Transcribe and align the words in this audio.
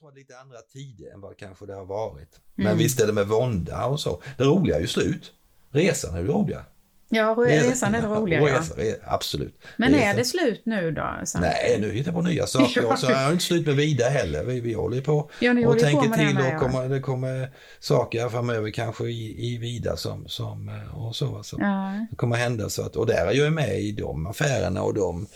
tror 0.00 0.08
att 0.08 0.16
lite 0.16 0.38
andra 0.38 0.58
tider 0.60 1.12
än 1.14 1.20
vad 1.20 1.36
kanske 1.36 1.66
det 1.66 1.74
har 1.74 1.84
varit. 1.84 2.40
Men 2.54 2.66
mm. 2.66 2.78
visst 2.78 3.00
är 3.00 3.06
det 3.06 3.12
med 3.12 3.28
vånda 3.28 3.86
och 3.86 4.00
så. 4.00 4.22
Det 4.38 4.44
roliga 4.44 4.76
är 4.76 4.80
ju 4.80 4.86
slut. 4.86 5.32
Resan 5.70 6.14
är 6.14 6.22
det 6.22 6.28
roliga. 6.28 6.64
Ja, 7.12 7.36
resan 7.38 7.94
är 7.94 8.02
det 8.02 8.08
roliga. 8.08 8.40
Ja. 8.40 8.94
Absolut. 9.04 9.58
Men 9.76 9.94
är 9.94 10.14
det 10.14 10.24
slut 10.24 10.62
nu 10.64 10.90
då? 10.90 11.20
Sant? 11.24 11.44
Nej, 11.44 11.78
nu 11.80 11.92
hittar 11.92 12.12
jag 12.12 12.22
på 12.22 12.28
nya 12.28 12.46
saker. 12.46 12.92
Och 12.92 12.98
så 12.98 13.06
är 13.06 13.26
det 13.26 13.32
inte 13.32 13.44
slut 13.44 13.66
med 13.66 13.76
Vida 13.76 14.04
heller. 14.08 14.44
Vi, 14.44 14.60
vi 14.60 14.72
håller 14.72 15.00
på 15.00 15.30
ja, 15.40 15.68
och 15.68 15.78
tänker 15.78 16.08
på 16.08 16.14
till 16.14 16.38
och 16.38 16.60
kommer, 16.60 16.88
det 16.88 17.00
kommer 17.00 17.50
saker 17.80 18.28
framöver 18.28 18.70
kanske 18.70 19.04
i, 19.04 19.54
i 19.54 19.58
Vida 19.58 19.96
som, 19.96 20.28
som 20.28 20.68
eh, 20.68 21.06
och 21.06 21.16
så. 21.16 21.36
Alltså. 21.36 21.56
Ja. 21.60 22.06
Det 22.10 22.16
kommer 22.16 22.36
hända 22.36 22.68
så 22.68 22.82
att, 22.82 22.96
och 22.96 23.06
där 23.06 23.26
är 23.26 23.32
jag 23.32 23.52
med 23.52 23.80
i 23.80 23.92
de 23.92 24.26
affärerna 24.26 24.82
och 24.82 24.94
de, 24.94 25.26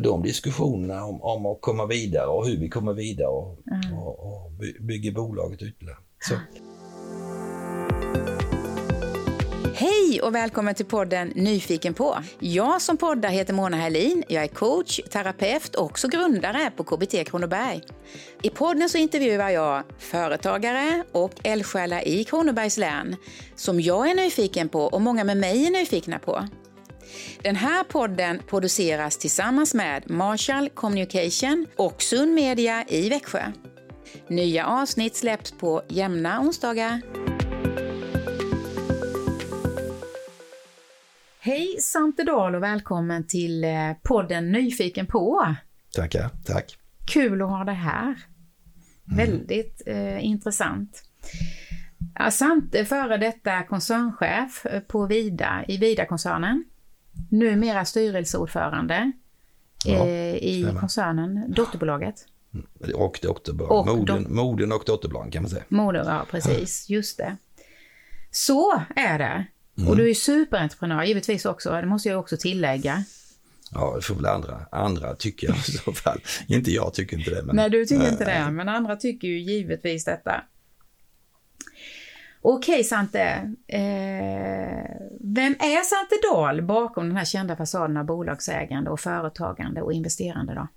de 0.00 0.22
diskussionerna 0.22 1.04
om, 1.04 1.22
om 1.22 1.46
att 1.46 1.60
komma 1.60 1.86
vidare 1.86 2.26
och 2.26 2.46
hur 2.46 2.56
vi 2.56 2.68
kommer 2.68 2.92
vidare 2.92 3.28
och, 3.28 3.58
mm. 3.72 3.98
och, 3.98 4.18
och 4.18 4.52
bygger 4.80 5.12
bolaget 5.12 5.62
ytterligare. 5.62 5.98
Så. 6.28 6.34
Hej 9.76 10.20
och 10.22 10.34
välkommen 10.34 10.74
till 10.74 10.86
podden 10.86 11.28
Nyfiken 11.28 11.94
på. 11.94 12.18
Jag 12.38 12.82
som 12.82 12.96
poddar 12.96 13.28
heter 13.28 13.54
Mona 13.54 13.76
Herlin. 13.76 14.24
Jag 14.28 14.42
är 14.42 14.48
coach, 14.48 15.00
terapeut 15.10 15.74
och 15.74 15.84
också 15.84 16.08
grundare 16.08 16.70
på 16.76 16.84
KBT 16.84 17.28
Kronoberg. 17.30 17.82
I 18.42 18.50
podden 18.50 18.88
så 18.88 18.98
intervjuar 18.98 19.50
jag 19.50 19.82
företagare 19.98 21.04
och 21.12 21.32
eldsjälar 21.42 22.08
i 22.08 22.24
Kronobergs 22.24 22.78
län 22.78 23.16
som 23.54 23.80
jag 23.80 24.10
är 24.10 24.14
nyfiken 24.14 24.68
på 24.68 24.80
och 24.80 25.00
många 25.00 25.24
med 25.24 25.36
mig 25.36 25.66
är 25.66 25.70
nyfikna 25.70 26.18
på. 26.18 26.48
Den 27.42 27.56
här 27.56 27.84
podden 27.84 28.42
produceras 28.46 29.18
tillsammans 29.18 29.74
med 29.74 30.10
Marshall 30.10 30.68
Communication 30.68 31.66
och 31.76 32.02
Sund 32.02 32.34
Media 32.34 32.84
i 32.88 33.08
Växjö. 33.08 33.42
Nya 34.28 34.66
avsnitt 34.66 35.16
släpps 35.16 35.52
på 35.52 35.82
jämna 35.88 36.40
onsdagar. 36.40 37.00
Hej 41.46 41.76
Sante 41.80 42.24
Dahl 42.24 42.54
och 42.54 42.62
välkommen 42.62 43.26
till 43.26 43.64
eh, 43.64 43.92
podden 44.02 44.52
Nyfiken 44.52 45.06
på. 45.06 45.54
Tackar, 45.94 46.30
tack. 46.44 46.78
Kul 47.06 47.42
att 47.42 47.48
ha 47.48 47.64
dig 47.64 47.74
här. 47.74 48.04
Mm. 48.04 49.16
Väldigt 49.16 49.82
eh, 49.86 50.24
intressant. 50.24 51.02
Ja, 52.14 52.30
Sante, 52.30 52.84
före 52.84 53.16
detta 53.16 53.62
koncernchef 53.62 54.66
eh, 54.66 54.80
på 54.80 55.06
Vida, 55.06 55.64
i 55.68 55.76
Vida-koncernen. 55.76 56.64
Numera 57.30 57.84
styrelseordförande 57.84 59.12
ja, 59.84 60.06
eh, 60.06 60.34
i 60.34 60.62
stämmer. 60.62 60.80
koncernen, 60.80 61.52
dotterbolaget. 61.52 62.26
Mm, 62.54 62.66
och 62.94 63.18
dotterbolag, 63.22 63.88
och 63.88 63.98
moden, 63.98 64.26
moden 64.28 64.72
och 64.72 64.82
dotterbolagen 64.86 65.30
kan 65.30 65.42
man 65.42 65.50
säga. 65.50 65.64
Moden, 65.68 66.06
ja 66.06 66.26
precis, 66.30 66.88
just 66.88 67.18
det. 67.18 67.36
Så 68.30 68.82
är 68.96 69.18
det. 69.18 69.46
Mm. 69.76 69.90
Och 69.90 69.96
du 69.96 70.10
är 70.10 70.14
superentreprenör 70.14 71.04
givetvis 71.04 71.44
också, 71.44 71.70
det 71.70 71.86
måste 71.86 72.08
jag 72.08 72.20
också 72.20 72.36
tillägga. 72.36 73.04
Ja, 73.70 73.92
det 73.96 74.02
får 74.02 74.14
väl 74.14 74.26
andra, 74.26 74.66
andra 74.72 75.14
tycka 75.14 75.46
i 75.46 75.72
så 75.72 75.92
fall. 75.92 76.20
inte 76.46 76.70
jag 76.70 76.94
tycker 76.94 77.18
inte 77.18 77.30
det. 77.30 77.42
Men, 77.42 77.56
Nej, 77.56 77.70
du 77.70 77.86
tycker 77.86 78.10
inte 78.10 78.24
det, 78.24 78.50
men 78.50 78.68
andra 78.68 78.96
tycker 78.96 79.28
ju 79.28 79.40
givetvis 79.40 80.04
detta. 80.04 80.44
Okej 82.46 82.84
Sante, 82.84 83.52
eh, 83.66 83.80
vem 85.20 85.52
är 85.52 85.84
Sante 85.84 86.28
Dahl 86.32 86.62
bakom 86.62 87.08
den 87.08 87.16
här 87.16 87.24
kända 87.24 87.56
fasaden 87.56 87.96
av 87.96 88.04
bolagsägande 88.04 88.90
och 88.90 89.00
företagande 89.00 89.82
och 89.82 89.92
investerande 89.92 90.54
då? 90.54 90.68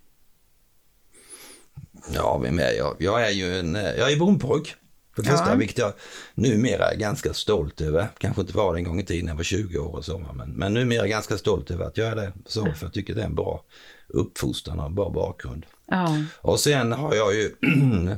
Ja, 2.14 2.38
vem 2.38 2.60
är 2.60 2.72
jag? 2.72 2.96
Jag 3.00 3.28
är 3.28 3.32
ju 3.32 3.60
en, 3.60 3.76
jag 3.76 4.12
är 4.12 4.20
bondpojk. 4.20 4.76
För 5.18 5.24
det 5.24 5.30
första, 5.30 5.50
ja. 5.50 5.56
vilket 5.56 5.78
jag 5.78 5.94
numera 6.36 6.92
är 6.92 6.98
ganska 6.98 7.34
stolt 7.34 7.82
över. 7.82 8.08
Kanske 8.18 8.42
inte 8.42 8.58
var 8.58 8.74
det 8.74 8.80
en 8.80 8.84
gång 8.84 9.00
i 9.00 9.06
tiden 9.06 9.26
när 9.26 9.32
jag 9.32 9.38
var 9.38 9.44
20 9.44 9.78
år 9.78 9.96
och 9.96 10.06
så, 10.06 10.26
men, 10.34 10.50
men 10.50 10.74
numera 10.74 11.04
är 11.04 11.08
ganska 11.08 11.38
stolt 11.38 11.72
över 11.72 11.86
att 11.86 11.98
göra 11.98 12.16
det 12.16 12.34
så, 12.46 12.66
för 12.66 12.86
jag 12.86 12.94
tycker 12.94 13.16
det 13.16 13.22
är 13.22 13.26
en 13.26 13.36
bra 13.36 13.64
uppfostran 14.08 14.80
och 14.80 14.86
en 14.86 14.96
bra 14.96 15.10
bakgrund. 15.10 15.66
Ja. 15.88 16.18
Och 16.38 16.60
sen 16.60 16.92
har 16.92 17.16
jag 17.16 17.34
ju 17.36 17.52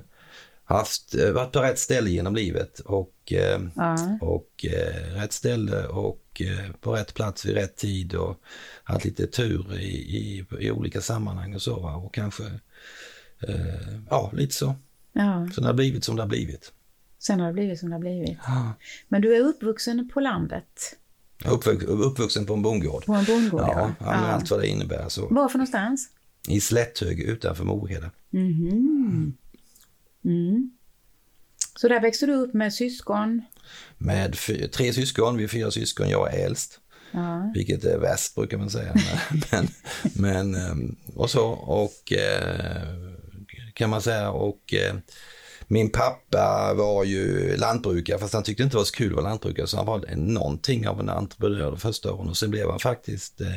haft, 0.63 1.15
eh, 1.15 1.31
varit 1.31 1.51
på 1.51 1.61
rätt 1.61 1.79
ställe 1.79 2.09
genom 2.09 2.35
livet 2.35 2.79
och, 2.79 3.33
eh, 3.33 3.59
ja. 3.75 4.17
och 4.21 4.65
eh, 4.65 5.13
rätt 5.15 5.33
ställe 5.33 5.87
och 5.87 6.41
på 6.81 6.95
rätt 6.95 7.13
plats 7.13 7.45
vid 7.45 7.55
rätt 7.55 7.75
tid 7.75 8.15
och 8.15 8.41
haft 8.83 9.05
lite 9.05 9.27
tur 9.27 9.79
i, 9.79 10.17
i, 10.17 10.45
i 10.59 10.71
olika 10.71 11.01
sammanhang 11.01 11.55
och 11.55 11.61
så. 11.61 11.75
Och 12.05 12.13
kanske, 12.13 12.43
ja, 14.09 14.31
lite 14.33 14.55
så. 14.55 14.75
Ja. 15.13 15.49
Så 15.53 15.61
det 15.61 15.67
har 15.67 15.73
blivit 15.73 16.03
som 16.03 16.15
det 16.15 16.21
har 16.21 16.27
blivit. 16.27 16.71
Sen 17.19 17.39
har 17.39 17.47
det 17.47 17.53
blivit 17.53 17.79
som 17.79 17.89
det 17.89 17.95
har 17.95 17.99
blivit. 17.99 18.37
Ja. 18.47 18.73
Men 19.07 19.21
du 19.21 19.35
är 19.35 19.39
uppvuxen 19.39 20.09
på 20.13 20.19
landet? 20.19 20.97
Uppvux, 21.45 21.83
uppvuxen 21.83 22.45
på 22.45 22.53
en 22.53 22.61
bondgård. 22.61 23.05
På 23.05 23.13
en 23.13 23.25
bondgård, 23.25 23.61
ja. 23.61 23.91
ja. 23.99 24.05
Med 24.05 24.33
allt 24.33 24.51
vad 24.51 24.59
det 24.59 24.67
innebär. 24.67 25.09
Så. 25.09 25.27
Var 25.27 25.49
för 25.49 25.57
någonstans? 25.57 26.09
I 26.47 26.61
Slätthög 26.61 27.19
utanför 27.19 27.63
Moheda. 27.63 28.11
Mm. 28.33 29.33
Mm. 30.25 30.71
Så 31.75 31.87
där 31.87 32.01
växte 32.01 32.25
du 32.25 32.33
upp 32.33 32.53
med 32.53 32.73
syskon? 32.73 33.41
Med 33.97 34.35
tre 34.71 34.93
syskon, 34.93 35.37
vi 35.37 35.43
är 35.43 35.47
fyra 35.47 35.71
syskon, 35.71 36.09
jag 36.09 36.33
är 36.33 36.45
äldst. 36.45 36.79
Ja. 37.11 37.51
Vilket 37.55 37.83
är 37.83 37.97
värst 37.97 38.35
brukar 38.35 38.57
man 38.57 38.69
säga. 38.69 38.95
men, 39.51 39.67
men, 40.13 40.55
ehm, 40.55 40.95
och 41.15 41.29
så, 41.29 41.45
och 41.51 42.13
eh, 42.13 42.83
kan 43.73 43.89
man 43.89 44.01
säga. 44.01 44.31
Och 44.31 44.73
eh, 44.73 44.95
min 45.71 45.89
pappa 45.89 46.73
var 46.73 47.03
ju 47.03 47.55
lantbrukare 47.57 48.19
fast 48.19 48.33
han 48.33 48.43
tyckte 48.43 48.63
inte 48.63 48.73
det 48.73 48.77
var 48.77 48.85
så 48.85 48.95
kul 48.95 49.09
att 49.09 49.15
vara 49.15 49.29
lantbrukare 49.29 49.67
så 49.67 49.77
han 49.77 49.85
var 49.85 50.15
någonting 50.15 50.87
av 50.87 50.99
en 50.99 51.09
entreprenör 51.09 51.71
de 51.71 51.77
första 51.79 52.13
åren 52.13 52.29
och 52.29 52.37
sen 52.37 52.51
blev 52.51 52.69
han 52.69 52.79
faktiskt 52.79 53.41
eh, 53.41 53.47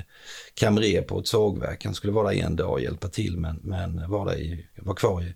kamrer 0.54 1.02
på 1.02 1.20
ett 1.20 1.26
sågverk. 1.26 1.84
Han 1.84 1.94
skulle 1.94 2.12
vara 2.12 2.32
där 2.32 2.42
en 2.42 2.56
dag 2.56 2.70
och 2.70 2.80
hjälpa 2.80 3.08
till 3.08 3.36
men, 3.36 3.60
men 3.62 4.10
var, 4.10 4.26
där 4.26 4.38
i, 4.38 4.66
var 4.76 4.94
kvar 4.94 5.22
i, 5.22 5.34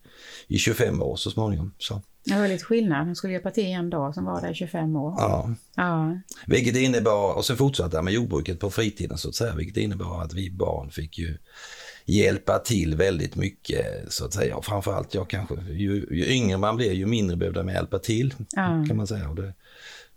i 0.54 0.58
25 0.58 1.02
år 1.02 1.16
så 1.16 1.30
småningom. 1.30 1.74
Så. 1.78 2.02
Det 2.24 2.34
var 2.34 2.48
lite 2.48 2.64
skillnad. 2.64 3.06
Han 3.06 3.16
skulle 3.16 3.32
hjälpa 3.32 3.50
till 3.50 3.66
en 3.66 3.90
dag, 3.90 4.14
som 4.14 4.24
var 4.24 4.40
där 4.40 4.50
i 4.50 4.54
25 4.54 4.96
år. 4.96 5.14
Ja. 5.18 5.54
ja. 5.76 6.18
Vilket 6.46 6.76
innebar, 6.76 7.36
och 7.36 7.44
sen 7.44 7.56
fortsatte 7.56 7.96
han 7.96 8.04
med 8.04 8.14
jordbruket 8.14 8.60
på 8.60 8.70
fritiden 8.70 9.18
så 9.18 9.28
att 9.28 9.34
säga, 9.34 9.54
vilket 9.54 9.76
innebar 9.76 10.22
att 10.22 10.34
vi 10.34 10.50
barn 10.50 10.90
fick 10.90 11.18
ju 11.18 11.38
hjälpa 12.06 12.58
till 12.58 12.96
väldigt 12.96 13.36
mycket 13.36 14.12
så 14.12 14.24
att 14.24 14.32
säga. 14.32 14.56
Och 14.56 14.64
framförallt 14.64 15.14
jag 15.14 15.30
kanske, 15.30 15.54
ju, 15.54 16.06
ju 16.10 16.26
yngre 16.26 16.58
man 16.58 16.76
blir 16.76 16.92
ju 16.92 17.06
mindre 17.06 17.36
behövde 17.36 17.62
man 17.62 17.74
hjälpa 17.74 17.98
till 17.98 18.34
ja. 18.38 18.84
kan 18.88 18.96
man 18.96 19.06
säga. 19.06 19.28
Och 19.28 19.36
det, 19.36 19.52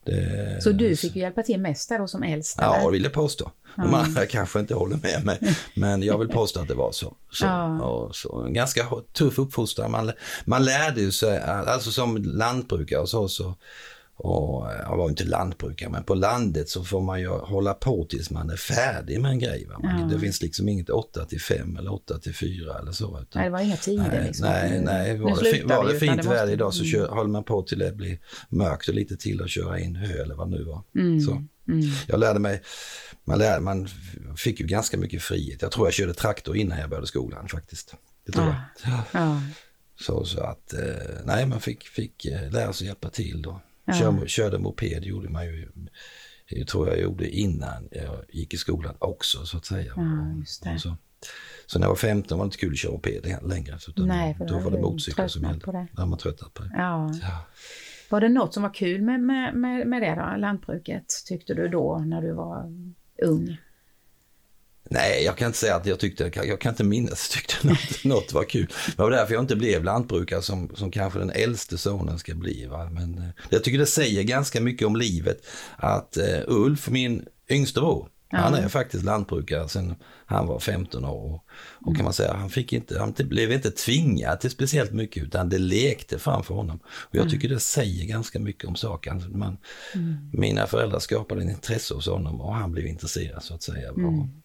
det, 0.06 0.62
så 0.64 0.72
du 0.72 0.96
fick 0.96 1.16
hjälpa 1.16 1.44
till 1.44 1.60
mest 1.60 1.90
där 1.90 2.00
då 2.00 2.08
som 2.08 2.24
äldst? 2.24 2.58
Ja, 2.62 2.86
det 2.86 2.92
vill 2.92 3.04
jag 3.04 3.14
påstå. 3.14 3.52
De 3.76 3.82
mm. 3.82 3.96
andra 3.96 4.26
kanske 4.26 4.60
inte 4.60 4.74
håller 4.74 4.98
med 5.04 5.26
mig, 5.26 5.56
men 5.74 6.04
jag 6.04 6.18
vill 6.18 6.28
påstå 6.28 6.60
att 6.60 6.68
det 6.68 6.74
var 6.74 6.92
så. 6.92 7.16
så, 7.32 7.46
ja. 7.46 8.10
så 8.14 8.42
en 8.42 8.54
ganska 8.54 8.88
tuff 9.14 9.40
uppfostran. 9.40 9.92
Man, 9.92 10.12
man 10.46 10.66
lärde 10.66 11.02
ju 11.02 11.12
sig, 11.12 11.40
alltså 11.40 11.92
som 11.92 12.18
lantbrukare 12.18 13.00
och 13.00 13.10
så, 13.10 13.28
så 13.28 13.56
och 14.22 14.68
jag 14.72 14.98
var 14.98 15.10
inte 15.10 15.24
lantbrukare, 15.24 15.90
men 15.90 16.04
på 16.04 16.16
landet 16.16 16.70
så 16.70 16.84
får 16.84 17.02
man 17.02 17.20
ju 17.20 17.28
hålla 17.28 17.74
på 17.74 18.06
tills 18.10 18.30
man 18.30 18.50
är 18.50 18.56
färdig 18.56 19.22
med 19.22 19.32
en 19.32 19.40
grej. 19.40 19.68
Man, 19.68 20.00
ja. 20.00 20.06
Det 20.06 20.20
finns 20.20 20.42
liksom 20.42 20.70
inget 20.70 20.90
8 20.90 21.26
till 21.26 21.42
5 21.42 21.78
eller 21.78 21.94
8 21.94 22.20
till 22.20 22.36
4 22.36 22.80
eller 22.80 22.92
så. 22.92 23.06
Utan, 23.06 23.26
nej, 23.36 23.44
det 23.44 23.50
var 23.50 23.60
inga 23.60 23.78
tider 23.78 24.10
nej, 24.12 24.28
liksom. 24.28 24.48
Nej, 24.48 24.82
nej. 24.86 25.18
Var, 25.18 25.44
det, 25.44 25.64
var 25.76 25.94
det 25.94 26.00
fint 26.00 26.26
väder 26.26 26.54
idag 26.54 26.74
så 26.74 26.84
kör, 26.84 27.08
håller 27.08 27.30
man 27.30 27.44
på 27.44 27.62
till 27.62 27.80
det 27.80 27.92
blir 27.92 28.20
mörkt 28.50 28.88
och 28.88 28.94
lite 28.94 29.18
till 29.18 29.42
att 29.42 29.50
köra 29.50 29.80
in 29.80 29.96
hö 29.96 30.24
eller 30.24 30.36
vad 30.36 30.52
det 30.52 30.58
nu 30.58 30.64
var. 30.64 30.84
Mm. 30.96 31.22
Så. 31.22 31.32
Mm. 31.32 31.86
Jag 32.08 32.20
lärde 32.20 32.40
mig, 32.40 32.62
man, 33.26 33.38
lärde, 33.40 33.62
man 33.62 33.88
fick 34.38 34.60
ju 34.60 34.66
ganska 34.66 34.98
mycket 34.98 35.22
frihet. 35.22 35.62
Jag 35.62 35.72
tror 35.72 35.88
jag 35.88 35.94
körde 35.94 36.14
traktor 36.14 36.58
innan 36.58 36.80
jag 36.80 36.90
började 36.90 37.08
skolan 37.08 37.48
faktiskt. 37.48 37.96
Det 38.26 38.32
tror 38.32 38.46
ja. 38.46 38.56
jag. 39.14 39.22
Ja. 39.22 39.42
Så, 40.00 40.26
så 40.26 40.44
att, 40.44 40.74
eh, 40.74 40.80
nej 41.26 41.46
man 41.46 41.62
fick, 41.62 41.88
fick 41.88 42.26
eh, 42.26 42.52
lära 42.52 42.74
sig 42.74 42.88
hjälpa 42.88 43.10
till 43.10 43.42
då. 43.42 43.62
Ja. 43.90 44.00
Kör, 44.00 44.28
körde 44.28 44.60
moped 44.60 45.04
gjorde 45.04 45.30
man 45.30 45.46
ju, 45.46 45.72
det 46.50 46.66
tror 46.66 46.88
jag 46.88 47.02
gjorde 47.02 47.30
innan 47.30 47.88
jag 47.92 48.26
gick 48.30 48.54
i 48.54 48.58
skolan 48.58 48.96
också 49.00 49.46
så 49.46 49.58
att 49.58 49.66
säga. 49.66 49.94
Ja, 49.96 50.78
så. 50.78 50.96
så 51.66 51.80
när 51.80 51.86
jag 51.86 51.90
var 51.90 51.96
15 51.96 52.38
var 52.38 52.46
det 52.46 52.48
inte 52.48 52.58
kul 52.58 52.72
att 52.72 52.78
köra 52.78 52.92
moped 52.92 53.40
längre. 53.44 53.80
Så 53.80 53.92
Nej, 53.96 54.36
för 54.36 54.48
då 54.48 54.60
var 54.60 54.72
det 54.72 54.82
motorcyklar 54.82 55.28
som 55.28 55.44
gällde. 55.44 55.72
Det. 55.72 55.88
Då 55.92 56.06
man 56.06 56.20
tröttnat 56.20 56.54
på 56.54 56.64
det. 56.64 56.72
Ja. 56.74 57.14
ja. 57.22 57.46
Var 58.10 58.22
det 58.22 58.30
något 58.30 58.54
som 58.54 58.64
var 58.64 58.74
kul 58.74 59.02
med, 59.02 59.20
med, 59.20 59.56
med, 59.56 59.88
med 59.88 60.02
det 60.02 60.16
då, 60.16 60.38
lantbruket, 60.38 61.06
tyckte 61.26 61.54
du 61.54 61.68
då 61.68 61.98
när 61.98 62.22
du 62.22 62.34
var 62.34 62.66
ung? 63.24 63.58
Nej, 64.92 65.24
jag 65.24 65.38
kan 65.38 65.46
inte 65.46 65.58
säga 65.58 65.76
att 65.76 65.86
jag 65.86 66.00
tyckte, 66.00 66.32
jag 66.34 66.62
kan 66.62 66.70
inte 66.70 66.84
minnas 66.84 67.30
att 67.30 67.36
jag 67.36 67.44
tyckte 67.44 67.68
något, 67.68 68.04
något 68.04 68.34
var 68.34 68.44
kul. 68.44 68.68
Det 68.96 69.02
var 69.02 69.12
därför 69.12 69.34
jag 69.34 69.44
inte 69.44 69.56
blev 69.56 69.84
lantbrukare 69.84 70.42
som, 70.42 70.72
som 70.76 70.92
kanske 70.92 71.20
den 71.20 71.30
äldste 71.30 71.78
sonen 71.78 72.20
ska 72.20 72.36
bli. 72.36 72.66
Va? 72.66 72.90
Men 72.92 73.18
eh, 73.18 73.30
jag 73.50 73.64
tycker 73.64 73.78
det 73.78 73.86
säger 73.86 74.24
ganska 74.24 74.62
mycket 74.62 74.88
om 74.88 74.96
livet 74.96 75.46
att 75.78 76.18
eh, 76.18 76.40
Ulf, 76.48 76.90
min 76.90 77.26
yngste 77.50 77.80
bror, 77.80 78.10
Ja. 78.32 78.38
Han 78.38 78.54
är 78.54 78.68
faktiskt 78.68 79.04
lantbrukare 79.04 79.68
sedan 79.70 79.96
han 80.26 80.48
var 80.48 80.60
15 80.60 81.06
år. 81.06 81.34
Och, 81.34 81.44
och 81.88 81.96
kan 81.96 82.04
man 82.04 82.14
säga, 82.14 82.34
han, 82.34 82.50
fick 82.50 82.74
inte, 82.74 83.00
han 83.00 83.14
blev 83.18 83.52
inte 83.52 83.72
tvingad 83.72 84.40
till 84.40 84.50
speciellt 84.50 84.92
mycket 84.92 85.24
utan 85.24 85.50
det 85.50 85.58
lekte 85.58 86.20
framför 86.20 86.54
honom. 86.54 86.80
Och 86.86 87.16
jag 87.16 87.30
tycker 87.30 87.50
det 87.50 87.60
säger 87.60 88.06
ganska 88.06 88.40
mycket 88.40 88.70
om 88.70 88.76
saken. 88.76 89.24
Man, 89.38 89.58
Mina 90.34 90.68
föräldrar 90.68 91.00
skapade 91.00 91.42
en 91.42 91.50
intresse 91.50 91.94
hos 91.94 92.08
honom 92.08 92.42
och 92.42 92.56
han 92.56 92.72
blev 92.72 92.86
intresserad 92.88 93.44
så 93.44 93.54
att 93.54 93.64
säga. 93.64 93.92
Och, 93.92 93.98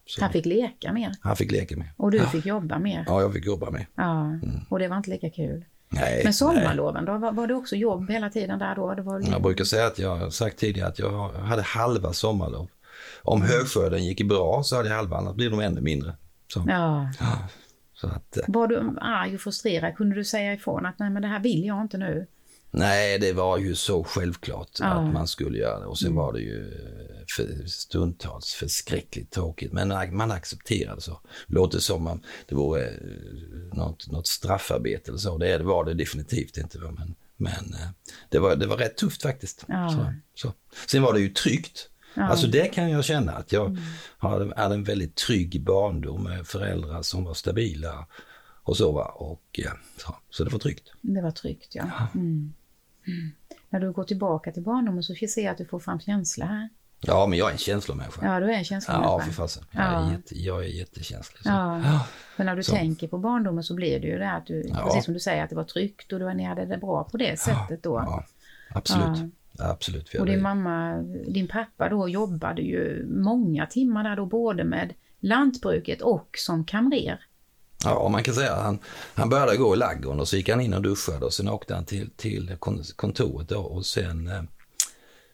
så, 0.06 0.20
Han 0.20 0.32
fick 0.32 0.46
leka 0.46 0.92
mer 0.92 1.12
han 1.20 1.36
fick 1.36 1.50
leka 1.52 1.76
med. 1.76 1.88
och 1.96 2.10
du 2.10 2.26
fick 2.26 2.46
jobba 2.46 2.78
mer. 2.78 3.04
Ja, 3.06 3.20
jag 3.20 3.32
fick 3.32 3.46
jobba 3.46 3.70
med. 3.70 3.86
Ja, 3.94 4.38
och 4.68 4.78
det 4.78 4.88
var 4.88 4.96
inte 4.96 5.10
lika 5.10 5.30
kul. 5.30 5.64
Nej, 5.88 6.14
Men 6.16 6.24
nej. 6.24 6.32
sommarloven 6.32 7.04
då, 7.04 7.18
var, 7.18 7.32
var 7.32 7.46
det 7.46 7.54
också 7.54 7.76
jobb 7.76 8.10
hela 8.10 8.30
tiden 8.30 8.58
där 8.58 8.74
då? 8.74 8.94
Det 8.94 9.02
var... 9.02 9.20
Jag 9.30 9.42
brukar 9.42 9.64
säga 9.64 9.86
att 9.86 9.98
jag 9.98 10.16
har 10.16 10.30
sagt 10.30 10.58
tidigare 10.58 10.88
att 10.88 10.98
jag 10.98 11.28
hade 11.28 11.62
halva 11.62 12.12
sommarlov. 12.12 12.68
Om 13.24 13.42
högskörden 13.42 14.04
gick 14.04 14.28
bra 14.28 14.62
så 14.62 14.76
hade 14.76 14.88
halva, 14.94 15.16
annars 15.16 15.34
blir 15.36 15.50
de 15.50 15.60
ännu 15.60 15.80
mindre. 15.80 16.16
Så, 16.52 16.64
Ja. 16.68 17.12
så 17.94 18.06
att, 18.06 18.36
eh, 18.36 18.44
Var 18.48 18.66
du 18.68 18.96
arg 19.00 19.34
och 19.34 19.40
frustrerad? 19.40 19.96
Kunde 19.96 20.14
du 20.16 20.24
säga 20.24 20.52
ifrån 20.54 20.86
att 20.86 20.98
nej 20.98 21.10
men 21.10 21.22
det 21.22 21.28
här 21.28 21.40
vill 21.40 21.64
jag 21.64 21.80
inte 21.82 21.98
nu? 21.98 22.26
nej, 22.76 23.18
det 23.18 23.32
var 23.32 23.58
ju 23.58 23.74
så 23.74 24.04
självklart 24.04 24.68
Ja. 24.80 24.86
att 24.86 25.12
man 25.12 25.26
skulle 25.26 25.58
göra 25.58 25.80
det. 25.80 25.86
Och 25.86 25.98
sen 25.98 26.14
var 26.14 26.32
det 26.32 26.40
ju 26.40 26.70
för, 27.36 27.66
stundtals 27.66 28.52
förskräckligt 28.54 29.30
tråkigt. 29.32 29.72
Men 29.72 30.16
man 30.16 30.30
accepterade 30.30 31.00
så. 31.00 31.20
Låter 31.46 31.78
som 31.78 32.02
man, 32.04 32.22
det 32.48 32.54
vore 32.54 32.88
eh, 32.88 32.96
något, 33.72 34.10
något 34.10 34.26
straffarbete 34.26 35.10
eller 35.10 35.18
så. 35.18 35.38
Det, 35.38 35.58
var 35.58 35.84
det 35.84 35.94
definitivt 35.94 36.56
inte. 36.56 36.78
Men, 36.78 37.14
men 37.36 37.74
eh, 37.74 37.88
det, 38.30 38.38
var, 38.38 38.56
det 38.56 38.66
var 38.66 38.76
rätt 38.76 38.96
tufft 38.96 39.22
faktiskt. 39.22 39.64
Ja. 39.68 39.88
Så, 39.90 40.14
så. 40.48 40.52
Sen 40.86 41.02
var 41.02 41.12
det 41.12 41.20
ju 41.20 41.28
tryggt. 41.28 41.88
Alltså 42.16 42.46
det 42.46 42.64
kan 42.74 42.90
jag 42.90 43.04
känna 43.04 43.32
att 43.32 43.52
jag 43.52 43.78
hade, 44.18 44.54
hade 44.56 44.74
en 44.74 44.84
väldigt 44.84 45.14
trygg 45.14 45.62
barndom 45.64 46.24
med 46.24 46.46
föräldrar 46.46 47.02
som 47.02 47.24
var 47.24 47.34
stabila 47.34 48.06
och 48.62 48.76
så 48.76 48.92
va. 48.92 49.04
Och, 49.04 49.60
så, 49.96 50.14
så 50.30 50.44
det 50.44 50.50
var 50.50 50.58
tryggt. 50.58 50.92
Det 51.00 51.20
var 51.22 51.30
tryggt 51.30 51.74
ja. 51.74 51.84
Mm. 52.14 52.52
Mm. 53.06 53.30
När 53.70 53.80
du 53.80 53.92
går 53.92 54.04
tillbaka 54.04 54.52
till 54.52 54.62
barndomen 54.62 55.02
så 55.02 55.14
ser 55.14 55.44
jag 55.44 55.52
att 55.52 55.58
du 55.58 55.64
får 55.66 55.78
fram 55.80 56.00
känslor 56.00 56.46
här. 56.46 56.68
Ja, 57.00 57.26
men 57.26 57.38
jag 57.38 57.48
är 57.48 57.52
en 57.52 57.58
känslomänniska. 57.58 58.26
Ja, 58.26 58.40
du 58.40 58.46
är 58.46 58.58
en 58.58 58.64
känslomänniska. 58.64 59.10
Ja, 59.12 59.20
för 59.20 59.32
fasen. 59.32 59.64
Jag, 59.70 59.82
Ja. 59.84 60.06
är 60.08 60.12
jätte, 60.12 60.38
jag 60.38 60.64
är 60.64 60.68
jättekänslig. 60.68 61.42
Så. 61.42 61.48
Ja. 61.48 62.06
För 62.36 62.44
när 62.44 62.56
du 62.56 62.62
Så. 62.62 62.72
tänker 62.72 63.08
på 63.08 63.18
barndomen 63.18 63.64
så 63.64 63.74
blir 63.74 64.00
det 64.00 64.06
ju 64.06 64.18
det 64.18 64.30
att 64.30 64.46
du, 64.46 64.64
Ja. 64.68 64.84
precis 64.86 65.04
som 65.04 65.14
du 65.14 65.20
säger, 65.20 65.44
att 65.44 65.50
det 65.50 65.56
var 65.56 65.64
tryggt 65.64 66.12
och 66.12 66.18
du, 66.18 66.34
ni 66.34 66.44
hade 66.44 66.66
det 66.66 66.78
bra 66.78 67.04
på 67.04 67.16
det 67.16 67.40
sättet 67.40 67.82
då. 67.82 67.94
Ja, 68.06 68.24
absolut. 68.70 69.32
Absolut. 69.58 70.14
Och 70.14 70.26
din 70.26 70.42
mamma, 70.42 70.96
din 71.28 71.48
pappa 71.48 71.88
då 71.88 72.08
jobbade 72.08 72.62
ju 72.62 73.06
många 73.06 73.66
timmar 73.66 74.04
där 74.04 74.16
då 74.16 74.26
både 74.26 74.64
med 74.64 74.94
lantbruket 75.20 76.02
och 76.02 76.28
som 76.38 76.64
kamrer. 76.64 77.20
Ja, 77.84 78.08
man 78.08 78.22
kan 78.22 78.34
säga 78.34 78.52
att 78.52 78.62
han, 78.64 78.78
han 79.14 79.28
började 79.28 79.56
gå 79.56 79.74
i 79.74 79.78
ladugården 79.78 80.20
och 80.20 80.28
så 80.28 80.36
gick 80.36 80.48
han 80.48 80.60
in 80.60 80.74
och 80.74 80.82
duschade 80.82 81.24
och 81.26 81.32
sen 81.32 81.48
åkte 81.48 81.74
han 81.74 81.84
till, 81.84 82.10
till 82.16 82.56
kon- 82.58 82.82
kontoret 82.96 83.48
då 83.48 83.60
och 83.60 83.86
sen, 83.86 84.26
eh, 84.26 84.42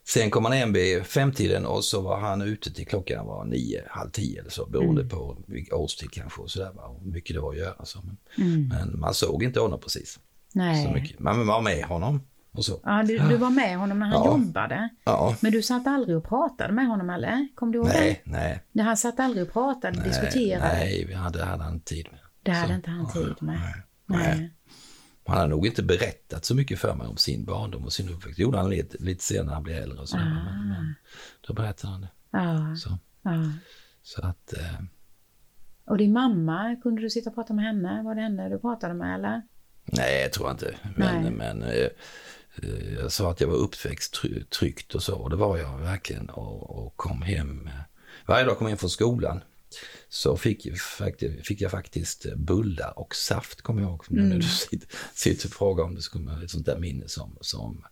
sen 0.09 0.31
kom 0.31 0.45
han 0.45 0.53
hem 0.53 0.73
vid 0.73 1.03
femtiden 1.07 1.67
och 1.67 1.85
så 1.85 2.01
var 2.01 2.21
han 2.21 2.43
ute 2.43 2.73
till 2.75 2.87
klockan 2.87 3.27
var 3.27 3.45
nio, 3.45 3.83
halv 3.89 4.11
tio 4.11 4.41
eller 4.41 4.51
så 4.51 4.67
beroende 4.67 5.05
på 5.05 5.37
vilken 5.47 5.75
årstid 5.75 6.11
kanske 6.11 6.43
och 6.43 6.51
sådär 6.51 6.73
hur 7.05 7.11
mycket 7.13 7.37
det 7.37 7.41
var 7.41 7.51
att 7.53 7.59
göra. 7.59 7.85
Så. 7.85 7.99
Men, 8.37 8.69
men 8.69 9.01
man 9.01 9.15
såg 9.15 9.43
inte 9.43 9.61
honom 9.61 9.81
precis 9.81 10.13
så 10.13 10.21
Nej. 10.59 10.93
mycket. 10.95 11.19
Man 11.21 11.47
var 11.47 11.61
med 11.61 11.85
honom 11.85 12.21
och 12.53 12.65
så. 12.65 12.81
Ja, 12.85 13.03
du, 13.07 13.19
du 13.19 13.37
var 13.37 13.51
med 13.51 13.79
honom 13.79 13.99
när 13.99 14.07
han 14.07 14.15
Ja. 14.25 14.27
jobbade. 14.39 14.89
Ja, 15.05 15.37
Men 15.41 15.53
du 15.53 15.63
satt 15.63 15.87
aldrig 15.87 16.17
och 16.17 16.25
pratade 16.29 16.73
med 16.73 16.87
honom 16.87 17.11
eller? 17.11 17.49
Kom 17.55 17.73
du 17.73 17.79
ihåg 17.79 17.87
nej, 17.87 18.23
nej, 18.25 18.63
det? 18.73 18.83
Han 18.83 18.97
satt 18.97 19.21
aldrig 19.21 19.47
och 19.47 19.53
pratade, 19.53 19.99
nej, 19.99 20.09
diskuterade. 20.09 20.69
nej, 20.75 21.05
vi 21.09 21.15
hade, 21.15 21.45
hade 21.45 21.63
han 21.65 21.81
tid 21.81 22.07
med. 22.11 22.21
Det 22.43 22.51
hade 22.51 22.69
Så, 22.69 22.75
inte 22.75 22.91
han 22.91 23.13
tid 23.13 23.35
med. 23.41 23.59
nej, 23.61 23.75
Nej. 24.07 24.39
nej. 24.39 24.55
Han 25.27 25.39
har 25.39 25.49
nog 25.49 25.67
inte 25.67 25.83
berättat 25.83 26.45
så 26.45 26.55
mycket 26.55 26.79
för 26.79 26.95
mig 26.95 27.07
om 27.07 27.17
sin 27.17 27.45
barndom 27.45 27.85
och 27.85 27.93
sin 27.93 28.09
uppväxt. 28.09 28.37
Det 28.37 28.43
gjorde 28.43 28.59
han 28.59 28.71
lite, 28.71 28.97
lite 29.01 29.25
senare 29.25 29.47
när 29.47 29.53
han 29.55 29.63
blev 29.63 29.77
äldre 29.83 29.99
och 29.99 30.09
så. 30.09 30.17
Men, 30.17 30.69
men 30.69 30.95
då 31.47 31.53
berättade 31.55 31.93
han 31.93 32.01
det. 32.01 32.09
Ja, 32.31 32.77
Så, 32.77 32.99
ja. 33.23 33.31
så 34.03 34.27
att, 34.27 34.53
eh, 34.53 34.81
Och 35.85 35.97
din 35.99 36.13
mamma, 36.13 36.77
kunde 36.83 37.03
du 37.03 37.11
sitta 37.11 37.29
och 37.31 37.35
prata 37.35 37.53
med 37.55 37.65
henne? 37.65 38.03
Var 38.03 38.15
det 38.15 38.21
henne 38.21 38.49
du 38.49 38.59
pratade 38.59 38.95
med 38.95 39.15
eller? 39.15 39.43
nej, 39.85 40.23
jag 40.23 40.33
tror 40.33 40.51
inte. 40.51 40.75
Men, 40.97 41.23
Nej. 41.23 41.31
men 41.33 41.63
eh, 41.63 41.89
jag 43.01 43.13
sa 43.13 43.31
att 43.31 43.41
jag 43.41 43.49
var 43.49 43.55
uppväxt 43.57 44.15
try- 44.15 44.45
tryggt 44.45 44.95
och 44.95 45.03
så. 45.03 45.15
Och 45.17 45.31
det 45.31 45.37
var 45.37 45.59
jag 45.59 45.79
verkligen. 45.79 46.31
Och, 46.31 46.71
och 46.87 46.97
kom 46.97 47.23
hem. 47.23 47.67
eh, 47.67 47.73
Varje 48.27 48.45
dag 48.45 48.59
kom 48.59 48.65
jag 48.67 48.71
hem 48.71 48.79
från 48.79 48.91
skolan. 48.91 49.41
Så 50.09 50.37
fick, 50.37 50.67
jag 50.67 50.79
faktiskt, 50.79 51.47
fick 51.47 51.61
jag 51.61 51.71
faktiskt 51.71 52.35
bullar 52.37 52.99
och 52.99 53.15
saft, 53.15 53.63
kommer 53.63 53.83
jag 53.83 53.91
ihåg. 53.91 54.05
Nu 54.09 54.23
när 54.23 54.37
du 54.37 54.43
sitter, 54.43 54.89
sitter 55.15 55.47
och 55.49 55.53
frågar 55.53 55.85
om 55.85 55.95
det 55.95 56.03
skulle 56.03 56.27
vara 56.27 56.43
ett 56.43 56.51
sånt 56.51 56.67
där 56.67 56.79
minne 56.79 57.09
som, 57.09 57.37
som 57.41 57.85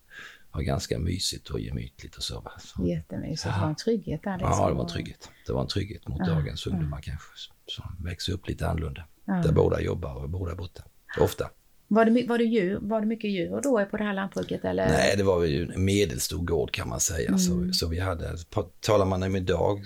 var 0.51 0.63
ganska 0.63 0.99
mysigt 0.99 1.49
och 1.51 1.61
gemytligt 1.61 2.17
och 2.17 2.23
så. 2.23 2.53
så 2.61 2.87
Jättemysigt. 2.87 3.45
Det 3.45 3.61
var 3.61 3.69
en 3.69 3.77
trygghet 3.77 4.23
där. 4.23 4.39
liksom. 4.39 4.51
Ja, 4.59 4.69
det 4.69 4.75
var 4.75 4.83
en 4.83 4.89
trygghet. 4.91 5.31
Det 5.47 5.53
var 5.53 5.61
en 5.63 5.69
trygghet 5.69 6.09
mot 6.09 6.21
dagens 6.27 6.67
ungdomar 6.67 7.01
kanske, 7.01 7.29
som 7.67 7.97
växer 8.05 8.33
upp 8.33 8.49
lite 8.49 8.69
annorlunda. 8.69 9.05
Där 9.43 9.53
båda 9.53 9.81
jobbar 9.81 10.15
och 10.15 10.31
båda 10.31 10.53
är 10.53 10.57
borta. 10.57 10.83
Ofta. 11.21 11.51
Var 11.91 12.05
det, 12.05 12.27
var, 12.29 12.39
det 12.39 12.45
djur, 12.45 12.79
var 12.83 13.01
det 13.01 13.07
mycket 13.07 13.31
djur 13.31 13.61
då 13.63 13.85
på 13.91 13.97
det 13.97 14.05
här 14.05 14.15
lantbruket 14.15 14.65
eller? 14.65 14.89
Nej, 14.89 15.15
det 15.17 15.23
var 15.23 15.45
ju 15.45 15.73
en 15.73 15.85
medelstor 15.85 16.45
gård 16.45 16.71
kan 16.71 16.89
man 16.89 17.01
säga. 17.01 17.39
Så, 17.39 17.69
så 17.73 17.89
vi 17.89 18.01
hade, 18.01 18.37
talar 18.81 19.07
man 19.07 19.23
om, 19.23 19.37
idag, 19.37 19.83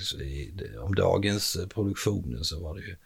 om 0.85 0.95
dagens 0.95 1.57
eh, 1.57 1.67
produktioner 1.69 2.43
så 2.43 2.63
var 2.63 2.75
det 2.75 2.81
ju 2.81 2.97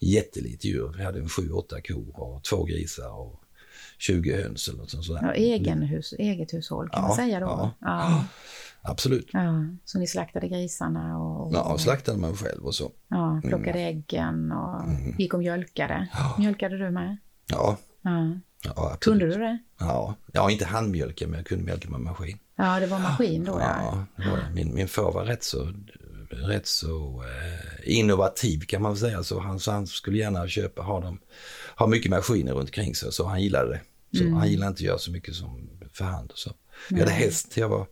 jättelite 0.00 0.68
djur. 0.68 0.94
Vi 0.96 1.04
hade 1.04 1.18
en 1.18 1.28
sju, 1.28 1.50
åtta 1.50 1.80
kor 1.80 2.20
och 2.20 2.44
två 2.44 2.64
grisar 2.64 3.10
och 3.20 3.38
20 3.98 4.42
höns 4.42 4.68
eller 4.68 4.78
något 4.78 4.90
sånt. 4.90 5.06
Ja, 5.22 5.32
egen 5.34 5.82
hus, 5.82 6.12
eget 6.18 6.52
hushåll 6.54 6.88
kan 6.88 7.02
man 7.02 7.10
Ja, 7.10 7.16
säga 7.16 7.40
då? 7.40 7.46
ja. 7.46 7.72
Ja. 7.80 8.24
Absolut. 8.84 9.30
Så 9.84 9.98
ni 9.98 10.06
slaktade 10.06 10.48
grisarna 10.48 11.18
och 11.18 11.54
Ja, 11.54 11.78
slaktade 11.78 12.18
man 12.18 12.36
själv 12.36 12.64
och 12.66 12.74
så. 12.74 12.90
ja, 13.08 13.40
plockade 13.44 13.78
äggen 13.80 14.52
och 14.52 14.82
gick 15.18 15.34
och 15.34 15.40
mjölkade. 15.40 16.08
Mjölkade 16.38 16.78
du 16.78 16.90
med? 16.90 17.16
Ja, 17.46 17.76
Ja. 18.02 18.38
ja. 18.64 18.96
Kunde 19.00 19.26
du 19.26 19.38
det? 19.38 19.58
Ja, 19.78 20.14
ja, 20.32 20.50
inte 20.50 20.64
handmjölka 20.64 21.26
men 21.26 21.36
jag 21.36 21.46
kunde 21.46 21.64
mjölka 21.64 21.90
med 21.90 22.00
maskin. 22.00 22.38
Ja, 22.56 22.80
det 22.80 22.86
var 22.86 22.98
maskin 22.98 23.44
då 23.44 23.60
ja. 23.60 24.06
Ja. 24.16 24.36
Min, 24.54 24.74
min 24.74 24.88
far 24.88 25.12
var 25.12 25.24
rätt 25.24 25.42
så, 25.42 25.72
rätt 26.30 26.66
så 26.66 27.22
eh, 27.22 27.98
innovativ 27.98 28.60
kan 28.60 28.82
man 28.82 28.96
säga. 28.96 29.22
Så 29.22 29.40
han, 29.40 29.60
så 29.60 29.70
han 29.70 29.86
skulle 29.86 30.18
gärna 30.18 30.48
köpa, 30.48 30.82
ha, 30.82 31.00
dem, 31.00 31.18
ha 31.76 31.86
mycket 31.86 32.10
maskiner 32.10 32.52
runt 32.52 32.68
omkring 32.68 32.94
sig. 32.94 33.12
Så 33.12 33.26
han 33.26 33.42
gillade 33.42 33.68
det. 33.70 33.80
Så 34.18 34.24
Han 34.34 34.50
gillade 34.50 34.68
inte 34.68 34.78
att 34.78 34.86
göra 34.86 34.98
så 34.98 35.10
mycket 35.10 35.34
som 35.34 35.70
för 35.92 36.04
hand. 36.04 36.30
Och 36.30 36.38
så. 36.38 36.50
Vi 36.90 37.00
hade 37.00 37.12
häst 37.12 37.50
till 37.52 37.60
jag 37.60 37.68
var 37.68 37.86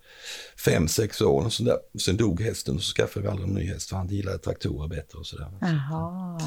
fem, 0.65 0.89
sex 0.89 1.21
år. 1.21 1.45
Och 1.45 1.53
så 1.53 1.63
där. 1.63 1.79
Sen 1.99 2.17
dog 2.17 2.41
hästen 2.41 2.77
och 2.77 2.83
så 2.83 2.95
skaffade 2.95 3.23
vi 3.23 3.31
aldrig 3.31 3.49
en 3.49 3.55
ny 3.55 3.67
häst. 3.67 3.89
För 3.89 3.97
han 3.97 4.09
gillade 4.09 4.39
traktorer 4.39 4.89
bättre 4.89 5.19
och 5.19 5.27
sådär. 5.27 5.49
Jaha. 5.61 6.39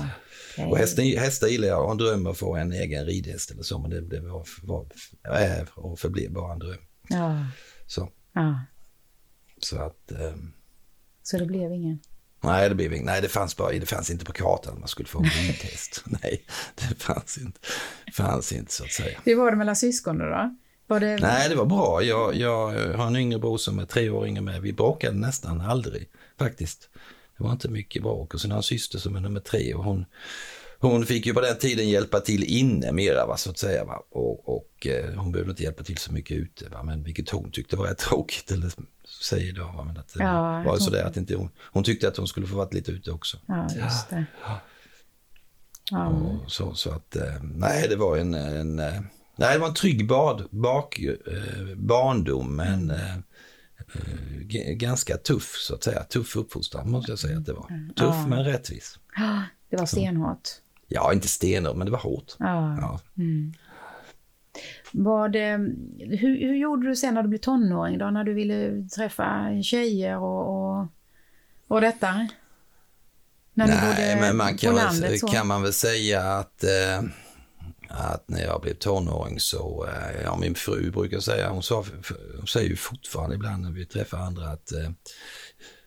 okej. 0.57 0.65
Och 0.65 0.77
hästen, 0.77 1.05
hästar 1.05 1.47
gillar 1.47 1.67
jag. 1.67 1.77
Jag 1.77 1.83
har 1.83 1.91
en 1.91 1.97
dröm 1.97 2.27
att 2.27 2.37
få 2.37 2.55
en 2.55 2.71
egen 2.71 3.05
ridhäst 3.05 3.51
eller 3.51 3.63
så. 3.63 3.79
Men 3.79 3.89
det, 3.89 4.01
det 4.01 4.19
var, 4.21 4.47
var, 4.63 4.85
är 5.23 5.67
och 5.75 5.99
förblir 5.99 6.29
bara 6.29 6.53
en 6.53 6.59
dröm. 6.59 6.77
Ja. 7.09 7.45
Så, 7.87 8.09
ja. 8.33 8.59
så 9.59 9.77
att... 9.81 10.11
ehm, 10.11 10.53
Så 11.23 11.37
det 11.37 11.45
blev 11.45 11.71
ingen? 11.71 11.99
Nej, 12.43 12.69
det 12.69 12.75
blev 12.75 12.93
inget. 12.93 13.05
Nej, 13.05 13.21
det 13.21 13.29
fanns, 13.29 13.57
bara, 13.57 13.71
det 13.71 13.85
fanns 13.85 14.09
inte 14.09 14.25
på 14.25 14.33
kartan 14.33 14.79
man 14.79 14.87
skulle 14.87 15.07
få 15.09 15.19
en 15.19 15.25
ridhäst. 15.25 16.03
Nej, 16.23 16.45
det 16.75 17.03
fanns 17.03 17.37
inte. 17.37 17.59
fanns 18.13 18.51
inte 18.51 18.71
så 18.73 18.83
att 18.83 18.91
säga. 18.91 19.19
Hur 19.25 19.35
var 19.35 19.51
det 19.51 19.57
mellan 19.57 19.75
syskonen 19.75 20.29
då? 20.31 20.55
Det... 20.87 21.17
Nej, 21.21 21.49
det 21.49 21.55
var 21.55 21.65
bra. 21.65 22.03
Jag, 22.03 22.35
jag 22.35 22.67
har 22.97 23.07
en 23.07 23.15
yngre 23.15 23.39
bror 23.39 23.57
som 23.57 23.79
är 23.79 23.85
tre 23.85 24.09
år 24.09 24.27
yngre 24.27 24.41
med. 24.41 24.61
Vi 24.61 24.73
bråkade 24.73 25.17
nästan 25.17 25.61
aldrig 25.61 26.09
faktiskt. 26.39 26.89
Det 27.37 27.43
var 27.43 27.51
inte 27.51 27.69
mycket 27.69 28.01
bråk. 28.03 28.33
Och 28.33 28.41
sen 28.41 28.51
har 28.51 28.55
jag 28.55 28.59
en 28.59 28.63
syster 28.63 28.99
som 28.99 29.15
är 29.15 29.19
nummer 29.19 29.39
tre 29.39 29.73
och 29.73 29.83
hon, 29.83 30.05
hon 30.79 31.05
fick 31.05 31.25
ju 31.25 31.33
på 31.33 31.41
den 31.41 31.57
tiden 31.57 31.89
hjälpa 31.89 32.19
till 32.19 32.43
inne 32.43 32.91
mera 32.91 33.25
va, 33.25 33.37
så 33.37 33.49
att 33.49 33.57
säga. 33.57 33.85
Va? 33.85 34.03
Och, 34.09 34.49
och 34.57 34.87
eh, 34.87 35.13
hon 35.15 35.31
behövde 35.31 35.51
inte 35.51 35.63
hjälpa 35.63 35.83
till 35.83 35.97
så 35.97 36.13
mycket 36.13 36.37
ute. 36.37 36.69
Va? 36.69 36.83
Men 36.83 37.03
vilket 37.03 37.29
hon 37.29 37.51
tyckte 37.51 37.75
var 37.75 37.85
rätt 37.85 37.97
tråkigt. 37.97 38.51
Eller 38.51 38.71
säger 39.23 39.49
idag. 39.49 39.73
Va? 39.77 39.83
Men 39.83 39.97
att 39.97 40.13
det 40.13 40.23
Ja, 40.23 40.63
var 40.65 40.77
sådär 40.77 41.03
att 41.03 41.17
inte 41.17 41.35
hon, 41.35 41.49
hon 41.59 41.83
tyckte 41.83 42.07
att 42.07 42.17
hon 42.17 42.27
skulle 42.27 42.47
få 42.47 42.55
vara 42.55 42.69
lite 42.71 42.91
ute 42.91 43.11
också. 43.11 43.37
Ja, 43.45 43.67
just 43.75 44.09
det. 44.09 44.25
Ja. 45.91 46.07
Och 46.07 46.51
så, 46.51 46.73
så 46.73 46.91
att, 46.91 47.15
eh, 47.15 47.33
nej 47.41 47.87
det 47.89 47.95
var 47.95 48.17
en, 48.17 48.33
en, 48.33 48.79
eh, 48.79 49.01
nej, 49.35 49.53
det 49.53 49.59
var 49.59 49.67
en 49.67 49.73
trygg 49.73 50.07
bad, 50.07 50.47
bak, 50.51 50.99
eh, 50.99 51.75
barndom 51.75 52.55
men 52.55 52.91
eh, 52.91 53.15
eh, 53.15 54.39
g- 54.41 54.73
ganska 54.75 55.17
tuff 55.17 55.55
så 55.59 55.73
att 55.75 55.83
säga. 55.83 56.03
Tuff 56.03 56.35
uppfostran 56.35 56.91
måste 56.91 57.11
jag 57.11 57.19
säga 57.19 57.37
att 57.37 57.45
det 57.45 57.53
var. 57.53 57.67
Tuff 57.95 58.15
Ja. 58.15 58.27
men 58.27 58.43
rättvis. 58.43 58.99
Ja, 59.15 59.43
Det 59.69 59.77
var 59.77 59.85
stenhårt. 59.85 60.49
Ja, 60.87 61.13
inte 61.13 61.27
stenar 61.27 61.73
men 61.73 61.85
det 61.85 61.91
var 61.91 61.99
hårt. 61.99 62.35
Ja. 62.39 62.77
Ja. 62.81 62.99
Var 64.91 65.29
det, 65.29 65.49
hur, 65.99 66.39
hur 66.47 66.55
gjorde 66.55 66.87
du 66.87 66.95
sen 66.95 67.13
när 67.13 67.23
du 67.23 67.29
blev 67.29 67.39
tonåring 67.39 67.97
då, 67.97 68.09
när 68.09 68.23
du 68.23 68.33
ville 68.33 68.87
träffa 68.95 69.49
tjejer 69.63 70.17
och, 70.17 70.47
och, 70.79 70.87
och 71.67 71.81
detta? 71.81 72.27
När 73.53 73.67
Nej, 73.67 74.17
men 74.19 74.37
man 74.37 74.57
kan, 74.57 74.75
väl, 74.75 75.19
kan 75.19 75.47
man 75.47 75.61
väl 75.61 75.73
säga 75.73 76.21
att, 76.23 76.63
eh, 76.63 77.01
att 77.89 78.29
när 78.29 78.43
jag 78.43 78.61
blev 78.61 78.73
tonåring 78.73 79.39
så, 79.39 79.87
eh, 79.87 80.21
ja 80.23 80.37
min 80.37 80.55
fru 80.55 80.91
brukar 80.91 81.19
säga, 81.19 81.49
hon, 81.49 81.63
sa, 81.63 81.85
hon 82.37 82.47
säger 82.47 82.69
ju 82.69 82.75
fortfarande 82.75 83.35
ibland 83.35 83.63
när 83.63 83.71
vi 83.71 83.85
träffar 83.85 84.17
andra 84.17 84.49
att 84.49 84.71
eh, 84.71 84.89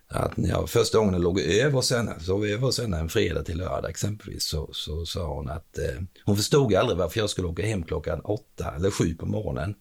att 0.08 0.36
när 0.36 0.48
jag 0.48 0.70
första 0.70 0.98
gången 0.98 1.20
låg 1.20 1.40
över 1.40 1.96
henne, 1.96 2.20
sov 2.20 2.46
över 2.46 2.82
henne 2.82 2.98
en 2.98 3.08
fredag 3.08 3.42
till 3.42 3.58
lördag 3.58 3.90
exempelvis, 3.90 4.44
så, 4.44 4.70
så 4.72 5.06
sa 5.06 5.34
hon 5.34 5.48
att 5.48 5.78
eh, 5.78 6.02
hon 6.24 6.36
förstod 6.36 6.74
aldrig 6.74 6.98
varför 6.98 7.20
jag 7.20 7.30
skulle 7.30 7.48
åka 7.48 7.66
hem 7.66 7.82
klockan 7.82 8.20
åtta 8.20 8.74
eller 8.76 8.90
sju 8.90 9.14
på 9.14 9.26
morgonen. 9.26 9.74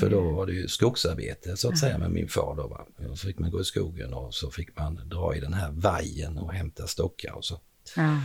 För 0.00 0.10
då 0.10 0.30
var 0.30 0.46
det 0.46 0.52
ju 0.52 0.68
skogsarbete 0.68 1.56
så 1.56 1.68
att 1.68 1.78
säga 1.78 1.98
med 1.98 2.10
min 2.10 2.28
far 2.28 2.56
då. 2.56 2.66
Va? 2.66 2.86
Och 3.10 3.18
så 3.18 3.26
fick 3.26 3.38
man 3.38 3.50
gå 3.50 3.60
i 3.60 3.64
skogen 3.64 4.14
och 4.14 4.34
så 4.34 4.50
fick 4.50 4.78
man 4.78 5.08
dra 5.08 5.36
i 5.36 5.40
den 5.40 5.52
här 5.52 5.70
vajen 5.70 6.38
och 6.38 6.52
hämta 6.52 6.86
stockar 6.86 7.32
och 7.32 7.44
så. 7.44 7.60
Ja. 7.96 8.18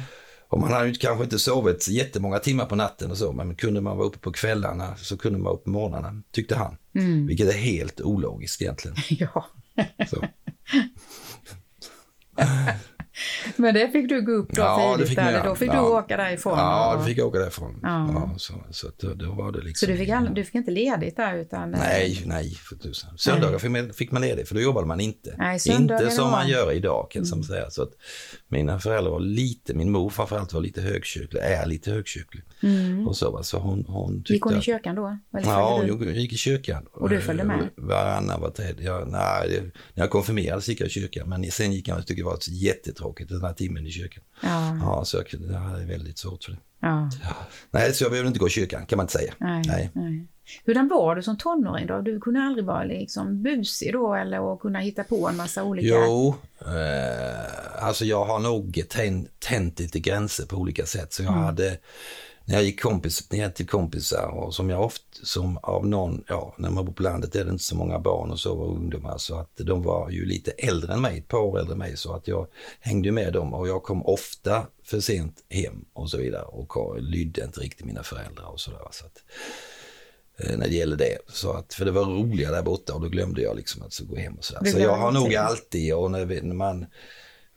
Och 0.49 0.59
man 0.59 0.71
hade 0.71 0.87
ju 0.87 0.93
kanske 0.93 1.23
inte 1.23 1.39
sovit 1.39 1.87
jättemånga 1.87 2.39
timmar 2.39 2.65
på 2.65 2.75
natten 2.75 3.11
och 3.11 3.17
så, 3.17 3.31
men 3.31 3.55
kunde 3.55 3.81
man 3.81 3.97
vara 3.97 4.07
uppe 4.07 4.17
på 4.17 4.31
kvällarna 4.31 4.95
så 4.97 5.17
kunde 5.17 5.39
man 5.39 5.45
vara 5.45 5.55
uppe 5.55 5.63
på 5.63 5.69
morgnarna, 5.69 6.21
tyckte 6.31 6.55
han. 6.55 6.77
Mm. 6.95 7.27
Vilket 7.27 7.47
är 7.47 7.57
helt 7.57 8.01
ologiskt 8.01 8.61
egentligen. 8.61 8.97
Ja. 9.09 9.45
Men 13.55 13.73
det 13.73 13.91
fick 13.91 14.09
du 14.09 14.21
gå 14.21 14.31
upp 14.31 14.49
då 14.51 14.61
ja, 14.61 14.95
tidigt, 14.97 15.17
eller 15.17 15.43
då 15.43 15.55
fick 15.55 15.69
ja. 15.69 15.73
du 15.73 15.79
åka 15.79 16.17
därifrån? 16.17 16.57
Ja, 16.57 16.95
då 16.97 17.03
fick 17.03 17.17
jag 17.17 17.27
åka 17.27 17.39
därifrån. 17.39 17.79
Ja. 17.83 18.09
ja 18.13 18.33
så, 18.37 18.53
så 18.71 18.87
då, 18.97 19.13
då, 19.13 19.31
var 19.31 19.51
det 19.51 19.61
liksom... 19.61 19.85
Så 19.85 19.91
du 19.91 19.97
fick, 19.97 20.09
all, 20.09 20.33
du 20.33 20.43
fick 20.43 20.55
inte 20.55 20.71
ledigt 20.71 21.15
där? 21.15 21.35
Utan... 21.37 21.71
Nej, 21.71 22.23
nej 22.25 22.55
för 22.55 22.75
tusan. 22.75 23.17
Söndagar 23.17 23.59
fick 23.59 23.71
man, 23.71 23.93
fick 23.93 24.11
man 24.11 24.21
ledigt 24.21 24.47
för 24.47 24.55
då 24.55 24.61
jobbade 24.61 24.87
man 24.87 24.99
inte. 24.99 25.35
Nej, 25.37 25.59
inte 25.69 26.09
som 26.11 26.31
man 26.31 26.47
gör 26.47 26.71
idag 26.71 27.11
kan 27.11 27.23
mm. 27.23 27.43
säga. 27.43 27.69
Så 27.69 27.83
att 27.83 27.91
mina 28.47 28.79
föräldrar 28.79 29.11
var 29.11 29.19
lite, 29.19 29.73
min 29.73 29.91
mor 29.91 30.09
framförallt 30.09 30.53
var 30.53 30.61
lite 30.61 30.81
högkyrklig, 30.81 31.41
är 31.41 31.65
lite 31.65 31.91
högkyrklig. 31.91 32.43
Mm. 32.65 33.07
Och 33.07 33.17
så, 33.17 33.43
så 33.43 33.57
hon, 33.57 33.85
hon 33.87 34.23
gick 34.27 34.43
hon 34.43 34.57
i 34.57 34.61
kyrkan 34.61 34.95
då? 34.95 35.17
ja, 35.31 35.85
hon 35.87 36.13
gick 36.13 36.33
i 36.33 36.37
kyrkan. 36.37 36.85
Och 36.91 37.09
du 37.09 37.21
följde 37.21 37.43
med? 37.43 37.69
Varannan 37.75 38.41
var 38.41 38.49
tredje. 38.49 38.85
Jag, 38.85 39.11
nej, 39.11 39.71
när 39.93 40.03
jag 40.03 40.09
konfirmerades 40.09 40.67
gick 40.67 40.81
jag 40.81 40.87
i 40.87 40.91
kyrkan 40.91 41.29
men 41.29 41.51
sen 41.51 41.73
gick 41.73 41.87
jag, 41.87 41.97
jag 41.97 42.07
tyckte 42.07 42.21
det 42.21 42.25
var 42.25 42.39
jättetråkigt 42.49 43.29
den 43.29 43.41
här 43.41 43.53
timmen 43.53 43.87
i 43.87 43.91
kyrkan. 43.91 44.23
Ja, 44.41 44.77
ja 44.81 45.05
så 45.05 45.17
jag, 45.17 45.25
jag 45.51 45.59
hade 45.59 45.85
väldigt 45.85 46.17
svårt 46.17 46.43
för 46.43 46.51
det. 46.51 46.57
Ja. 46.79 47.09
ja. 47.23 47.35
Nej, 47.71 47.93
så 47.93 48.03
jag 48.03 48.11
behövde 48.11 48.27
inte 48.27 48.39
gå 48.39 48.47
i 48.47 48.49
kyrkan 48.49 48.85
kan 48.85 48.97
man 48.97 49.03
inte 49.03 49.13
säga. 49.13 49.33
Nej, 49.39 49.63
nej. 49.67 49.91
nej. 49.93 50.27
Hurdan 50.65 50.87
var 50.87 51.15
du 51.15 51.23
som 51.23 51.37
tonåring 51.37 51.87
då? 51.87 52.01
Du 52.01 52.19
kunde 52.19 52.39
aldrig 52.39 52.65
vara 52.65 52.83
liksom 52.83 53.43
busig 53.43 53.93
då 53.93 54.13
eller 54.13 54.39
och 54.39 54.61
kunna 54.61 54.79
hitta 54.79 55.03
på 55.03 55.29
en 55.29 55.35
massa 55.35 55.63
olika... 55.63 55.87
Jo, 55.87 56.35
eh, 56.59 57.85
alltså 57.85 58.05
jag 58.05 58.25
har 58.25 58.39
nog 58.39 58.83
tänt, 59.39 59.79
lite 59.79 59.99
gränser 59.99 60.45
på 60.45 60.55
olika 60.55 60.85
sätt. 60.85 61.13
Så 61.13 61.23
jag 61.23 61.31
mm. 61.31 61.43
hade, 61.43 61.77
när 62.45 62.55
jag 62.55 62.63
gick 62.63 62.81
kompis, 62.81 63.31
ner 63.31 63.49
till 63.49 63.67
kompisar 63.67 64.27
och 64.27 64.55
som 64.55 64.69
jag 64.69 64.81
ofta, 64.81 65.05
som 65.23 65.57
av 65.57 65.87
någon, 65.87 66.23
ja 66.27 66.55
när 66.57 66.69
man 66.69 66.85
bor 66.85 66.93
på 66.93 67.03
landet 67.03 67.35
är 67.35 67.45
det 67.45 67.51
inte 67.51 67.63
så 67.63 67.75
många 67.75 67.99
barn 67.99 68.31
och 68.31 68.39
så 68.39 68.57
och 68.57 68.75
ungdomar 68.75 69.17
så 69.17 69.39
att 69.39 69.51
de 69.57 69.83
var 69.83 70.09
ju 70.09 70.25
lite 70.25 70.51
äldre 70.51 70.93
än 70.93 71.01
mig, 71.01 71.17
ett 71.17 71.27
par 71.27 71.37
år 71.37 71.59
äldre 71.59 71.73
än 71.73 71.79
mig 71.79 71.97
så 71.97 72.13
att 72.13 72.27
jag 72.27 72.47
hängde 72.79 73.11
med 73.11 73.33
dem 73.33 73.53
och 73.53 73.67
jag 73.67 73.83
kom 73.83 74.05
ofta 74.05 74.67
för 74.83 74.99
sent 74.99 75.43
hem 75.49 75.85
och 75.93 76.09
så 76.09 76.17
vidare 76.17 76.43
och 76.43 77.01
lydde 77.01 77.43
inte 77.43 77.59
riktigt 77.59 77.85
mina 77.85 78.03
föräldrar 78.03 78.45
och 78.45 78.59
sådär. 78.59 78.87
Så 78.91 79.05
att, 79.05 79.17
Eh, 79.17 79.74
när 80.37 80.67
det 80.67 80.75
gäller 80.75 80.97
det. 80.97 81.17
Så 81.27 81.51
att, 81.51 81.73
för 81.73 81.85
det 81.85 81.91
var 81.91 82.05
roligare 82.05 82.55
där 82.55 82.63
borta 82.63 82.93
och 82.93 83.01
då 83.01 83.09
glömde 83.09 83.41
jag 83.41 83.55
liksom 83.55 83.81
att 83.83 83.99
gå 83.99 84.15
hem 84.15 84.35
och 84.35 84.43
sådär. 84.43 84.71
Så 84.71 84.79
jag 84.79 84.95
har 84.95 85.11
nog 85.11 85.35
alltid, 85.35 85.93
och 85.93 86.11
när, 86.11 86.25
när 86.25 86.55
man 86.55 86.85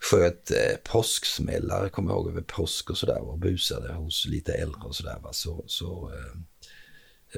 sköt 0.00 0.50
eh, 0.50 0.76
påsksmällar, 0.92 1.88
kommer 1.88 2.10
jag 2.10 2.16
ihåg 2.16 2.28
över 2.30 2.42
påsk 2.42 2.90
och 2.90 2.98
sådär 2.98 3.20
och 3.20 3.38
busade 3.38 3.92
hos 3.92 4.26
lite 4.26 4.52
äldre 4.52 4.82
och 4.82 4.96
sådär. 4.96 5.18
Så, 5.32 5.64
så, 5.66 6.10
eh, 6.14 6.40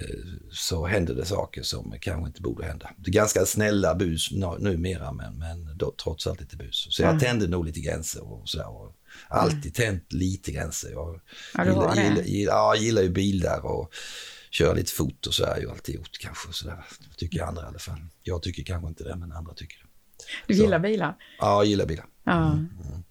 eh, 0.02 0.24
så 0.52 0.86
hände 0.86 1.14
det 1.14 1.24
saker 1.24 1.62
som 1.62 1.94
kanske 2.00 2.26
inte 2.26 2.42
borde 2.42 2.66
hända. 2.66 2.90
Det 2.96 3.10
är 3.10 3.12
ganska 3.12 3.46
snälla 3.46 3.94
bus 3.94 4.30
numera 4.58 5.12
men, 5.12 5.38
men 5.38 5.76
då, 5.76 5.94
trots 6.02 6.26
allt 6.26 6.40
lite 6.40 6.56
bus. 6.56 6.86
Så 6.90 7.02
jag 7.02 7.08
mm. 7.08 7.20
tände 7.20 7.48
nog 7.48 7.64
lite 7.64 7.80
gränser 7.80 8.32
och 8.32 8.48
sådär. 8.48 8.68
Och 8.68 8.96
alltid 9.28 9.74
tänt 9.74 10.12
lite 10.12 10.52
gränser. 10.52 10.90
Jag 10.90 11.20
ja, 11.54 11.64
gillar, 11.64 11.94
gillar, 11.96 12.22
gillar, 12.22 12.52
ja, 12.52 12.76
gillar 12.76 13.02
ju 13.02 13.10
bilar 13.10 13.66
och 13.66 13.92
köra 14.50 14.72
lite 14.72 14.92
fot 14.92 15.26
och 15.26 15.34
så 15.34 15.44
är 15.44 15.60
ju 15.60 15.70
alltid 15.70 15.94
gjort 15.94 16.18
kanske. 16.20 16.52
Så 16.52 16.66
där, 16.66 16.84
tycker 17.16 17.42
andra 17.42 17.62
i 17.62 17.66
alla 17.66 17.78
fall. 17.78 18.00
Jag 18.22 18.42
tycker 18.42 18.62
kanske 18.62 18.88
inte 18.88 19.04
det, 19.04 19.16
men 19.16 19.32
andra 19.32 19.54
tycker 19.54 19.78
det. 19.78 19.86
Du 20.46 20.54
så. 20.54 20.62
gillar 20.62 20.78
bilar? 20.78 21.16
Ja, 21.38 21.54
jag 21.54 21.64
gillar 21.64 21.86
bilar. 21.86 22.06
Ja. 22.24 22.52
Mm, 22.52 22.68
mm. 22.88 23.02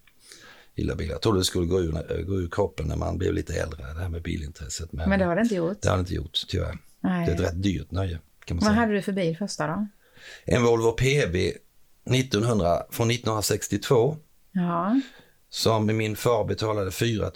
Gillar 0.76 0.96
bilar. 0.96 1.12
Jag 1.12 1.22
trodde 1.22 1.40
det 1.40 1.44
skulle 1.44 1.66
gå 1.66 1.82
ur, 1.82 2.24
gå 2.24 2.36
ur 2.42 2.50
kroppen 2.52 2.88
när 2.88 2.96
man 2.96 3.18
blev 3.18 3.34
lite 3.34 3.54
äldre, 3.54 3.94
det 3.94 4.00
här 4.00 4.10
med 4.10 4.22
bilintresset. 4.22 4.92
Men, 4.92 5.10
men 5.10 5.20
det 5.20 5.26
har 5.26 5.36
det 5.36 5.42
inte 5.42 5.56
gjort? 5.56 5.82
Det 5.82 5.90
har 5.90 5.96
det 5.96 6.00
inte 6.00 6.14
gjort, 6.14 6.46
tyvärr. 6.48 6.78
Nej. 7.00 7.26
Det 7.26 7.32
är 7.32 7.36
ett 7.36 7.42
rätt 7.42 7.64
dyrt 7.64 7.92
nöje. 7.92 8.20
Kan 8.46 8.58
man 8.58 8.66
Vad 8.66 8.74
säga. 8.74 8.80
hade 8.80 8.94
du 8.94 9.02
för 9.02 9.12
bil 9.12 9.38
första 9.38 9.68
då? 9.68 9.88
En 10.46 10.64
Volvo 10.64 10.92
PB 10.92 11.36
1900, 12.16 12.84
från 12.90 13.12
1962. 13.12 14.18
Ja 14.52 15.02
som 15.50 15.86
min 15.86 16.16
far 16.16 16.46
betalade 16.46 16.92
4 16.92 17.32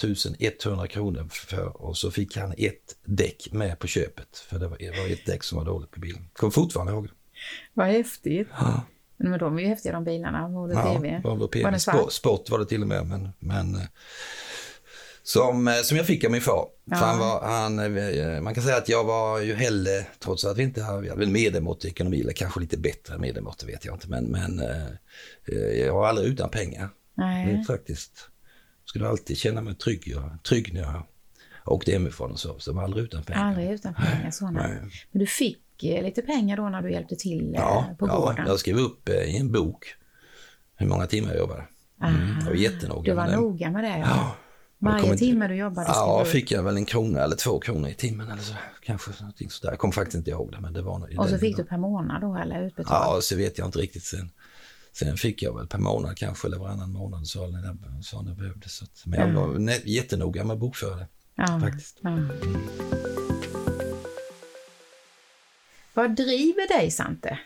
100 0.66 0.88
kronor 0.88 1.28
för 1.32 1.82
och 1.82 1.98
så 1.98 2.12
fick 2.12 2.38
han 2.38 2.54
ett 2.58 2.98
däck 3.06 3.48
med 3.52 3.80
på 3.80 3.88
köpet. 3.88 4.38
För 4.38 4.60
det 4.60 4.68
var, 4.68 4.78
det 4.78 4.90
var 4.90 5.14
ett 5.14 5.26
däck 5.26 5.44
som 5.44 5.58
var 5.58 5.66
dåligt 5.66 5.92
på 5.92 6.00
bilen. 6.00 6.30
Kommer 6.34 6.52
fortfarande 6.52 6.94
ihåg 6.94 7.04
det. 7.04 7.14
Vad 7.74 7.88
häftigt. 7.88 8.48
Ja. 8.52 8.82
Men 9.18 9.40
de 9.40 9.58
är 9.58 9.62
ju 9.62 9.68
häftiga 9.68 9.94
de 9.94 10.04
bilarna, 10.04 10.48
Volvo 10.48 10.74
ja, 10.74 10.94
TV. 10.94 11.22
Volvo 11.24 11.48
PV. 11.48 11.64
Var 11.64 11.72
den 11.72 11.80
svart? 11.80 12.12
Sport 12.12 12.50
var 12.50 12.60
det 12.60 12.66
till 12.66 12.82
och 12.82 12.88
med. 12.88 13.08
Men, 13.08 13.30
men, 13.40 13.76
eh, 13.76 13.82
som, 15.24 15.68
eh, 15.68 15.74
som 15.74 15.98
jag 15.98 16.06
fick 16.06 16.24
av 16.24 16.32
min 16.32 16.42
far. 16.42 16.68
Ja. 16.86 16.96
han 16.96 17.20
var, 17.20 17.42
han, 17.42 17.98
eh, 17.98 18.42
man 18.42 18.54
kan 18.54 18.64
säga 18.64 18.78
att 18.78 18.90
jag 18.90 19.04
var 19.04 19.40
ju 19.40 19.54
hellre, 19.54 20.06
trots 20.20 20.46
att 20.46 20.58
vi 20.58 20.64
inte 20.64 20.84
hade, 20.84 21.02
vi 21.02 21.10
hade 21.10 21.26
medelmått 21.26 21.86
i 21.86 21.88
ekonomi, 21.88 22.22
eller 22.22 22.34
kanske 22.34 22.60
lite 22.60 22.78
bättre 22.78 23.18
medelmått, 23.18 23.64
vet 23.64 23.86
jag 23.86 23.96
inte. 23.96 24.10
Men, 24.10 24.26
men 24.26 24.62
jag 25.78 25.94
var 25.94 26.08
aldrig 26.08 26.28
utan 26.28 26.50
pengar. 26.50 26.90
Nej. 27.16 27.58
Det 27.58 27.64
faktiskt. 27.64 28.30
Skulle 28.86 29.08
alltid 29.08 29.38
känna 29.38 29.62
mig 29.62 29.76
trygg, 29.76 30.04
jag, 30.06 30.38
trygg 30.44 30.74
när 30.74 30.82
jag 30.82 31.04
åkte 31.66 31.92
hemifrån 31.92 32.32
och 32.32 32.40
så. 32.40 32.60
Så 32.60 32.70
jag 32.70 32.76
var 32.76 32.84
aldrig 32.84 33.04
utan 33.04 33.24
pengar. 33.24 33.44
Aldrig 33.44 33.72
utan 33.72 33.94
pengar, 33.94 34.32
sådana. 34.32 34.68
Nej. 34.68 34.78
Men 35.12 35.20
du 35.20 35.28
fick 35.28 35.84
eh, 35.84 36.04
lite 36.04 36.22
pengar 36.22 36.58
då 36.58 36.70
när 36.70 36.82
du 36.82 36.92
hjälpte 36.92 37.16
till 37.16 37.56
eh, 37.56 37.62
ja, 37.62 37.96
på 38.00 38.06
gården? 38.06 38.36
Ja, 38.38 38.44
jag 38.48 38.60
skrev 38.60 38.78
upp 38.78 39.10
eh, 39.10 39.16
i 39.16 39.38
en 39.38 39.52
bok 39.52 39.96
hur 40.76 40.88
många 40.88 41.08
timmar 41.08 41.30
jag 41.30 41.38
jobbade. 41.38 41.64
Mm, 42.04 42.40
jag 42.40 42.46
var 42.46 42.54
jättenoga 42.54 43.12
Du 43.12 43.16
var 43.16 43.28
med 43.28 43.38
noga 43.38 43.72
med 43.72 43.84
det? 43.84 43.98
Ja. 43.98 44.06
ja. 44.06 44.36
Varje 44.80 45.18
timme 45.18 45.48
du 45.48 45.56
jobbade? 45.56 45.88
Ja, 45.88 46.26
fick 46.26 46.52
jag 46.52 46.64
väl 46.64 46.78
en 46.78 46.86
krona 46.86 47.20
eller 47.20 47.36
två 47.36 47.60
kronor 47.60 47.90
i 47.90 47.94
timmen 47.94 48.32
eller 48.32 48.42
så. 48.42 48.54
Kanske 48.82 49.12
någonting 49.20 49.50
sådär. 49.50 49.72
Jag 49.72 49.80
kommer 49.80 49.92
faktiskt 49.92 50.16
inte 50.16 50.32
ihåg 50.32 50.52
det. 50.52 50.60
Men 50.62 50.74
det 50.74 50.82
var 50.82 51.20
och 51.20 51.30
så 51.30 51.38
fick 51.38 51.58
du 51.58 51.64
per 51.64 51.78
månad 51.78 52.22
då 52.22 52.36
eller 52.36 52.62
utbetalt? 52.62 53.06
Ja, 53.06 53.20
så 53.22 53.36
vet 53.36 53.58
jag 53.58 53.68
inte 53.68 53.80
riktigt 53.80 54.04
sen. 54.04 54.32
Sen 54.94 55.18
fick 55.18 55.42
jag 55.42 55.58
väl 55.58 55.68
per 55.68 55.80
månad 55.80 56.18
kanske, 56.18 56.48
eller 56.48 56.58
varannan 56.58 56.92
månad 56.92 57.28
sa 57.28 57.48
när, 57.48 58.02
sa 58.02 58.22
när 58.22 58.36
behövdes. 58.36 58.76
Så 58.76 58.84
att, 58.86 59.04
men 59.06 59.20
jag 59.20 59.34
var 59.34 59.72
jättenoga 59.86 60.44
med 60.44 60.58
bokföra. 60.58 61.08
Ja, 61.36 61.60
faktiskt. 61.62 61.98
Ja. 62.02 62.10
Mm. 62.10 62.30
Vad 65.94 66.16
driver 66.16 66.78
dig, 66.78 66.92
Sante? 66.92 67.40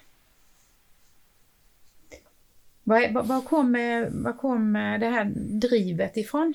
Var, 2.84 3.14
var, 3.14 3.24
var, 3.24 3.42
kommer, 3.42 4.10
var 4.10 4.34
kommer 4.34 4.98
det 4.98 5.06
här 5.06 5.34
drivet 5.36 6.18
ifrån? 6.18 6.54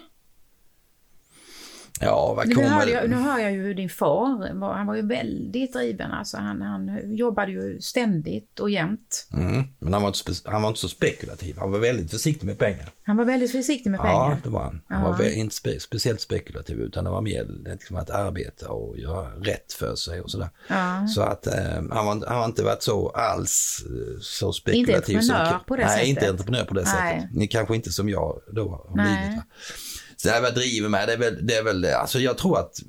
Ja, 2.00 2.34
vad 2.34 2.54
kommer... 2.54 2.68
Nu 2.68 2.74
hör, 2.74 2.86
jag, 2.86 3.10
nu 3.10 3.16
hör 3.16 3.38
jag 3.38 3.52
ju 3.52 3.74
din 3.74 3.88
far, 3.88 4.74
han 4.74 4.86
var 4.86 4.94
ju 4.94 5.06
väldigt 5.06 5.72
driven. 5.72 6.10
Alltså 6.10 6.36
han, 6.36 6.62
han 6.62 7.14
jobbade 7.16 7.52
ju 7.52 7.80
ständigt 7.80 8.60
och 8.60 8.70
jämt. 8.70 9.28
Mm, 9.32 9.64
men 9.78 9.92
han 9.92 10.02
var, 10.02 10.08
inte 10.08 10.50
han 10.50 10.62
var 10.62 10.68
inte 10.68 10.80
så 10.80 10.88
spekulativ. 10.88 11.56
Han 11.58 11.70
var 11.70 11.78
väldigt 11.78 12.10
försiktig 12.10 12.46
med 12.46 12.58
pengar. 12.58 12.88
Han 13.04 13.16
var 13.16 13.24
väldigt 13.24 13.52
försiktig 13.52 13.90
med 13.90 14.00
pengar? 14.00 14.14
Ja, 14.14 14.36
det 14.42 14.48
var 14.48 14.62
han. 14.62 14.80
Han 14.88 15.02
ja. 15.02 15.16
var 15.18 15.24
inte 15.24 15.54
spe, 15.54 15.80
speciellt 15.80 16.20
spekulativ 16.20 16.80
utan 16.80 17.04
det 17.04 17.10
var 17.10 17.20
mer 17.20 17.46
liksom 17.64 17.96
att 17.96 18.10
arbeta 18.10 18.68
och 18.68 18.98
göra 18.98 19.28
rätt 19.28 19.72
för 19.72 19.94
sig 19.94 20.20
och 20.20 20.30
sådär. 20.30 20.48
Ja. 20.68 21.06
Så 21.08 21.22
att 21.22 21.46
eh, 21.46 21.54
han, 21.90 22.06
var, 22.06 22.26
han 22.28 22.38
har 22.38 22.44
inte 22.44 22.62
varit 22.62 22.82
så 22.82 23.08
alls 23.08 23.84
eh, 23.86 24.20
så 24.20 24.52
spekulativ. 24.52 25.16
Inte 25.16 25.34
entreprenör 25.34 25.58
på 25.66 25.76
det 25.76 25.82
nej, 25.82 25.90
sättet? 25.90 26.02
Nej, 26.02 26.10
inte 26.10 26.30
entreprenör 26.30 26.64
på 26.64 26.74
det 26.74 26.82
nej. 26.82 27.20
sättet. 27.20 27.34
Ni 27.34 27.46
kanske 27.46 27.74
inte 27.74 27.92
som 27.92 28.08
jag 28.08 28.40
då 28.52 28.68
har 28.68 28.94
blivit. 28.94 29.36
Va? 29.36 29.42
Så 30.22 30.28
det 30.28 30.34
här 30.34 30.42
vad 30.42 30.54
driver 30.54 30.88
med, 30.88 31.08
det 31.08 31.12
är 31.12 31.18
väl, 31.18 31.46
det 31.46 31.54
är 31.54 31.62
väl 31.62 31.84
alltså 31.84 32.18
jag 32.18 32.38
tror 32.38 32.58
att, 32.58 32.82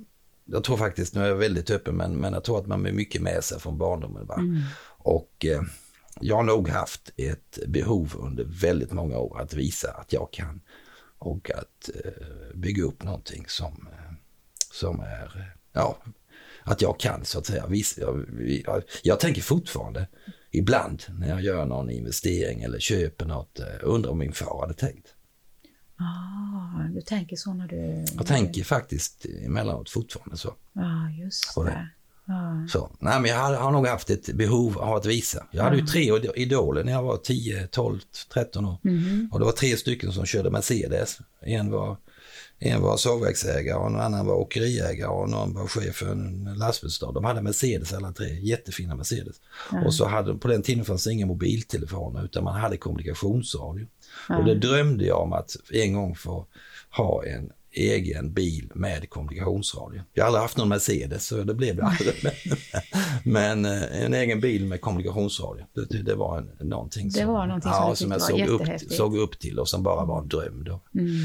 jag 0.45 0.63
tror 0.63 0.77
faktiskt, 0.77 1.15
nu 1.15 1.21
är 1.21 1.27
jag 1.27 1.35
väldigt 1.35 1.71
öppen, 1.71 1.95
men, 1.95 2.15
men 2.15 2.33
jag 2.33 2.43
tror 2.43 2.59
att 2.59 2.67
man 2.67 2.85
är 2.85 2.91
mycket 2.91 3.21
med 3.21 3.43
sig 3.43 3.59
från 3.59 3.77
barndomen. 3.77 4.25
Va? 4.25 4.35
Mm. 4.35 4.61
Och 4.97 5.45
eh, 5.45 5.61
jag 6.19 6.35
har 6.35 6.43
nog 6.43 6.69
haft 6.69 7.11
ett 7.17 7.59
behov 7.67 8.13
under 8.15 8.43
väldigt 8.61 8.91
många 8.91 9.17
år 9.17 9.41
att 9.41 9.53
visa 9.53 9.91
att 9.91 10.13
jag 10.13 10.31
kan 10.31 10.61
och 11.17 11.51
att 11.51 11.89
eh, 12.05 12.55
bygga 12.55 12.83
upp 12.83 13.03
någonting 13.03 13.45
som, 13.47 13.87
eh, 13.91 14.13
som 14.71 14.99
är, 14.99 15.55
ja, 15.71 15.97
att 16.63 16.81
jag 16.81 16.99
kan 16.99 17.25
så 17.25 17.39
att 17.39 17.45
säga. 17.45 17.67
Visa, 17.67 18.01
jag, 18.01 18.25
jag, 18.65 18.83
jag 19.03 19.19
tänker 19.19 19.41
fortfarande 19.41 20.07
ibland 20.51 21.03
när 21.09 21.29
jag 21.29 21.41
gör 21.41 21.65
någon 21.65 21.89
investering 21.89 22.63
eller 22.63 22.79
köper 22.79 23.25
något, 23.25 23.59
undrar 23.81 24.11
om 24.11 24.17
min 24.17 24.33
far 24.33 24.61
hade 24.61 24.73
tänkt. 24.73 25.12
Ah, 25.97 26.83
du 26.93 27.01
tänker 27.01 27.35
så 27.35 27.53
när 27.53 27.67
du... 27.67 28.05
Jag 28.17 28.27
tänker 28.27 28.63
faktiskt 28.63 29.25
emellanåt 29.45 29.89
fortfarande 29.89 30.38
så. 30.38 30.53
Ja, 30.73 31.09
just 31.09 31.55
På 31.55 31.63
det. 31.63 31.69
det. 31.69 31.88
Ja. 32.25 32.67
så. 32.69 32.89
Nej, 33.00 33.21
men 33.21 33.31
jag 33.31 33.38
har, 33.38 33.53
har 33.53 33.71
nog 33.71 33.88
haft 33.88 34.09
ett 34.09 34.33
behov 34.33 34.77
av 34.77 34.95
att 34.95 35.05
visa. 35.05 35.45
Jag 35.51 35.63
hade 35.63 35.75
ju 35.77 35.85
tre 35.85 36.12
id- 36.12 36.31
idoler 36.35 36.83
när 36.83 36.91
jag 36.91 37.03
var 37.03 37.17
10, 37.17 37.67
12, 37.67 38.00
13 38.33 38.65
år. 38.65 38.77
Mhm. 38.81 39.29
Och 39.31 39.39
det 39.39 39.45
var 39.45 39.51
tre 39.51 39.77
stycken 39.77 40.12
som 40.12 40.25
körde 40.25 40.50
Mercedes. 40.50 41.19
En 41.41 41.71
var, 41.71 41.97
en 42.60 42.81
var 42.81 42.98
sågverksägare 42.98 43.77
och 43.77 43.88
en 43.88 44.00
annan 44.00 44.25
var 44.25 44.36
åkeriägare 44.36 45.10
och 45.10 45.29
någon 45.29 45.53
var 45.53 45.67
chef 45.67 45.95
för 45.95 46.12
en 46.12 46.55
lastbilsstad. 46.57 47.12
De 47.12 47.24
hade 47.24 47.41
Mercedes 47.41 47.93
alla 47.93 48.12
tre, 48.12 48.39
jättefina 48.39 48.95
Mercedes. 48.95 49.36
Och 49.86 49.93
så 49.93 50.05
hade, 50.07 50.36
på 50.36 50.48
den 50.48 50.62
tiden 50.62 50.86
fanns 50.86 51.03
det 51.03 51.12
inga 51.12 51.25
mobiltelefoner 51.25 52.25
utan 52.25 52.43
man 52.43 52.62
hade 52.62 52.77
kommunikationsradio. 52.77 53.88
Och 54.29 54.45
det 54.45 54.55
drömde 54.55 55.05
jag 55.05 55.22
om 55.22 55.33
att 55.33 55.55
en 55.72 55.93
gång 55.93 56.15
få 56.15 56.48
ha 56.89 57.25
en 57.25 57.51
egen 57.74 58.33
bil 58.33 58.72
med 58.75 59.10
kommunikationsradio. 59.10 60.01
Jag 60.13 60.24
har 60.24 60.27
aldrig 60.27 60.41
haft 60.41 60.57
någon 60.57 60.69
Mercedes 60.69 61.27
så 61.27 61.43
det 61.43 61.53
blev 61.53 61.75
det 61.75 61.83
aldrig. 61.83 62.13
Men, 63.24 63.65
eh, 63.65 64.03
en 64.03 64.13
egen 64.13 64.39
bil 64.39 64.65
med 64.65 64.81
kommunikationsradio, 64.81 65.65
det, 65.74 65.86
det, 65.86 66.03
det 66.03 66.15
var 66.15 66.38
en, 66.38 66.67
någonting 66.69 67.10
Det 67.10 67.19
som, 67.19 67.27
var 67.27 67.48
någonting 67.48 67.72
som 67.72 67.89
ja, 67.89 67.95
som 67.95 68.12
jag 68.12 68.22
såg 68.22 68.48
upp, 68.48 68.62
såg 68.91 69.17
upp 69.17 69.39
till 69.39 69.60
och 69.60 69.69
som 69.69 69.83
bara 69.83 70.05
var 70.05 70.22
en 70.22 70.27
dröm 70.27 70.63
då. 70.63 70.81
Mm. 70.95 71.15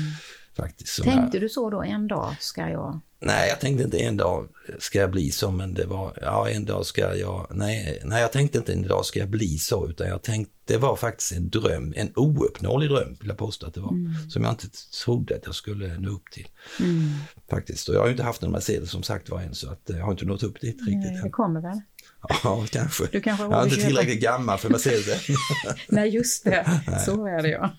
Faktiskt. 0.58 1.02
Tänkte 1.02 1.38
du 1.38 1.48
så 1.48 1.70
då, 1.70 1.82
en 1.82 2.08
dag 2.08 2.36
ska 2.40 2.68
jag... 2.68 3.00
nej, 3.20 3.48
jag 3.48 3.60
tänkte 3.60 3.84
inte 3.84 3.98
en 3.98 4.16
dag 4.16 4.48
ska 4.78 4.98
jag 4.98 5.10
bli 5.10 5.30
så, 5.30 5.50
men 5.50 5.74
det 5.74 5.86
var, 5.86 6.18
ja 6.22 6.48
en 6.50 6.64
dag 6.64 6.86
ska 6.86 7.16
jag, 7.16 7.46
nej, 7.50 8.02
nej 8.04 8.20
jag 8.20 8.32
tänkte 8.32 8.58
inte 8.58 8.72
en 8.72 8.88
dag 8.88 9.04
ska 9.04 9.20
jag 9.20 9.28
bli 9.28 9.58
så, 9.58 9.88
utan 9.88 10.08
jag 10.08 10.22
tänkte, 10.22 10.54
det 10.64 10.76
var 10.76 10.96
faktiskt 10.96 11.32
en 11.32 11.48
dröm, 11.48 11.92
en 11.96 12.12
ouppnåelig 12.16 12.88
dröm 12.90 13.16
vill 13.20 13.28
jag 13.28 13.38
påstå 13.38 13.66
att 13.66 13.74
det 13.74 13.80
var, 13.80 13.92
som 14.30 14.42
jag 14.44 14.52
inte 14.52 14.66
trodde 15.04 15.36
att 15.36 15.46
jag 15.46 15.54
skulle 15.54 15.98
nå 15.98 16.10
upp 16.10 16.30
till. 16.32 16.48
Mm. 16.80 17.08
Faktiskt, 17.50 17.88
och 17.88 17.94
jag 17.94 18.00
har 18.00 18.06
ju 18.06 18.12
inte 18.12 18.24
haft 18.24 18.42
en 18.42 18.50
Mercedes 18.50 18.90
som 18.90 19.02
sagt 19.02 19.28
var 19.30 19.40
än, 19.40 19.54
så 19.54 19.70
att 19.70 19.90
eh, 19.90 19.96
jag 19.96 20.04
har 20.04 20.12
inte 20.12 20.24
nått 20.24 20.42
upp 20.42 20.60
dit 20.60 20.78
riktigt 20.80 21.12
Nej, 21.12 21.20
det 21.22 21.30
kommer 21.30 21.60
väl? 21.60 21.80
Ja, 22.44 22.64
kanske. 22.70 23.06
Du 23.12 23.20
kanske 23.20 23.44
jag 23.44 23.52
är 23.60 23.64
inte 23.64 23.76
köpa- 23.76 23.86
tillräckligt 23.86 24.20
gammal 24.22 24.58
för 24.58 24.68
Mercedes. 24.68 25.26
Nej, 25.88 26.08
just 26.08 26.44
det. 26.44 26.82
Så 27.06 27.26
är 27.26 27.42
det 27.42 27.48
ja. 27.48 27.70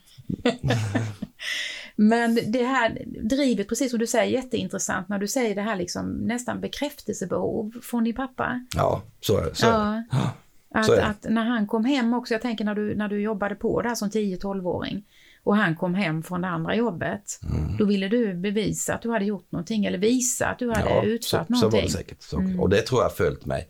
Men 2.01 2.39
det 2.47 2.63
här 2.63 2.97
drivet, 3.21 3.67
precis 3.69 3.89
som 3.91 3.99
du 3.99 4.07
säger, 4.07 4.31
jätteintressant 4.31 5.09
när 5.09 5.19
du 5.19 5.27
säger 5.27 5.55
det 5.55 5.61
här 5.61 5.75
liksom 5.75 6.09
nästan 6.11 6.61
bekräftelsebehov 6.61 7.71
från 7.83 8.03
din 8.03 8.15
pappa. 8.15 8.65
Ja, 8.75 9.01
så 9.21 9.37
är 9.37 9.45
det. 9.45 9.55
Så 9.55 9.65
det. 9.65 9.71
Ja. 9.71 10.03
Ja. 10.11 10.31
Att, 10.79 10.85
Så 10.85 10.93
är 10.93 10.97
det. 10.97 11.05
att 11.05 11.25
när 11.29 11.43
han 11.45 11.67
kom 11.67 11.85
hem 11.85 12.13
också, 12.13 12.33
jag 12.33 12.41
tänker 12.41 12.65
när 12.65 12.75
du, 12.75 12.95
när 12.95 13.07
du 13.07 13.21
jobbade 13.21 13.55
på 13.55 13.81
där 13.81 13.95
som 13.95 14.09
10-12-åring 14.09 15.03
och 15.43 15.55
han 15.55 15.75
kom 15.75 15.93
hem 15.93 16.23
från 16.23 16.41
det 16.41 16.47
andra 16.47 16.75
jobbet, 16.75 17.39
Mm. 17.51 17.77
då 17.77 17.85
ville 17.85 18.07
du 18.07 18.33
bevisa 18.33 18.93
att 18.93 19.01
du 19.01 19.09
hade 19.11 19.25
gjort 19.25 19.51
någonting 19.51 19.85
eller 19.85 19.97
visa 19.97 20.47
att 20.47 20.59
du 20.59 20.69
hade 20.69 21.05
utfört 21.05 21.47
så, 21.47 21.53
så 21.53 21.53
någonting. 21.53 21.79
var 21.79 21.87
det 21.87 21.91
säkert. 21.93 22.21
Så. 22.21 22.43
Och 22.59 22.69
det 22.69 22.81
tror 22.81 22.99
jag 23.01 23.05
har 23.09 23.15
följt 23.15 23.45
mig 23.45 23.69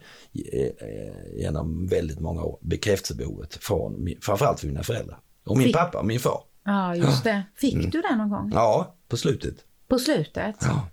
eh, 0.53 0.61
eh, 0.61 1.39
genom 1.39 1.87
väldigt 1.87 2.19
många 2.19 2.41
år. 2.43 2.57
Bekräftelsebehovet 2.61 3.55
från 3.55 4.09
framförallt 4.21 4.59
från 4.59 4.69
mina 4.71 4.83
föräldrar. 4.83 5.17
Och 5.45 5.57
min 5.57 5.65
Fick- 5.67 5.75
pappa 5.75 5.99
och 5.99 6.05
min 6.05 6.19
far. 6.19 6.43
Ja, 6.71 6.95
just 6.95 7.23
det. 7.23 7.43
Fick 7.55 7.73
Mm. 7.73 7.89
du 7.89 8.01
det 8.01 8.15
någon 8.15 8.29
gång? 8.29 8.51
Ja, 8.53 8.95
på 9.07 9.17
slutet. 9.17 9.55
På 9.87 9.99
slutet? 9.99 10.55
Ja. 10.61 10.87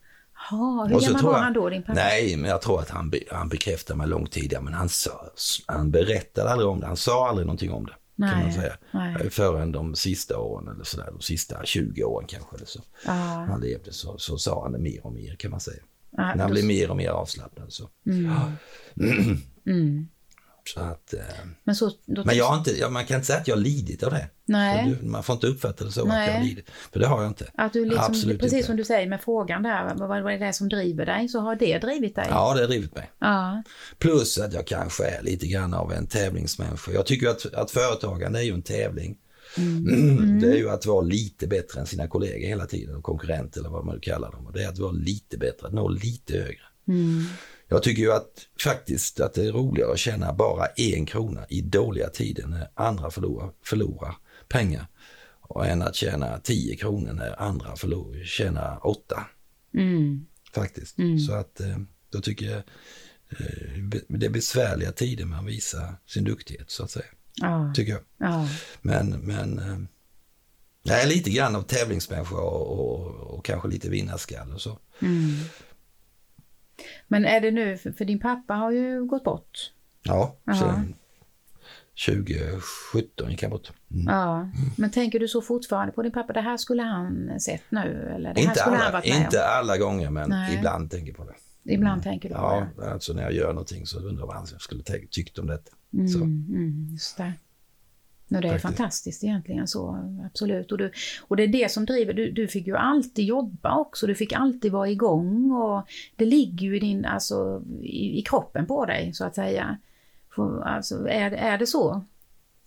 Ja, 0.51 0.87
hur 0.91 1.01
gammal 1.01 1.25
var 1.25 1.39
han 1.39 1.53
då, 1.53 1.69
din 1.69 1.83
pappa? 1.83 1.95
Nej, 1.95 2.37
men 2.37 2.51
jag 2.51 2.63
tror 2.63 2.81
att 2.81 2.91
han, 2.91 3.13
han 3.31 3.49
bekräftade 3.49 3.97
mig 3.99 4.09
långt 4.09 4.33
tidigare. 4.33 4.63
Men 4.63 4.73
han, 4.75 4.89
sa, 4.89 5.31
han 5.67 5.91
berättade 5.91 6.51
aldrig 6.51 6.69
om 6.69 6.81
det. 6.81 6.87
Han 6.87 6.97
sa 6.97 7.29
aldrig 7.29 7.47
någonting 7.47 7.73
om 7.73 7.87
det. 7.87 7.93
Kan 7.93 7.99
Nej, 8.37 8.45
man 8.45 8.53
säga. 8.53 8.77
nej. 8.91 9.31
Förrän 9.31 9.73
de 9.73 9.95
sista 9.95 10.39
åren 10.39 10.69
eller 10.69 10.85
sådär. 10.85 11.09
De 11.13 11.21
sista 11.21 11.65
20 11.65 12.05
åren 12.05 12.27
kanske. 12.29 12.57
Eller 12.57 12.67
så. 12.67 12.81
Ja. 13.07 13.13
Han 13.49 13.61
levde 13.61 13.93
så, 13.93 14.19
så 14.19 14.39
sa 14.39 14.63
han 14.63 14.73
det 14.73 14.79
mer 14.79 15.07
och 15.07 15.13
mer 15.13 15.37
kan 15.37 15.51
man 15.51 15.61
säga. 15.61 15.83
Ja, 16.11 16.23
När 16.23 16.29
han 16.39 16.39
då- 16.39 16.53
blev 16.55 16.65
mer 16.65 16.91
och 16.91 16.97
mer 16.97 17.09
avslappnad. 17.11 17.73
Så, 17.73 17.89
Mm. 18.07 18.31
så 20.69 20.81
att, 20.81 21.15
eh, 21.15 21.21
Men, 21.65 21.77
så, 21.77 21.93
Men 22.05 22.37
jag 22.37 22.57
inte, 22.57 22.91
man 22.91 23.07
kan 23.07 23.15
inte 23.15 23.27
säga 23.27 23.39
att 23.39 23.49
jag 23.49 23.57
har 23.57 23.63
lidit 23.63 24.03
av 24.03 24.11
det. 24.11 24.29
Nej. 24.45 24.97
Du, 25.01 25.07
man 25.07 25.23
får 25.23 25.35
inte 25.35 25.47
uppfatta 25.47 25.85
det 25.85 25.93
så 25.93 26.09
att 26.09 26.27
jag 26.27 26.45
lidit. 26.45 26.71
För 26.93 27.01
det 27.01 27.07
har 27.07 27.23
jag 27.23 27.31
inte. 27.31 27.47
Att 27.55 27.73
du 27.73 27.85
liksom, 27.85 28.05
Absolut 28.05 28.41
precis 28.41 28.57
inte. 28.57 28.67
som 28.67 28.77
du 28.77 28.85
säger 28.85 29.09
med 29.09 29.21
frågan 29.21 29.63
där, 29.63 29.95
vad, 29.95 30.23
vad 30.23 30.33
är 30.33 30.39
det 30.39 30.53
som 30.53 30.69
driver 30.69 31.07
dig? 31.07 31.29
Så 31.29 31.41
har 31.41 31.57
det 31.57 31.79
drivit 31.79 32.15
dig? 32.15 32.27
Ja, 32.31 32.55
det 32.55 32.61
har 32.61 32.69
drivit 32.69 32.95
mig. 32.95 33.11
Ja. 33.19 33.63
Plus 33.99 34.39
att 34.39 34.53
jag 34.53 34.67
kanske 34.67 35.05
är 35.05 35.23
lite 35.23 35.47
grann 35.47 35.75
av 35.75 35.93
en 35.93 36.07
tävlingsmänniska. 36.07 36.93
Jag 36.93 37.07
tycker 37.07 37.29
att, 37.29 37.55
att 37.55 37.71
företagande 37.71 38.39
är 38.39 38.43
ju 38.43 38.55
en 38.55 38.63
tävling. 38.63 39.17
Mm. 39.59 40.41
Det 40.41 40.47
är 40.53 40.57
ju 40.57 40.71
att 40.71 40.87
vara 40.87 41.01
lite 41.01 41.47
bättre 41.47 41.81
än 41.81 41.87
sina 41.87 42.09
kollegor 42.09 42.49
hela 42.49 42.67
tiden, 42.67 42.97
och 42.97 43.03
konkurrent 43.03 43.57
eller 43.57 43.69
vad 43.69 43.85
man 43.85 43.95
nu 43.95 44.01
kallar 44.01 44.33
dem. 44.33 44.47
Och 44.47 44.53
det 44.53 44.63
är 44.63 44.69
att 44.69 44.79
vara 44.79 44.93
lite 44.93 45.39
bättre, 45.39 45.67
att 45.67 45.73
nå 45.73 45.89
lite 45.89 46.33
högre. 46.33 46.63
Mm. 46.89 47.25
Jag 47.69 47.83
tycker 47.83 48.03
ju 48.03 48.13
att 48.13 48.47
faktiskt 48.65 49.21
att 49.21 49.35
det 49.35 49.47
är 49.47 49.53
roligare 49.53 49.93
att 49.93 49.99
tjäna 49.99 50.33
bara 50.33 50.67
en 50.67 51.07
krona 51.07 51.47
i 51.49 51.61
dåliga 51.61 52.09
tider 52.09 52.47
när 52.47 52.69
andra 52.75 53.11
förlorar, 53.11 53.51
förlorar 53.63 54.17
pengar. 54.49 54.87
Och 55.41 55.67
än 55.67 55.83
att 55.83 55.95
tjäna 55.95 56.39
10 56.39 56.77
kronor 56.77 57.13
när 57.13 57.43
andra 57.43 57.77
förlorar, 57.77 58.25
tjänar 58.25 58.87
8 58.87 59.27
Mm. 59.75 60.27
faktiskt. 60.53 60.97
Så 61.27 61.33
att 61.33 61.61
eh, 61.61 61.77
då 62.11 62.21
tycker 62.21 62.47
jag 62.47 62.59
eh, 63.29 63.83
det 64.09 64.27
är 64.27 64.31
besvärliga 64.31 64.93
tider 64.93 65.25
man 65.25 65.47
visar 65.47 65.95
sin 66.07 66.25
duktighet 66.25 66.71
så 66.71 66.85
att 66.85 66.91
säga. 66.91 67.07
Ja. 67.35 67.73
Tycker 67.75 67.93
jag. 67.93 68.03
ja. 68.19 68.49
Men, 68.83 69.11
men 69.11 69.59
eh, 69.59 69.79
jag 70.83 71.03
är 71.03 71.07
lite 71.07 71.31
grann 71.31 71.57
av 71.57 71.63
tävlingsmänniska 71.63 72.37
och, 72.37 72.79
och, 72.79 73.07
och 73.07 73.45
kanske 73.45 73.69
lite 73.69 73.89
vinnarskall 73.89 74.53
och 74.53 74.61
så. 74.61 74.79
Mm. 75.01 75.35
Men 77.09 77.25
är 77.25 77.41
det 77.41 77.51
nu, 77.51 77.77
för, 77.77 78.05
din 78.05 78.21
pappa 78.21 78.55
har 78.55 78.71
ju 78.71 79.05
gått 79.05 79.25
bort. 79.25 79.73
Ja, 80.03 80.37
Ja. 80.45 80.55
sen 80.55 80.95
2017 82.07 83.31
gick 83.31 83.43
han 83.43 83.51
bort. 83.51 83.73
Mm. 83.91 84.05
Ja. 84.07 84.49
Men 84.77 84.91
tänker 84.91 85.19
du 85.21 85.29
så 85.29 85.43
fortfarande 85.43 85.93
på 85.93 86.03
din 86.03 86.13
pappa? 86.13 86.33
Det 86.33 86.41
här 86.41 86.57
skulle 86.57 86.83
han 86.83 87.41
sett 87.41 87.63
nu? 87.69 88.13
Eller 88.15 88.35
det 88.35 88.41
Inte, 88.41 88.63
han 88.63 88.75
alla, 88.75 88.93
med 88.93 89.07
inte 89.07 89.45
alla 89.47 89.79
gånger 89.79 90.11
men 90.11 90.29
Nej. 90.31 90.55
ibland 90.59 90.91
tänker 90.91 91.07
jag 91.07 91.17
på 91.17 91.25
det. 91.25 91.35
Ibland 91.75 92.03
tänker 92.03 92.29
du 92.29 92.35
på 92.35 92.41
Ja, 92.41 92.67
det? 92.77 92.93
alltså 92.93 93.13
när 93.13 93.23
jag 93.23 93.33
gör 93.33 93.49
någonting 93.49 93.87
så 93.87 93.99
undrar 93.99 94.23
jag 94.23 94.27
vad 94.27 94.37
han 94.37 94.47
skulle 94.47 94.83
tyckt 95.11 95.39
om 95.39 95.47
detta. 95.47 95.71
Mm, 95.95 96.09
Så. 96.09 96.19
mm, 96.19 96.89
just 96.93 97.17
det. 97.17 97.33
No, 98.29 98.41
det 98.41 98.49
är 98.49 98.53
Faktiskt. 98.53 98.63
fantastiskt 98.63 99.25
egentligen 99.25 99.69
så, 99.69 100.13
absolut. 100.27 100.73
Och, 100.73 100.79
du, 100.79 100.93
och 101.23 101.37
det 101.37 101.43
är 101.43 101.49
det 101.49 101.71
som 101.71 101.87
driver, 101.87 102.13
du, 102.13 102.31
du 102.31 102.49
fick 102.49 102.67
ju 102.67 102.77
alltid 102.77 103.25
jobba 103.25 103.77
också, 103.77 104.07
du 104.07 104.15
fick 104.15 104.33
alltid 104.33 104.73
vara 104.73 104.89
igång 104.89 105.53
och 105.53 105.89
det 106.17 106.25
ligger 106.25 106.67
ju 106.67 106.77
i, 106.77 106.81
din, 106.81 107.05
alltså, 107.05 107.63
i, 107.83 108.19
i 108.19 108.23
kroppen 108.23 108.67
på 108.67 108.87
dig 108.87 109.13
så 109.15 109.25
att 109.25 109.35
säga. 109.35 109.79
För, 110.35 110.63
alltså, 110.63 111.09
är, 111.09 111.31
är 111.31 111.59
det 111.59 111.67
så? 111.67 112.05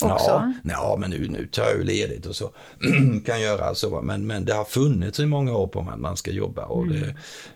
Också? 0.04 0.26
Ja, 0.30 0.54
ja, 0.64 0.96
men 1.00 1.10
nu, 1.10 1.28
nu 1.28 1.48
tar 1.48 1.64
jag 1.64 1.78
ju 1.78 1.84
ledigt 1.84 2.26
och 2.26 2.36
så 2.36 2.54
kan 3.26 3.42
göra 3.42 3.76
så. 3.76 4.02
Men, 4.02 4.28
men 4.28 4.46
det 4.46 4.54
har 4.54 4.66
funnits 4.66 5.20
i 5.20 5.26
många 5.26 5.54
år 5.58 5.68
på 5.68 5.80
att 5.80 6.00
man 6.00 6.18
ska 6.18 6.32
jobba 6.32 6.66
och 6.66 6.84
Mm. 6.84 7.00
det, 7.02 7.08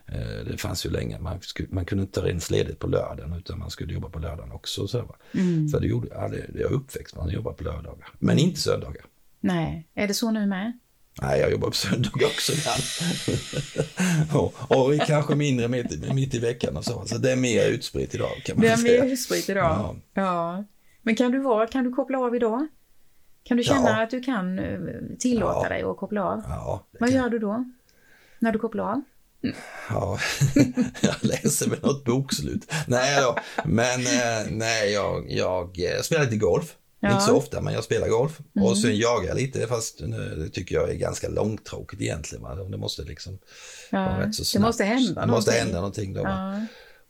eh, 0.08 0.46
det 0.52 0.58
fanns 0.58 0.86
ju 0.86 0.90
länge. 0.90 1.20
Man, 1.20 1.42
skulle, 1.42 1.68
man 1.72 1.86
kunde 1.86 2.02
inte 2.02 2.20
ta 2.22 2.28
ens 2.28 2.50
ledigt 2.52 2.80
på 2.80 2.88
lördagen 2.88 3.34
utan 3.34 3.60
man 3.60 3.70
skulle 3.70 3.94
jobba 3.94 4.10
på 4.10 4.20
lördagen 4.20 4.52
också. 4.52 4.88
Så, 4.88 5.02
va? 5.02 5.16
Mm. 5.34 5.70
För 5.70 5.80
det 5.80 5.88
gjorde 5.88 6.08
ja, 6.12 6.28
det, 6.28 6.60
jag 6.60 6.72
är 6.72 6.76
uppväxt 6.76 7.16
med 7.16 7.26
att 7.26 7.32
jobba 7.34 7.54
på 7.54 7.64
lördagar. 7.64 8.08
Men 8.20 8.40
inte 8.40 8.60
söndagar. 8.60 9.06
Nej, 9.42 9.88
är 9.96 10.08
det 10.08 10.14
så 10.14 10.32
nu 10.32 10.46
med? 10.46 10.80
Nej, 11.22 11.40
jag 11.40 11.52
jobbar 11.52 11.68
på 11.70 11.76
söndagar 11.76 12.28
också 12.28 12.54
ibland. 12.54 12.82
och, 14.34 14.54
och 14.78 15.08
kanske 15.08 15.36
mindre 15.36 15.68
mitt, 15.68 16.14
mitt 16.14 16.34
i 16.36 16.40
veckan 16.40 16.78
och 16.78 16.86
så. 16.86 17.04
Så 17.06 17.18
det 17.18 17.32
är 17.32 17.36
mer 17.36 17.66
utspritt 17.68 18.16
idag 18.16 18.42
kan 18.46 18.56
man 18.56 18.62
Det 18.66 18.72
är 18.72 18.78
säga. 18.78 19.04
mer 19.04 19.10
hussprit 19.10 19.50
idag? 19.50 19.64
Ja. 19.64 19.96
ja. 20.14 20.64
Men 21.04 21.16
kan 21.16 21.32
du, 21.32 21.40
vara, 21.40 21.68
kan 21.68 21.84
du 21.84 21.92
koppla 21.94 22.20
av 22.20 22.36
idag? 22.36 22.68
Kan 23.44 23.58
du 23.58 23.64
känna 23.64 23.90
Ja. 23.90 24.04
att 24.04 24.10
du 24.10 24.22
kan 24.22 24.60
eh, 24.60 24.80
tillåta 25.20 25.60
Ja. 25.64 25.70
dig 25.70 25.84
att 25.84 25.98
koppla 25.98 26.24
av? 26.24 26.42
Ja, 26.48 26.88
det 26.92 26.98
Vad 27.00 27.10
kan- 27.10 27.18
gör 27.22 27.30
du 27.30 27.40
då? 27.40 27.66
När 28.40 28.52
du 28.52 28.60
kopplar 28.60 28.84
av? 28.92 29.02
Ja, 29.90 30.18
jag 31.02 31.16
läser 31.22 31.70
väl 31.70 31.80
något 31.82 32.06
bokslut. 32.06 32.72
Nej 32.88 33.22
då, 33.22 33.38
men 33.66 34.00
eh, 34.00 34.48
nej, 34.52 34.92
jag, 34.94 35.26
jag 35.32 35.80
eh, 35.96 36.02
spelar 36.02 36.24
lite 36.24 36.38
golf. 36.38 36.76
Ja. 37.00 37.08
Mm. 37.08 37.16
Inte 37.18 37.26
så 37.32 37.38
ofta, 37.38 37.62
men 37.62 37.74
jag 37.74 37.84
spelar 37.84 38.08
golf. 38.10 38.40
Och 38.62 38.78
sen 38.78 38.98
jagar 38.98 39.28
jag 39.28 39.38
lite, 39.38 39.68
fast 39.68 39.98
det 40.38 40.50
tycker 40.50 40.76
jag 40.76 40.90
är 40.90 40.94
ganska 40.94 41.30
långtråkigt 41.30 42.02
egentligen. 42.02 42.44
Va? 42.44 42.56
Det 42.56 42.78
måste 42.78 43.02
liksom 43.04 43.40
vara 43.92 44.04
Ja, 44.20 44.26
rätt 44.28 44.36
så 44.36 44.42
det 44.42 44.46
snabbt. 44.46 44.66
måste 44.66 44.84
hända 44.84 45.22
Det 45.22 45.28
måste 45.28 45.52
någonting. 45.52 45.54
hända 45.54 45.78
någonting 45.78 46.14
då. 46.14 46.22
Ja. 46.22 46.62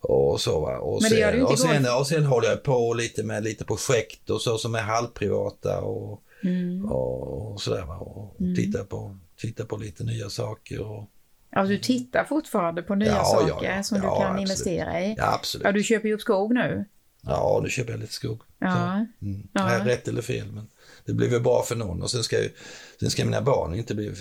Och 0.04 0.42
så 0.42 0.60
va. 0.60 0.78
Och 0.78 1.04
sen, 1.04 1.44
och, 1.46 1.60
sen, 1.60 1.86
och 2.00 2.08
sen 2.08 2.26
håller 2.26 2.48
jag 2.50 2.64
på 2.64 2.94
lite 2.94 3.24
med 3.24 3.44
lite 3.44 3.66
projekt 3.66 4.30
och 4.30 4.42
så 4.42 4.58
som 4.58 4.76
är 4.76 4.82
halvprivata 4.82 5.82
och, 5.82 6.20
Mm. 6.46 6.86
och 6.86 7.62
sådär 7.62 7.86
va. 7.86 7.96
Och 7.98 8.36
tittar, 8.56 8.84
på, 8.84 9.18
tittar 9.38 9.64
på 9.66 9.78
lite 9.78 10.04
nya 10.04 10.30
saker 10.30 10.82
och 10.82 11.10
Alltså 11.56 11.72
du 11.72 11.78
tittar 11.78 12.24
fortfarande 12.24 12.82
på 12.82 12.96
nya 12.96 13.08
Ja, 13.08 13.24
saker 13.24 13.66
ja, 13.66 13.76
ja. 13.76 13.84
som 13.84 13.98
Ja, 13.98 14.04
du 14.04 14.10
kan 14.10 14.22
absolut. 14.22 14.42
investera 14.42 15.02
i? 15.02 15.16
ja 15.18 15.34
absolut. 15.34 15.66
Ja, 15.66 15.72
du 15.72 15.84
köper 15.84 16.08
ju 16.08 16.14
upp 16.14 16.22
skog 16.22 16.54
nu. 16.54 16.86
Ja, 17.22 17.60
nu 17.64 17.70
köper 17.70 17.92
jag 17.92 18.00
lite 18.00 18.14
skog. 18.14 18.42
Ja. 18.60 19.06
Mm. 19.22 19.48
Ja. 19.54 19.70
Är 19.70 19.86
rätt 19.86 20.08
eller 20.08 20.22
fel, 20.22 20.52
men 20.52 20.68
det 21.06 21.14
blir 21.14 21.30
väl 21.30 21.42
bra 21.42 21.64
för 21.64 21.76
någon. 21.76 22.02
Och 22.02 22.12
sen 22.12 22.24
ska, 22.24 22.38
sen 23.00 23.10
ska 23.10 23.26
mina 23.26 23.42
barn 23.42 23.76
inte 23.76 23.96
bli, 23.96 24.12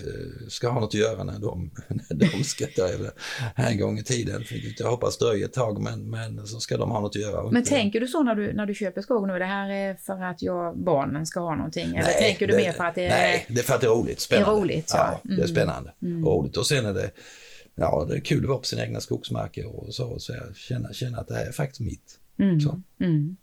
ska 0.49 0.69
ha 0.69 0.81
något 0.81 0.89
att 0.89 0.95
göra 0.95 1.25
när 1.25 1.39
de, 1.39 1.71
när 2.11 2.31
de 2.33 2.45
ska 2.45 2.65
eller 2.65 3.11
En 3.55 3.79
gång 3.79 3.99
i 3.99 4.03
tiden. 4.05 4.45
Jag 4.79 4.91
hoppas 4.91 5.19
dröjer 5.19 5.45
ett 5.45 5.53
tag, 5.53 5.83
men, 5.83 6.11
men 6.11 6.47
så 6.47 6.61
ska 6.61 6.77
de 6.77 6.91
ha 6.91 7.01
något 7.01 7.17
att 7.17 7.23
göra. 7.23 7.43
Men 7.51 7.57
inte- 7.57 7.71
tänker 7.71 8.01
du 8.01 8.07
så 8.09 8.23
när 8.23 8.35
du, 8.35 8.53
när 8.53 8.67
du 8.67 8.75
köper 8.75 9.01
skog 9.03 9.27
nu, 9.29 9.39
det 9.39 9.45
här 9.45 9.71
är 9.71 9.95
för 9.95 10.23
att 10.23 10.43
jag, 10.43 10.79
barnen 10.79 11.27
ska 11.27 11.41
ha 11.41 11.55
någonting? 11.55 11.97
Eller 11.97 12.13
tänker 12.13 12.47
du 12.47 12.53
det- 12.53 12.59
mer 12.59 12.73
för 12.73 12.85
att 12.85 12.95
det 12.95 13.05
är... 13.05 13.09
Nej, 13.09 13.47
det 13.49 13.59
är 13.61 13.65
för 13.65 13.75
att 13.75 13.81
det 13.81 13.87
är 13.87 13.91
roligt. 13.91 14.21
Spännande. 14.21 14.61
roligt, 14.61 14.91
ja. 14.95 15.21
det 15.23 15.33
är 15.33 15.37
Mm. 15.37 15.49
spännande 15.49 15.93
och 16.25 16.33
roligt. 16.43 16.57
Och 16.57 16.67
sen 16.67 16.87
är 16.87 16.95
det, 16.95 17.11
ja, 17.75 18.07
det 18.09 18.15
är 18.17 18.21
kul 18.21 18.43
att 18.45 18.49
vara 18.49 18.59
på 18.59 18.65
sina 18.65 18.83
egna 18.83 19.01
skogsmarker 19.01 19.67
och 19.67 19.95
så. 19.95 20.07
Och 20.07 20.23
så 20.23 20.35
känna, 20.55 20.93
känna 20.93 21.19
att 21.19 21.29
det 21.29 21.35
här 21.35 21.47
är 21.47 21.53
faktiskt 21.53 21.81
mitt. 21.81 22.19
Mm. 22.39 22.61
Så. 22.61 22.83
Mm. 23.01 23.37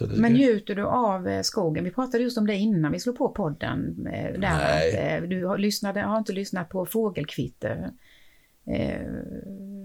Men 0.00 0.32
njuter 0.32 0.74
du 0.74 0.82
av 0.86 1.28
eh, 1.28 1.42
skogen? 1.42 1.84
Vi 1.84 1.90
pratade 1.90 2.22
just 2.22 2.38
om 2.38 2.46
det 2.46 2.54
innan 2.54 2.92
vi 2.92 3.00
slog 3.00 3.18
på 3.18 3.28
podden. 3.28 4.06
eh, 4.06 4.32
Där 4.32 4.38
Nej. 4.38 5.16
att, 5.16 5.22
eh, 5.22 5.28
du 5.28 5.44
har, 5.44 5.58
lyssnade, 5.58 6.00
har 6.00 6.18
inte 6.18 6.32
lyssnat 6.32 6.68
på 6.68 6.86
fågelkvitter. 6.86 7.90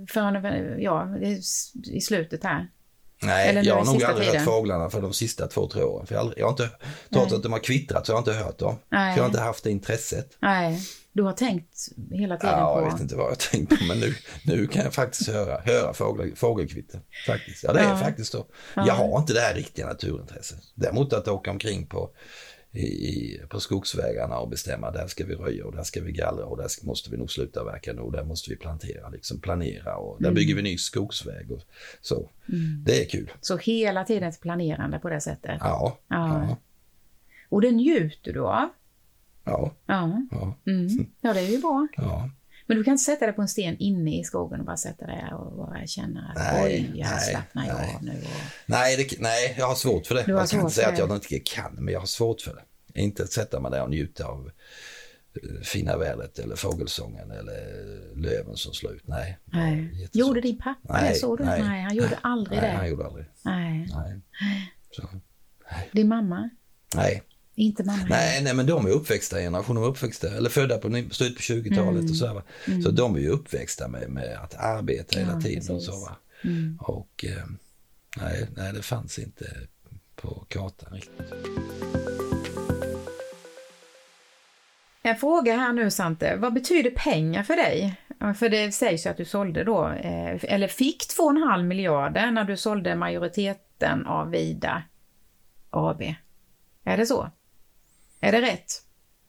Förrän 0.10 0.82
ja, 0.82 1.18
i 1.92 2.02
slutet 2.02 2.44
här. 2.44 2.68
Nej, 3.24 3.50
Eller 3.50 3.64
jag 3.64 3.76
har 3.76 3.86
nog 3.86 4.04
aldrig 4.04 4.28
tiden. 4.28 4.40
hört 4.42 4.46
fåglarna 4.50 4.90
för 4.90 5.02
de 5.02 5.14
sista 5.14 5.48
två, 5.48 5.68
tre 5.68 5.84
åren. 5.84 6.06
För 6.06 6.16
jag, 6.16 6.20
har 6.20 6.26
aldrig, 6.26 6.42
jag 6.42 6.46
har 6.46 6.52
inte, 6.52 6.70
trots 7.14 7.34
att 7.34 7.44
de 7.44 7.52
har 7.52 7.60
kvittrat 7.60 8.06
så 8.06 8.14
har 8.14 8.18
jag 8.18 8.22
inte 8.22 8.44
hört 8.46 8.58
dem. 8.60 8.76
Nej. 8.90 9.14
För 9.14 9.20
jag 9.20 9.24
har 9.24 9.30
inte 9.30 9.42
haft 9.42 9.64
det 9.64 9.72
intresset. 9.72 10.38
Nej, 10.40 10.80
du 11.18 11.24
har 11.24 11.34
tänkt 11.34 11.88
hela 12.12 12.38
tiden 12.38 12.56
Ja, 12.60 12.76
på... 12.76 12.82
jag 12.82 12.92
vet 12.92 13.02
inte 13.02 13.16
vad 13.16 13.26
jag 13.26 13.30
har 13.32 13.36
tänkt 13.36 13.70
på, 13.80 13.84
men 13.88 14.00
nu, 14.00 14.14
nu 14.46 14.68
kan 14.68 14.84
jag 14.84 14.94
faktiskt 14.94 15.30
höra, 15.30 15.62
höra 15.62 15.94
fågel, 15.94 16.36
fågelkvitter. 16.36 17.02
Faktiskt. 17.28 17.64
Ja, 17.64 17.74
det 17.74 17.80
är 17.80 17.90
Ja. 17.90 17.98
faktiskt 17.98 18.32
så. 18.32 18.46
Ja. 18.76 18.88
Jag 18.88 18.94
har 18.94 19.20
inte 19.20 19.34
det 19.34 19.40
här 19.40 19.56
riktiga 19.56 19.86
naturintresset. 19.88 20.60
Däremot 20.76 21.14
att 21.14 21.28
åka 21.28 21.52
omkring 21.52 21.86
på, 21.88 22.10
i, 22.72 23.38
på 23.50 23.60
skogsvägarna 23.60 24.40
och 24.40 24.50
bestämma 24.50 24.92
där 24.92 25.08
ska 25.08 25.26
vi 25.26 25.36
röja 25.36 25.66
och 25.66 25.76
där 25.76 25.84
ska 25.84 26.02
vi 26.02 26.12
gallra 26.12 26.46
och 26.46 26.58
där 26.58 26.68
ska, 26.68 26.86
måste 26.88 27.12
vi 27.12 27.18
nog 27.18 27.32
sluta 27.32 27.64
verka 27.64 27.94
nu 27.94 28.02
och 28.02 28.12
där 28.12 28.24
måste 28.24 28.50
vi 28.50 28.56
plantera, 28.56 29.10
liksom 29.10 29.40
planera 29.40 29.96
och 29.98 30.18
där 30.22 30.28
Mm. 30.28 30.36
bygger 30.36 30.56
vi 30.56 30.62
ny 30.62 30.78
skogsväg 30.78 31.52
och 31.52 31.62
så. 32.02 32.30
Det 32.86 33.02
är 33.06 33.10
kul. 33.10 33.32
Så 33.42 33.58
hela 33.58 34.04
tiden 34.04 34.30
ett 34.30 34.42
planerande 34.42 35.00
på 35.00 35.10
det 35.10 35.22
sättet. 35.22 35.58
Ja, 35.60 35.98
Ja. 36.08 36.46
ja, 36.50 36.58
Och 37.50 37.62
det 37.62 37.72
njuter 37.72 38.34
du 38.34 38.40
av. 38.40 38.70
ja, 39.48 39.72
Ja. 39.86 40.22
ja. 40.32 40.58
Mm. 40.72 41.06
ja, 41.22 41.34
det 41.34 41.40
är 41.40 41.52
ju 41.52 41.58
bra. 41.62 41.88
ja. 41.98 42.30
Men 42.70 42.78
du 42.78 42.84
kan 42.84 42.92
inte 42.92 43.04
sätta 43.04 43.26
dig 43.26 43.36
på 43.36 43.42
en 43.42 43.48
sten 43.48 43.78
inne 43.78 44.20
i 44.20 44.24
skogen 44.24 44.60
och 44.60 44.66
bara 44.66 44.78
sätta 44.78 45.06
dig 45.06 45.24
och 45.34 45.58
bara 45.58 45.88
känna 45.88 46.30
att 46.30 46.36
Nej, 46.54 46.90
oj, 46.94 47.02
här 47.02 47.16
nej, 47.16 47.30
slappnar 47.30 47.68
jag 47.68 47.76
nej. 47.76 47.96
av 47.96 48.04
nu. 48.04 48.12
Och... 48.12 48.42
Nej, 48.66 48.96
det, 48.98 49.20
nej, 49.20 49.56
jag 49.58 49.68
har 49.68 49.76
svårt 49.76 50.08
för 50.08 50.16
det. 50.16 50.26
Jag 50.28 50.50
kan 50.50 50.60
inte 50.60 50.74
säga 50.74 50.88
att 50.88 50.98
jag 51.00 51.16
inte 51.16 51.40
kan, 51.40 51.74
men 51.76 51.94
jag 51.94 52.00
har 52.00 52.08
svårt 52.08 52.42
för 52.42 52.54
det. 52.56 53.02
Inte 53.02 53.24
att 53.24 53.32
sätta 53.32 53.60
mig 53.60 53.72
där 53.72 53.84
och 53.84 53.90
njuta 53.90 54.26
av 54.26 54.52
eh, 55.44 55.62
fina 55.64 55.98
vädret 55.98 56.40
eller 56.40 56.56
fågelsången 56.56 57.32
eller 57.32 58.16
löven 58.16 58.56
som 58.56 58.74
slår 58.74 58.94
ut. 58.96 59.08
Nej. 59.08 59.38
Nej. 59.46 60.10
Gjorde 60.14 60.42
din 60.42 60.58
pappa 60.58 60.94
Nej, 60.94 61.10
det? 61.10 61.16
Såg 61.16 61.38
du? 61.38 61.44
nej. 61.46 61.62
Nej, 61.62 61.82
han 61.84 61.96
gjorde 61.96 62.18
aldrig 62.22 62.62
Nej, 62.62 62.72
det. 62.72 62.78
han 62.78 62.90
gjorde 62.90 63.06
aldrig. 63.06 63.26
Nej. 63.46 63.88
Nej. 63.96 64.22
Så. 64.92 65.04
Din 65.92 66.08
mamma? 66.08 66.50
Nej. 66.96 67.24
Inte 67.60 67.84
mamma. 67.84 68.06
Nej, 68.10 68.44
nej, 68.44 68.54
men 68.54 68.66
de 68.66 68.86
är 68.86 68.90
uppväxta 68.90 69.40
i 69.40 69.44
generationen, 69.44 69.82
de 69.82 69.88
är 69.88 69.92
uppväxta, 69.92 70.28
eller 70.38 70.50
födda 70.50 70.78
på 70.78 70.88
slutet 71.12 71.36
på 71.36 71.42
20-talet 71.42 72.00
Mm. 72.00 72.10
och 72.12 72.16
så. 72.16 72.34
Va? 72.34 72.44
Så 72.84 72.92
de 72.92 73.16
är 73.16 73.20
ju 73.20 73.30
uppväxta 73.30 73.88
med, 73.88 74.10
med 74.10 74.38
att 74.44 74.56
arbeta 74.56 75.20
hela 75.20 75.32
Ja, 75.34 75.42
tiden 75.42 75.62
och 75.62 75.68
precis. 75.68 75.86
så. 75.86 76.00
Va? 76.00 76.16
Mm. 76.44 76.78
Och 76.82 77.26
eh, 77.28 77.44
nej, 78.18 78.48
nej, 78.56 78.74
det 78.74 78.82
fanns 78.82 79.20
inte 79.20 79.46
på 80.16 80.46
kartan 80.50 80.94
riktigt. 80.94 81.34
En 85.02 85.16
fråga 85.16 85.56
här 85.58 85.74
nu 85.74 85.92
Sante. 85.92 86.36
Vad 86.36 86.54
betyder 86.54 86.92
pengar 86.92 87.44
för 87.44 87.56
dig? 87.56 87.96
För 88.40 88.50
det 88.50 88.72
sägs 88.72 89.06
ju 89.06 89.10
att 89.10 89.18
du 89.18 89.26
sålde 89.26 89.64
då, 89.64 89.88
eh, 89.90 90.44
eller 90.54 90.68
fick 90.68 91.04
2,5 91.18 91.64
miljarder 91.64 92.32
när 92.32 92.44
du 92.44 92.58
sålde 92.58 92.96
majoriteten 92.96 94.06
av 94.06 94.30
Vida 94.32 94.84
AB. 95.70 96.02
Är 96.84 96.98
det 96.98 97.06
så? 97.06 97.32
Är 98.20 98.32
det 98.32 98.42
rätt? 98.42 98.82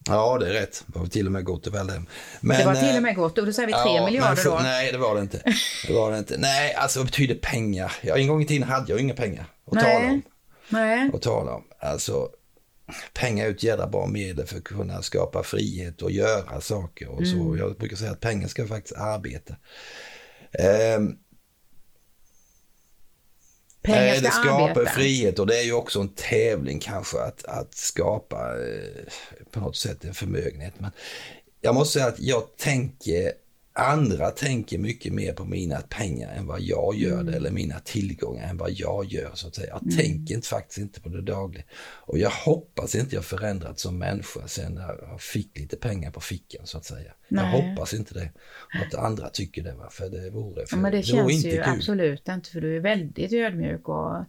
Ja, 0.06 0.38
det 0.38 0.48
är 0.48 0.52
rätt. 0.52 0.84
Det 0.86 0.98
var 0.98 1.06
till 1.06 1.26
och 1.26 1.32
med 1.32 1.44
gott 1.44 1.66
och 1.66 1.74
väl 1.74 1.86
det. 1.86 2.02
Men, 2.40 2.58
Det 2.58 2.64
var 2.64 2.74
till 2.74 2.88
eh, 2.88 2.96
och 2.96 3.02
med 3.02 3.16
gott 3.16 3.38
och 3.38 3.46
då 3.46 3.52
säger 3.52 3.66
vi 3.66 3.72
3 3.72 3.80
ja, 3.84 4.06
miljarder 4.06 4.44
då. 4.44 4.58
Nej, 4.62 4.92
det 4.92 4.98
var 4.98 5.14
det 5.14 5.20
inte. 5.20 5.42
Det 5.86 5.92
var 5.92 6.12
det 6.12 6.18
inte. 6.18 6.36
Nej, 6.38 6.74
alltså 6.74 6.98
vad 6.98 7.06
betyder 7.06 7.34
pengar? 7.34 7.92
Ja, 8.02 8.16
en 8.16 8.26
gång 8.26 8.42
i 8.42 8.46
tiden 8.46 8.68
hade 8.68 8.92
jag 8.92 9.00
inga 9.00 9.14
pengar 9.14 9.46
att 9.66 9.72
Nej. 9.72 9.84
tala 9.84 10.12
om. 10.12 10.22
Nej. 10.68 11.10
Att 11.14 11.22
tala 11.22 11.54
om. 11.54 11.64
Alltså, 11.80 12.28
pengar 13.12 13.46
är 13.46 13.50
ett 13.50 13.62
jädra 13.62 13.86
bra 13.86 14.06
medel 14.06 14.46
för 14.46 14.56
att 14.56 14.64
kunna 14.64 15.02
skapa 15.02 15.42
frihet 15.42 16.02
och 16.02 16.10
göra 16.10 16.60
saker 16.60 17.08
och 17.08 17.26
så. 17.26 17.36
Mm. 17.36 17.58
Jag 17.58 17.76
brukar 17.76 17.96
säga 17.96 18.10
att 18.10 18.20
pengar 18.20 18.48
ska 18.48 18.66
faktiskt 18.66 18.96
arbeta. 18.96 19.54
Ehm, 20.52 21.16
Pengar 23.88 24.02
Nej, 24.02 24.18
ska 24.18 24.26
det 24.26 24.32
skapar 24.32 24.68
arbeta. 24.70 24.90
frihet 24.90 25.38
och 25.38 25.46
det 25.46 25.58
är 25.58 25.62
ju 25.62 25.72
också 25.72 26.00
en 26.00 26.08
tävling 26.08 26.80
kanske 26.80 27.20
att, 27.20 27.44
att 27.44 27.74
skapa 27.74 28.36
eh, 28.36 29.12
på 29.50 29.60
något 29.60 29.76
sätt 29.76 30.04
en 30.04 30.14
förmögenhet. 30.14 30.74
Men 30.78 30.90
jag 31.60 31.74
måste 31.74 31.92
säga 31.98 32.06
att 32.06 32.20
jag 32.20 32.56
tänker, 32.56 33.32
andra 33.78 34.30
tänker 34.30 34.78
mycket 34.78 35.12
mer 35.12 35.32
på 35.32 35.44
mina 35.44 35.80
pengar 35.80 36.34
än 36.34 36.46
vad 36.46 36.60
jag 36.60 36.94
gör 36.96 37.22
det, 37.22 37.36
eller 37.36 37.50
mina 37.50 37.78
tillgångar 37.80 38.48
än 38.50 38.56
vad 38.56 38.70
jag 38.70 39.04
gör 39.04 39.30
så 39.34 39.48
att 39.48 39.54
säga. 39.54 39.78
Jag 39.82 39.96
tänker 39.96 40.34
inte, 40.34 40.48
faktiskt 40.48 40.78
inte 40.78 41.00
på 41.00 41.08
det 41.08 41.22
dagliga. 41.22 41.64
Och 41.80 42.18
jag 42.18 42.30
hoppas 42.30 42.94
inte 42.94 43.14
jag 43.14 43.24
förändrats 43.24 43.82
som 43.82 43.98
människa 43.98 44.48
sen 44.48 44.76
jag 45.10 45.20
fick 45.20 45.58
lite 45.58 45.76
pengar 45.76 46.10
på 46.10 46.20
fickan 46.20 46.66
så 46.66 46.78
att 46.78 46.84
säga. 46.84 47.12
Jag 47.28 47.42
Nej. 47.42 47.70
hoppas 47.70 47.94
inte 47.94 48.14
det. 48.14 48.32
Och 48.80 48.86
att 48.86 49.04
andra 49.04 49.28
tycker 49.28 49.62
det, 49.62 49.74
va? 49.74 49.88
för 49.90 50.08
det 50.10 50.30
vore, 50.30 50.66
för 50.66 50.76
Ja, 50.76 50.80
men 50.82 50.92
det 50.92 50.96
vore 50.98 51.02
känns 51.30 51.44
ju 51.44 51.50
kul. 51.50 51.62
absolut 51.66 52.28
inte 52.28 52.50
för 52.50 52.60
du 52.60 52.76
är 52.76 52.80
väldigt 52.80 53.32
ödmjuk 53.32 53.88
och 53.88 54.24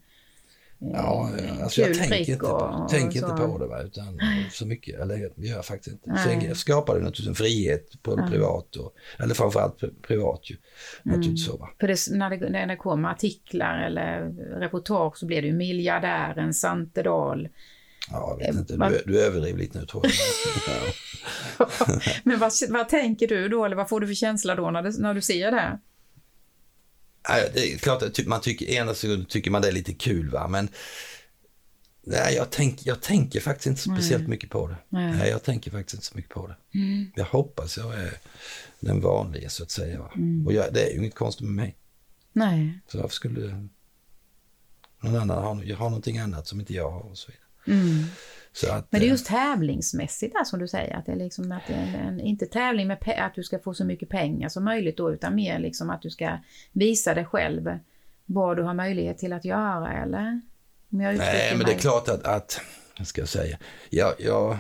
Ja, 0.82 1.30
alltså 1.64 1.82
jag 1.82 1.94
tänker 1.94 2.16
inte, 2.20 2.36
på, 2.38 2.48
och- 2.48 2.92
så. 2.92 2.98
inte 2.98 3.22
på 3.22 3.58
det 3.58 3.68
va, 3.68 3.82
utan 3.82 4.20
så 4.52 4.66
mycket, 4.66 5.00
eller 5.00 5.18
det 5.36 5.48
gör 5.48 5.56
jag 5.56 5.66
faktiskt 5.66 5.94
inte. 5.94 6.10
Nej. 6.12 6.42
Sen 6.42 6.56
skapar 6.56 6.94
det 6.96 7.00
naturligtvis 7.00 7.28
en 7.28 7.36
frihet 7.36 8.02
på 8.04 8.16
det 8.16 8.28
privat, 8.32 8.76
och, 8.76 8.94
eller 9.20 9.34
framförallt 9.36 9.82
pri- 9.82 10.02
privat 10.08 10.40
ju. 10.52 10.56
Naturligtvis 11.04 11.46
så 11.46 11.58
va. 11.58 11.70
För 11.80 11.88
det, 11.88 11.98
när, 12.12 12.30
det, 12.30 12.50
när 12.50 12.68
det 12.68 12.76
kommer 12.76 13.10
artiklar 13.10 13.80
eller 13.80 14.22
reportage 14.60 15.18
så 15.18 15.26
blir 15.26 15.42
det 15.42 15.48
ju 15.48 15.54
miljardären 15.54 16.54
Sante 16.54 17.04
Dahl. 17.04 17.50
Ja, 18.12 18.38
jag 18.40 18.48
vet 18.48 18.56
inte, 18.56 18.78
vad- 18.78 18.92
du, 18.92 19.02
du 19.06 19.22
överdriver 19.22 19.60
lite 19.60 19.80
nu 19.80 19.86
tror 19.86 20.06
jag. 20.06 20.14
ja. 21.68 21.98
Men 22.24 22.40
vad, 22.40 22.52
vad 22.70 22.90
tänker 22.90 23.28
du 23.28 23.48
då, 23.50 23.66
eller 23.66 23.76
vad 23.76 23.90
får 23.90 24.00
du 24.00 24.08
för 24.08 24.14
känsla 24.14 24.56
då 24.56 24.72
när 24.72 24.82
du, 24.84 24.92
när 25.02 25.14
du 25.14 25.22
ser 25.22 25.52
det? 25.52 25.80
Nej, 27.30 27.52
det 27.54 27.74
är 27.74 27.78
klart 27.78 28.04
att 28.04 28.26
man 28.26 28.42
tycker, 28.42 28.66
ena 28.66 28.94
sekunden 28.94 29.26
tycker 29.26 29.52
man 29.52 29.62
det 29.62 29.68
är 29.68 29.72
lite 29.72 29.94
kul 29.94 30.30
va, 30.30 30.48
men 30.48 30.70
nej, 32.04 32.36
jag, 32.36 32.50
tänk, 32.50 32.86
jag 32.86 33.02
tänker 33.02 33.40
faktiskt 33.40 33.68
inte 33.68 33.82
speciellt 33.82 34.28
mycket 34.28 34.50
på 34.50 34.68
det. 34.68 34.76
Nej. 34.90 35.12
Nej. 35.12 35.30
jag 35.30 35.44
tänker 35.44 35.72
faktiskt 35.72 35.94
inte 35.94 36.06
så 36.06 36.16
mycket 36.16 36.32
på 36.32 36.48
det. 36.48 36.80
Mm. 36.80 37.12
Jag 37.16 37.26
hoppas 37.26 37.78
jag 37.78 37.94
är 37.94 38.14
den 38.80 39.02
vanliga 39.02 39.50
så 39.50 39.64
att 39.64 39.72
säga. 39.72 40.00
Va? 40.00 40.12
Och 40.46 40.54
jag, 40.54 40.74
det 40.74 40.84
är 40.84 40.94
ju 40.94 41.00
inget 41.00 41.16
konstigt 41.16 41.46
med 41.46 41.56
mig. 41.56 41.76
Nej. 42.34 42.80
Så 42.88 42.98
varför 42.98 43.16
skulle 43.16 43.68
någon 45.02 45.16
annan 45.16 45.44
ha, 45.44 45.64
jag 45.64 45.78
har 45.78 45.90
någonting 45.90 46.18
annat 46.18 46.48
som 46.48 46.60
inte 46.60 46.74
jag 46.74 46.92
har 46.92 47.02
och 47.02 47.18
så 47.18 47.32
vidare. 47.32 47.82
Mm. 47.82 48.06
Att, 48.72 48.92
Men 48.92 49.02
det 49.02 49.06
är 49.06 49.08
eh, 49.08 49.12
just 49.12 49.26
tävlingsmässigt 49.26 50.34
där 50.34 50.44
som 50.44 50.60
du 50.60 50.68
säger, 50.68 50.96
att 50.98 51.06
det 51.06 51.12
är 51.12 51.16
liksom 51.16 51.52
att 51.52 51.70
en, 51.70 51.96
en, 51.96 52.20
inte 52.20 52.46
tävling 52.46 52.88
med 52.88 52.98
att 53.18 53.36
du 53.36 53.44
ska 53.44 53.60
få 53.60 53.74
så 53.74 53.86
mycket 53.86 54.10
pengar 54.10 54.50
som 54.50 54.64
möjligt 54.66 54.98
då, 54.98 55.14
utan 55.14 55.36
mer 55.36 55.60
liksom 55.60 55.90
att 55.90 56.02
du 56.02 56.10
ska 56.10 56.38
visa 56.72 57.14
dig 57.14 57.26
själv 57.26 57.80
vad 58.26 58.58
du 58.58 58.64
har 58.64 58.74
möjlighet 58.74 59.18
till 59.18 59.34
att 59.34 59.46
göra, 59.46 59.94
eller? 59.94 60.42
Om 60.92 61.02
jag 61.02 61.18
Nej, 61.18 61.50
men 61.52 61.60
det 61.60 61.72
är 61.72 61.76
mig. 61.76 61.80
klart 61.80 62.10
att, 62.10 62.24
att 62.24 62.62
vad 62.98 63.08
ska 63.08 63.22
jag 63.22 63.30
säga, 63.30 63.58
jag, 63.90 64.14
jag, 64.20 64.58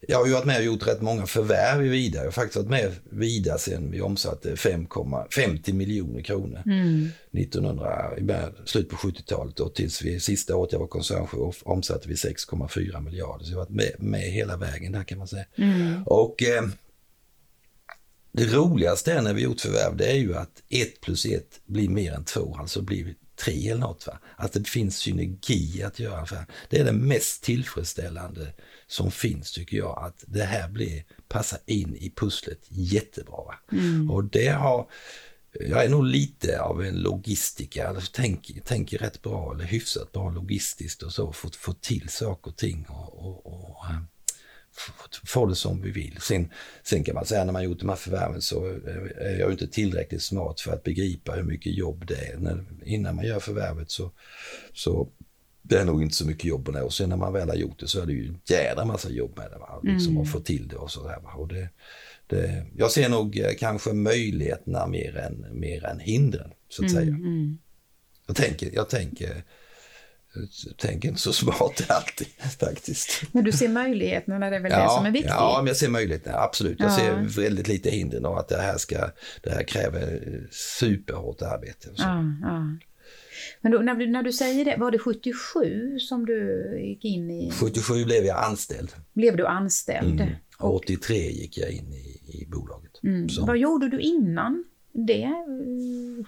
jag 0.00 0.18
har 0.18 0.26
ju 0.26 0.32
varit 0.32 0.44
med 0.44 0.58
och 0.58 0.64
gjort 0.64 0.86
rätt 0.86 1.02
många 1.02 1.26
förvärv 1.26 1.86
i 1.86 1.88
Vida. 1.88 2.18
Jag 2.18 2.24
har 2.24 2.30
faktiskt 2.30 2.56
varit 2.56 2.68
med 2.70 2.92
Vida 3.10 3.58
sen 3.58 3.90
vi 3.90 4.00
omsatte 4.00 4.54
5,50 4.54 5.72
miljoner 5.72 6.22
kronor. 6.22 6.62
Mm. 6.66 7.08
1900, 7.32 8.18
i 8.18 8.22
början- 8.22 8.52
slut 8.66 8.88
på 8.88 8.96
70-talet 8.96 9.60
och 9.60 9.74
tills 9.74 10.02
vi, 10.02 10.20
sista 10.20 10.56
året 10.56 10.72
jag 10.72 10.78
var 10.80 10.86
koncernchef 10.86 11.62
omsatte 11.62 12.08
vi 12.08 12.14
6,4 12.14 13.00
miljarder. 13.00 13.44
Så 13.44 13.50
jag 13.52 13.56
har 13.58 13.64
varit 13.64 13.74
med, 13.74 13.92
med 13.98 14.20
hela 14.22 14.56
vägen 14.56 14.92
där 14.92 15.04
kan 15.04 15.18
man 15.18 15.28
säga. 15.28 15.44
Mm. 15.56 16.02
Och 16.02 16.42
eh, 16.42 16.64
det 18.32 18.44
roligaste 18.44 19.12
är 19.12 19.22
när 19.22 19.34
vi 19.34 19.42
gjort 19.42 19.60
förvärv, 19.60 19.96
det 19.96 20.10
är 20.10 20.16
ju 20.16 20.36
att 20.36 20.62
ett 20.68 21.00
plus 21.00 21.26
ett 21.26 21.60
blir 21.66 21.88
mer 21.88 22.12
än 22.12 22.24
två, 22.24 22.56
alltså 22.60 22.82
blir 22.82 23.14
tre 23.44 23.68
eller 23.70 23.80
något. 23.80 24.06
Va? 24.06 24.18
Att 24.36 24.52
det 24.52 24.68
finns 24.68 24.96
synergi 24.96 25.82
att 25.82 25.98
göra 25.98 26.20
affär. 26.20 26.46
Det 26.70 26.78
är 26.78 26.84
det 26.84 26.92
mest 26.92 27.42
tillfredsställande 27.42 28.52
som 28.88 29.10
finns 29.10 29.52
tycker 29.52 29.76
jag, 29.76 29.98
att 30.06 30.24
det 30.26 30.44
här 30.44 30.68
blir, 30.68 31.04
passar 31.28 31.58
in 31.66 31.96
i 31.96 32.12
pusslet 32.16 32.60
jättebra. 32.68 33.36
Va? 33.36 33.54
Och 34.10 34.24
det 34.24 34.48
har 34.48 34.86
jag 35.60 35.84
är 35.84 35.88
nog 35.88 36.04
lite 36.04 36.60
av 36.60 36.84
en 36.84 36.96
logistiker, 36.96 37.84
alltså, 37.84 38.12
tänker, 38.12 38.60
tänker 38.60 38.98
rätt 38.98 39.22
bra 39.22 39.54
eller 39.54 39.64
hyfsat 39.64 40.12
bra 40.12 40.30
logistiskt 40.30 41.02
och 41.02 41.12
så, 41.12 41.32
få, 41.32 41.50
få 41.50 41.72
till 41.72 42.08
saker 42.08 42.50
och 42.50 42.56
ting 42.56 42.86
och, 42.88 43.26
och, 43.26 43.46
och 43.46 43.86
få 45.24 45.46
det 45.46 45.54
som 45.54 45.82
vi 45.82 45.90
vill. 45.90 46.18
Sen, 46.20 46.52
sen 46.82 47.04
kan 47.04 47.14
man 47.14 47.26
säga 47.26 47.44
när 47.44 47.52
man 47.52 47.64
gjort 47.64 47.80
de 47.80 47.88
här 47.88 47.96
förvärven 47.96 48.42
så 48.42 48.66
är 49.20 49.38
jag 49.38 49.52
inte 49.52 49.68
tillräckligt 49.68 50.22
smart 50.22 50.60
för 50.60 50.72
att 50.72 50.82
begripa 50.82 51.32
hur 51.32 51.42
mycket 51.42 51.74
jobb 51.74 52.06
det 52.06 52.14
är. 52.14 52.36
När, 52.36 52.64
innan 52.84 53.16
man 53.16 53.26
gör 53.26 53.40
förvärvet 53.40 53.90
så, 53.90 54.12
så 54.72 55.08
det 55.68 55.78
är 55.78 55.84
nog 55.84 56.02
inte 56.02 56.16
så 56.16 56.26
mycket 56.26 56.44
jobb 56.44 56.68
med 56.68 56.74
det 56.74 56.82
och 56.82 56.92
sen 56.92 57.08
när 57.08 57.16
man 57.16 57.32
väl 57.32 57.48
har 57.48 57.56
gjort 57.56 57.80
det 57.80 57.88
så 57.88 58.00
är 58.00 58.06
det 58.06 58.12
ju 58.12 58.28
en 58.28 58.40
jädra 58.44 58.84
massa 58.84 59.10
jobb 59.10 59.36
med 59.36 59.50
det. 59.50 59.58
Va? 59.58 59.80
Liksom 59.82 60.12
mm. 60.12 60.22
att 60.22 60.32
få 60.32 60.40
till 60.40 60.68
det 60.68 60.76
och 60.76 60.90
sådär. 60.90 61.18
Och 61.36 61.48
det, 61.48 61.68
det, 62.26 62.66
jag 62.76 62.90
ser 62.90 63.08
nog 63.08 63.38
eh, 63.38 63.50
kanske 63.58 63.92
möjligheterna 63.92 64.86
mer 64.86 65.16
än, 65.16 65.46
mer 65.52 65.84
än 65.84 66.00
hindren 66.00 66.50
så 66.68 66.84
att 66.84 66.90
mm, 66.90 67.02
säga. 67.02 67.14
Mm. 67.14 67.58
Jag 68.26 68.36
tänker, 68.36 68.70
jag 68.74 68.88
tänker 68.88 69.42
tänker 70.76 71.08
inte 71.08 71.20
så 71.20 71.32
smart 71.32 71.82
alltid 71.88 72.26
faktiskt. 72.60 73.22
Men 73.32 73.44
du 73.44 73.52
ser 73.52 73.68
möjligheterna, 73.68 74.50
det 74.50 74.56
är 74.56 74.60
väl 74.60 74.72
ja, 74.72 74.82
det 74.82 74.90
som 74.90 75.06
är 75.06 75.10
viktigt? 75.10 75.30
Ja, 75.30 75.56
men 75.58 75.66
jag 75.66 75.76
ser 75.76 75.88
möjligheterna, 75.88 76.38
absolut. 76.38 76.80
Jag 76.80 76.90
ja. 76.90 76.96
ser 76.96 77.40
väldigt 77.42 77.68
lite 77.68 77.90
hinder 77.90 78.26
och 78.26 78.40
att 78.40 78.48
det 78.48 78.56
här, 78.56 78.78
ska, 78.78 79.10
det 79.42 79.50
här 79.50 79.62
kräver 79.62 80.22
superhårt 80.78 81.42
arbete. 81.42 81.88
Ja, 81.96 82.24
ja. 82.42 82.78
Men 83.60 83.72
då, 83.72 83.78
när, 83.78 83.94
du, 83.94 84.06
när 84.06 84.22
du 84.22 84.32
säger 84.32 84.64
det, 84.64 84.76
var 84.76 84.90
det 84.90 84.98
77 84.98 85.98
som 85.98 86.26
du 86.26 86.70
gick 86.88 87.04
in 87.04 87.30
i? 87.30 87.50
77 87.50 88.04
blev 88.04 88.24
jag 88.24 88.44
anställd. 88.44 88.90
Blev 89.12 89.36
du 89.36 89.46
anställd? 89.46 90.20
Mm. 90.20 90.34
Och 90.58 90.74
83 90.74 91.16
gick 91.16 91.58
jag 91.58 91.70
in 91.70 91.92
i, 91.92 92.20
i 92.40 92.46
bolaget. 92.48 92.92
Mm. 93.02 93.28
Vad 93.46 93.58
gjorde 93.58 93.88
du 93.88 94.00
innan? 94.00 94.64
det? 94.96 95.30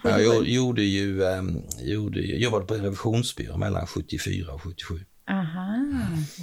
Jag 0.03 0.47
gjorde 0.47 0.81
ju, 0.81 1.21
um, 1.21 1.61
gjorde, 1.79 2.19
jobbade 2.21 2.65
på 2.65 2.73
en 2.73 2.83
revisionsbyrå 2.83 3.57
mellan 3.57 3.87
74 3.87 4.53
och 4.53 4.61
77. 4.61 4.99
Aha, 5.29 5.85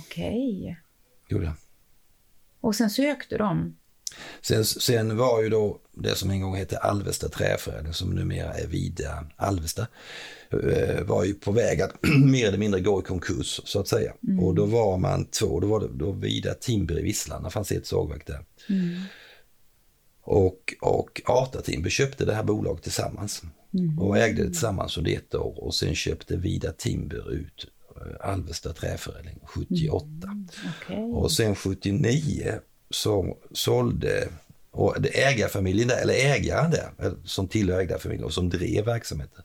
okej. 0.06 0.60
Okay. 0.60 0.74
Gjorde 1.28 1.44
jag. 1.44 1.54
Och 2.60 2.74
sen 2.74 2.90
sökte 2.90 3.38
de? 3.38 3.76
Sen, 4.40 4.64
sen 4.64 5.16
var 5.16 5.42
ju 5.42 5.48
då 5.48 5.80
det 5.92 6.14
som 6.14 6.30
en 6.30 6.40
gång 6.40 6.56
hette 6.56 6.78
Alvesta 6.78 7.28
Träförädling, 7.28 7.92
som 7.92 8.10
numera 8.10 8.54
är 8.54 8.66
Vida 8.66 9.26
Alvesta, 9.36 9.86
eh, 10.50 11.02
var 11.04 11.24
ju 11.24 11.34
på 11.34 11.52
väg 11.52 11.82
att 11.82 11.92
mer 12.24 12.48
eller 12.48 12.58
mindre 12.58 12.80
gå 12.80 13.00
i 13.00 13.04
konkurs 13.04 13.60
så 13.64 13.80
att 13.80 13.88
säga. 13.88 14.12
Mm. 14.28 14.44
Och 14.44 14.54
då 14.54 14.64
var 14.64 14.98
man 14.98 15.24
två, 15.24 15.60
då 15.60 15.66
var 15.66 15.80
det 15.80 15.88
då 15.94 16.12
Vida 16.12 16.54
Timber 16.54 16.98
i 16.98 17.02
Visslan, 17.02 17.50
fanns 17.50 17.72
ett 17.72 17.86
sågverk 17.86 18.26
där. 18.26 18.44
Mm. 18.68 19.00
Och, 20.22 20.74
och 20.80 21.22
Ata 21.24 21.62
Timber 21.62 21.90
köpte 21.90 22.24
det 22.24 22.34
här 22.34 22.42
bolaget 22.42 22.82
tillsammans 22.82 23.42
mm. 23.74 23.98
och 23.98 24.18
ägde 24.18 24.42
det 24.42 24.48
tillsammans 24.48 24.98
under 24.98 25.12
ett 25.12 25.34
år 25.34 25.64
och 25.64 25.74
sen 25.74 25.94
köpte 25.94 26.36
Vida 26.36 26.72
Timber 26.72 27.32
ut 27.32 27.66
eh, 27.96 28.30
Alvesta 28.30 28.72
Träförädling 28.72 29.38
78. 29.44 30.06
Mm. 30.06 30.48
Okay. 30.82 30.96
Och 30.96 31.32
sen 31.32 31.54
79 31.54 32.54
så 32.90 33.36
sålde 33.52 34.28
och 34.70 34.96
ägarfamiljen 35.12 35.88
där, 35.88 36.02
eller 36.02 36.14
ägaren 36.14 36.70
där, 36.70 37.14
som 37.24 37.48
tillhör 37.48 37.80
ägarfamiljen 37.80 38.24
och 38.24 38.32
som 38.32 38.48
drev 38.48 38.84
verksamheten, 38.84 39.44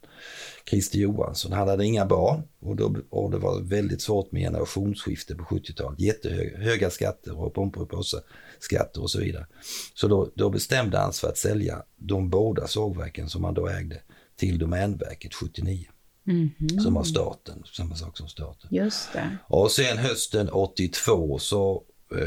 Christer 0.69 0.99
Johansson, 0.99 1.51
han 1.51 1.67
hade 1.67 1.86
inga 1.86 2.06
barn 2.06 2.41
och, 2.60 2.75
då, 2.75 2.95
och 3.10 3.32
det 3.32 3.38
var 3.38 3.62
väldigt 3.62 4.01
svårt 4.01 4.32
med 4.32 4.41
generationsskifte 4.41 5.36
på 5.36 5.43
70-talet. 5.43 5.99
Jättehöga 5.99 6.89
skatter 6.89 7.39
och 7.39 7.54
Pomperipossaskatter 7.54 9.01
och 9.01 9.12
så 9.12 9.19
vidare. 9.19 9.47
Så 9.93 10.08
då, 10.08 10.32
då 10.36 10.49
bestämde 10.49 10.97
han 10.97 11.13
sig 11.13 11.21
för 11.21 11.27
att 11.27 11.38
sälja 11.38 11.84
de 11.95 12.30
båda 12.30 12.67
sågverken 12.67 13.30
som 13.30 13.43
han 13.43 13.54
då 13.54 13.67
ägde 13.67 14.01
till 14.36 14.60
Domänverket 14.60 15.34
79. 15.34 15.86
Mm 16.27 16.49
-hmm. 16.60 16.80
Som 16.80 16.93
var 16.93 17.04
staten, 17.04 17.63
samma 17.73 17.95
sak 17.95 18.17
som 18.17 18.27
staten. 18.27 18.69
Just 18.71 19.13
det. 19.13 19.38
Och 19.47 19.71
sen 19.71 19.97
hösten 19.97 20.49
82 20.49 21.39
så 21.39 21.73
eh, 21.75 21.82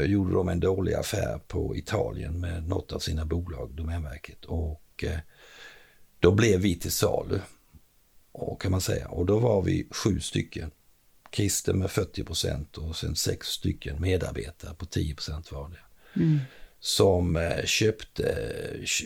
gjorde 0.05 0.33
de 0.33 0.49
en 0.49 0.59
dålig 0.59 0.93
affär 0.93 1.39
på 1.47 1.75
Italien 1.75 2.39
med 2.39 2.67
något 2.67 2.91
av 2.91 2.99
sina 2.99 3.25
bolag, 3.25 3.71
Domänverket. 3.73 4.45
Och 4.45 5.03
eh, 5.03 5.19
då 6.19 6.31
blev 6.31 6.59
vi 6.59 6.79
till 6.79 6.91
salu 6.91 7.39
och 8.31 8.61
kan 8.61 8.71
man 8.71 8.81
säga. 8.81 9.07
Och 9.07 9.25
då 9.25 9.39
var 9.39 9.61
vi 9.61 9.87
sju 9.91 10.19
stycken. 10.19 10.71
Christer 11.31 11.73
med 11.73 11.91
40 11.91 12.23
procent 12.23 12.77
och 12.77 12.95
sen 12.95 13.15
sex 13.15 13.47
stycken 13.47 14.01
medarbetare 14.01 14.73
på 14.73 14.85
10 14.85 15.15
procent 15.15 15.51
vardera. 15.51 15.79
Mm. 16.15 16.39
Som 16.79 17.35
eh, 17.35 17.65
köpte, 17.65 18.57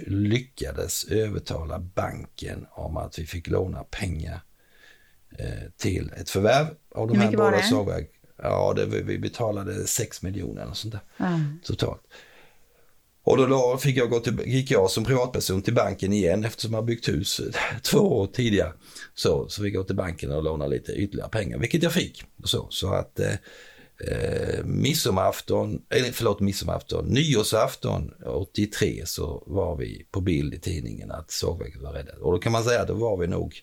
lyckades 0.07 1.03
övertala 1.03 1.79
banken 1.79 2.65
om 2.71 2.97
att 2.97 3.19
vi 3.19 3.25
fick 3.25 3.47
låna 3.47 3.83
pengar 3.83 4.41
eh, 5.37 5.71
till 5.77 6.11
ett 6.17 6.29
förvärv 6.29 6.67
av 6.95 7.07
de 7.07 7.19
här 7.19 7.31
båda 7.31 7.61
sågverken. 7.61 8.18
Ja, 8.41 8.73
det, 8.75 8.85
vi 8.85 9.19
betalade 9.19 9.87
6 9.87 10.21
miljoner 10.21 10.69
och 10.69 10.77
sånt 10.77 10.93
där 10.93 11.25
mm. 11.27 11.59
totalt. 11.63 12.01
Och 13.23 13.37
då, 13.37 13.77
fick 13.77 13.97
jag 13.97 14.09
gå 14.09 14.19
till, 14.19 14.39
gick 14.45 14.71
jag 14.71 14.91
som 14.91 15.03
privatperson 15.05 15.61
till 15.61 15.73
banken 15.73 16.13
igen 16.13 16.45
eftersom 16.45 16.73
jag 16.73 16.85
byggt 16.85 17.07
hus 17.07 17.41
två 17.83 17.97
år 17.99 18.27
tidigare. 18.27 18.73
Så, 19.15 19.49
så 19.49 19.63
fick 19.63 19.73
jag 19.73 19.81
gå 19.81 19.87
till 19.87 19.95
banken 19.95 20.31
och 20.31 20.43
låna 20.43 20.67
lite 20.67 20.91
ytterligare 20.91 21.29
pengar, 21.29 21.57
vilket 21.57 21.83
jag 21.83 21.93
fick. 21.93 22.23
Så, 22.43 22.67
så 22.69 22.93
att 22.93 23.19
eh, 23.19 23.33
eh 24.07 24.65
midsommarafton, 24.65 25.81
eller 25.89 26.11
förlåt 26.11 26.39
midsommarafton, 26.39 27.05
nyårsafton 27.05 28.11
83 28.25 29.05
så 29.05 29.43
var 29.47 29.75
vi 29.75 30.05
på 30.11 30.21
bild 30.21 30.53
i 30.53 30.59
tidningen 30.59 31.11
att 31.11 31.31
sågverket 31.31 31.81
var 31.81 31.93
räddat. 31.93 32.17
Och 32.17 32.31
då 32.31 32.39
kan 32.39 32.51
man 32.51 32.63
säga 32.63 32.81
att 32.81 32.87
då 32.87 32.93
var 32.93 33.17
vi 33.17 33.27
nog 33.27 33.61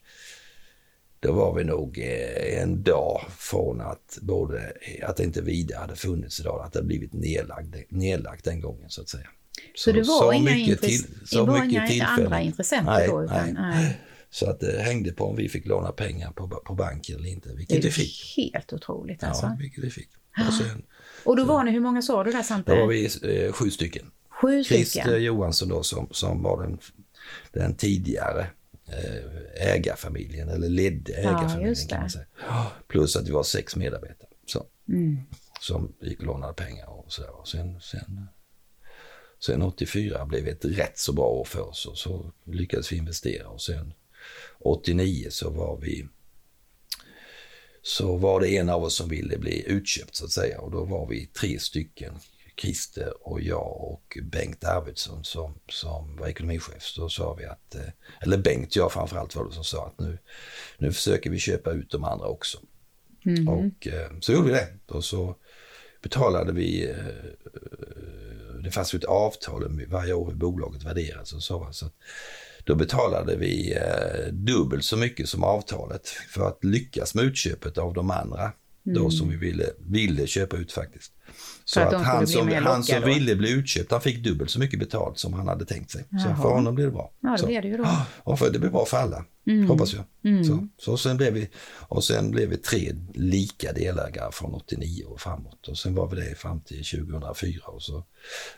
då 1.20 1.32
var 1.32 1.54
vi 1.54 1.64
nog 1.64 1.98
eh, 1.98 2.62
en 2.62 2.82
dag 2.82 3.20
från 3.38 3.80
att 3.80 4.18
både 4.22 4.72
att 5.02 5.20
inte 5.20 5.42
vidare 5.42 5.78
hade 5.78 5.96
funnits 5.96 6.40
idag, 6.40 6.64
att 6.64 6.72
det 6.72 6.82
blivit 6.82 7.12
nedlagt, 7.12 7.68
nedlagt 7.88 8.44
den 8.44 8.60
gången 8.60 8.90
så 8.90 9.02
att 9.02 9.08
säga. 9.08 9.26
Så, 9.74 9.90
så 9.90 9.92
det 9.92 10.02
var 10.02 10.18
så 10.18 10.32
inga, 10.32 10.50
mycket 10.50 10.80
till, 10.80 11.04
så 11.24 11.44
det 11.44 11.50
var 11.50 11.64
mycket 11.64 11.90
inga 11.90 12.06
andra 12.06 12.40
intressenter 12.40 12.92
nej, 12.92 13.08
då? 13.08 13.24
Utan, 13.24 13.44
nej. 13.44 13.54
nej. 13.54 14.00
Så 14.30 14.50
att 14.50 14.60
det 14.60 14.82
hängde 14.82 15.12
på 15.12 15.24
om 15.24 15.36
vi 15.36 15.48
fick 15.48 15.66
låna 15.66 15.92
pengar 15.92 16.32
på, 16.32 16.48
på 16.48 16.74
banken 16.74 17.16
eller 17.16 17.28
inte, 17.28 17.54
vilket 17.54 17.84
vi 17.84 17.90
fick. 17.90 18.34
helt 18.36 18.72
otroligt 18.72 19.24
alltså. 19.24 19.46
Ja, 19.46 19.56
vilket 19.60 19.84
vi 19.84 19.90
fick. 19.90 20.08
Och, 20.48 20.54
sen, 20.54 20.82
och 21.24 21.36
då 21.36 21.44
var 21.44 21.64
ni, 21.64 21.70
hur 21.70 21.80
många 21.80 22.02
sa 22.02 22.24
du 22.24 22.32
där 22.32 22.42
samtidigt? 22.42 22.78
Då 22.78 22.86
var 22.86 22.92
vi 22.92 23.04
eh, 23.44 23.52
sju 23.52 23.70
stycken. 23.70 24.10
Sju 24.28 24.64
stycken? 24.64 24.84
Christer 24.84 25.16
Johansson 25.16 25.68
då 25.68 25.82
som, 25.82 26.08
som 26.10 26.42
var 26.42 26.62
den, 26.62 26.78
den 27.52 27.74
tidigare 27.74 28.40
eh, 28.40 28.46
ägarfamiljen, 29.56 30.48
eller 30.48 30.68
ledde 30.68 31.12
ägarfamiljen 31.12 31.74
ja, 31.78 31.88
kan 31.88 32.00
man 32.00 32.10
säga. 32.10 32.26
Plus 32.88 33.16
att 33.16 33.28
vi 33.28 33.32
var 33.32 33.42
sex 33.42 33.76
medarbetare 33.76 34.28
så, 34.46 34.66
mm. 34.88 35.18
som 35.60 35.92
gick 36.00 36.20
och 36.20 36.26
lånade 36.26 36.54
pengar 36.54 36.86
och 36.86 37.12
sådär. 37.12 37.40
Och 37.40 37.48
sen, 37.48 37.80
sen 37.80 38.28
Sen 39.38 39.62
84 39.62 40.26
blev 40.26 40.48
ett 40.48 40.64
rätt 40.64 40.98
så 40.98 41.12
bra 41.12 41.26
år 41.26 41.44
för 41.44 41.60
oss 41.60 41.86
och 41.86 41.98
så 41.98 42.32
lyckades 42.44 42.92
vi 42.92 42.96
investera 42.96 43.48
och 43.48 43.62
sen 43.62 43.92
89 44.58 45.26
så 45.30 45.50
var 45.50 45.80
vi 45.80 46.08
så 47.82 48.16
var 48.16 48.40
det 48.40 48.56
en 48.56 48.68
av 48.68 48.84
oss 48.84 48.94
som 48.94 49.08
ville 49.08 49.38
bli 49.38 49.64
utköpt 49.66 50.14
så 50.14 50.24
att 50.24 50.30
säga 50.30 50.60
och 50.60 50.70
då 50.70 50.84
var 50.84 51.08
vi 51.08 51.26
tre 51.26 51.58
stycken, 51.58 52.14
Christer 52.60 53.28
och 53.28 53.40
jag 53.40 53.80
och 53.80 54.18
Bengt 54.22 54.64
Arvidsson 54.64 55.24
som, 55.24 55.54
som 55.68 56.16
var 56.16 56.28
ekonomichef. 56.28 56.82
Så 56.82 57.08
sa 57.08 57.34
vi 57.34 57.44
att, 57.44 57.74
eh, 57.74 57.90
eller 58.20 58.38
Bengt, 58.38 58.76
jag 58.76 58.92
framförallt 58.92 59.36
var 59.36 59.44
det 59.44 59.54
som 59.54 59.64
sa 59.64 59.86
att 59.86 60.00
nu, 60.00 60.18
nu 60.78 60.92
försöker 60.92 61.30
vi 61.30 61.38
köpa 61.38 61.70
ut 61.70 61.90
de 61.90 62.04
andra 62.04 62.26
också. 62.26 62.58
Mm. 63.24 63.48
Och 63.48 63.86
eh, 63.86 64.10
så 64.20 64.32
gjorde 64.32 64.46
vi 64.46 64.52
det 64.52 64.68
och 64.86 65.04
så 65.04 65.36
betalade 66.02 66.52
vi 66.52 66.88
eh, 66.90 66.96
det 68.64 68.70
fanns 68.70 68.94
ju 68.94 68.96
ett 68.96 69.04
avtal 69.04 69.86
varje 69.88 70.12
år 70.12 70.30
hur 70.30 70.36
bolaget 70.36 70.82
värderas 70.82 71.32
och 71.32 71.42
så. 71.42 71.68
så 71.72 71.90
då 72.64 72.74
betalade 72.74 73.36
vi 73.36 73.78
dubbelt 74.32 74.84
så 74.84 74.96
mycket 74.96 75.28
som 75.28 75.44
avtalet 75.44 76.08
för 76.08 76.48
att 76.48 76.64
lyckas 76.64 77.14
med 77.14 77.24
utköpet 77.24 77.78
av 77.78 77.94
de 77.94 78.10
andra 78.10 78.52
mm. 78.86 79.02
då 79.02 79.10
som 79.10 79.28
vi 79.28 79.36
ville, 79.36 79.64
ville 79.78 80.26
köpa 80.26 80.56
ut 80.56 80.72
faktiskt. 80.72 81.12
Så 81.64 81.80
att, 81.80 81.94
att 81.94 82.02
han, 82.02 82.26
som, 82.26 82.48
han 82.48 82.84
som 82.84 83.02
ville 83.02 83.36
bli 83.36 83.50
utköpt, 83.50 83.90
han 83.90 84.00
fick 84.00 84.24
dubbelt 84.24 84.50
så 84.50 84.58
mycket 84.58 84.78
betalt 84.78 85.18
som 85.18 85.32
han 85.32 85.48
hade 85.48 85.64
tänkt 85.64 85.90
sig. 85.90 86.04
Jaha. 86.08 86.20
Så 86.22 86.42
för 86.42 86.48
honom 86.48 86.74
blev 86.74 86.86
det 86.86 86.92
bra. 86.92 87.12
Ja, 87.20 87.36
det 87.40 87.46
blev 87.46 87.62
det 87.62 87.68
ju 87.68 87.76
då. 87.76 87.88
Och 88.18 88.38
för 88.38 88.50
det 88.50 88.58
blev 88.58 88.72
bra 88.72 88.84
för 88.84 88.96
alla, 88.96 89.24
mm. 89.46 89.68
hoppas 89.68 89.94
jag. 89.94 90.04
Mm. 90.24 90.44
Så, 90.44 90.68
så 90.78 90.96
sen 90.96 91.16
blev 91.16 91.32
vi, 91.32 91.48
och 91.88 92.04
sen 92.04 92.30
blev 92.30 92.48
vi 92.48 92.56
tre 92.56 92.92
lika 93.14 93.72
delägare 93.72 94.32
från 94.32 94.54
89 94.54 95.04
och 95.04 95.20
framåt. 95.20 95.68
Och 95.68 95.78
sen 95.78 95.94
var 95.94 96.08
vi 96.08 96.16
det 96.16 96.34
fram 96.34 96.60
till 96.60 96.84
2004 96.84 97.62
och 97.66 97.82
så 97.82 98.04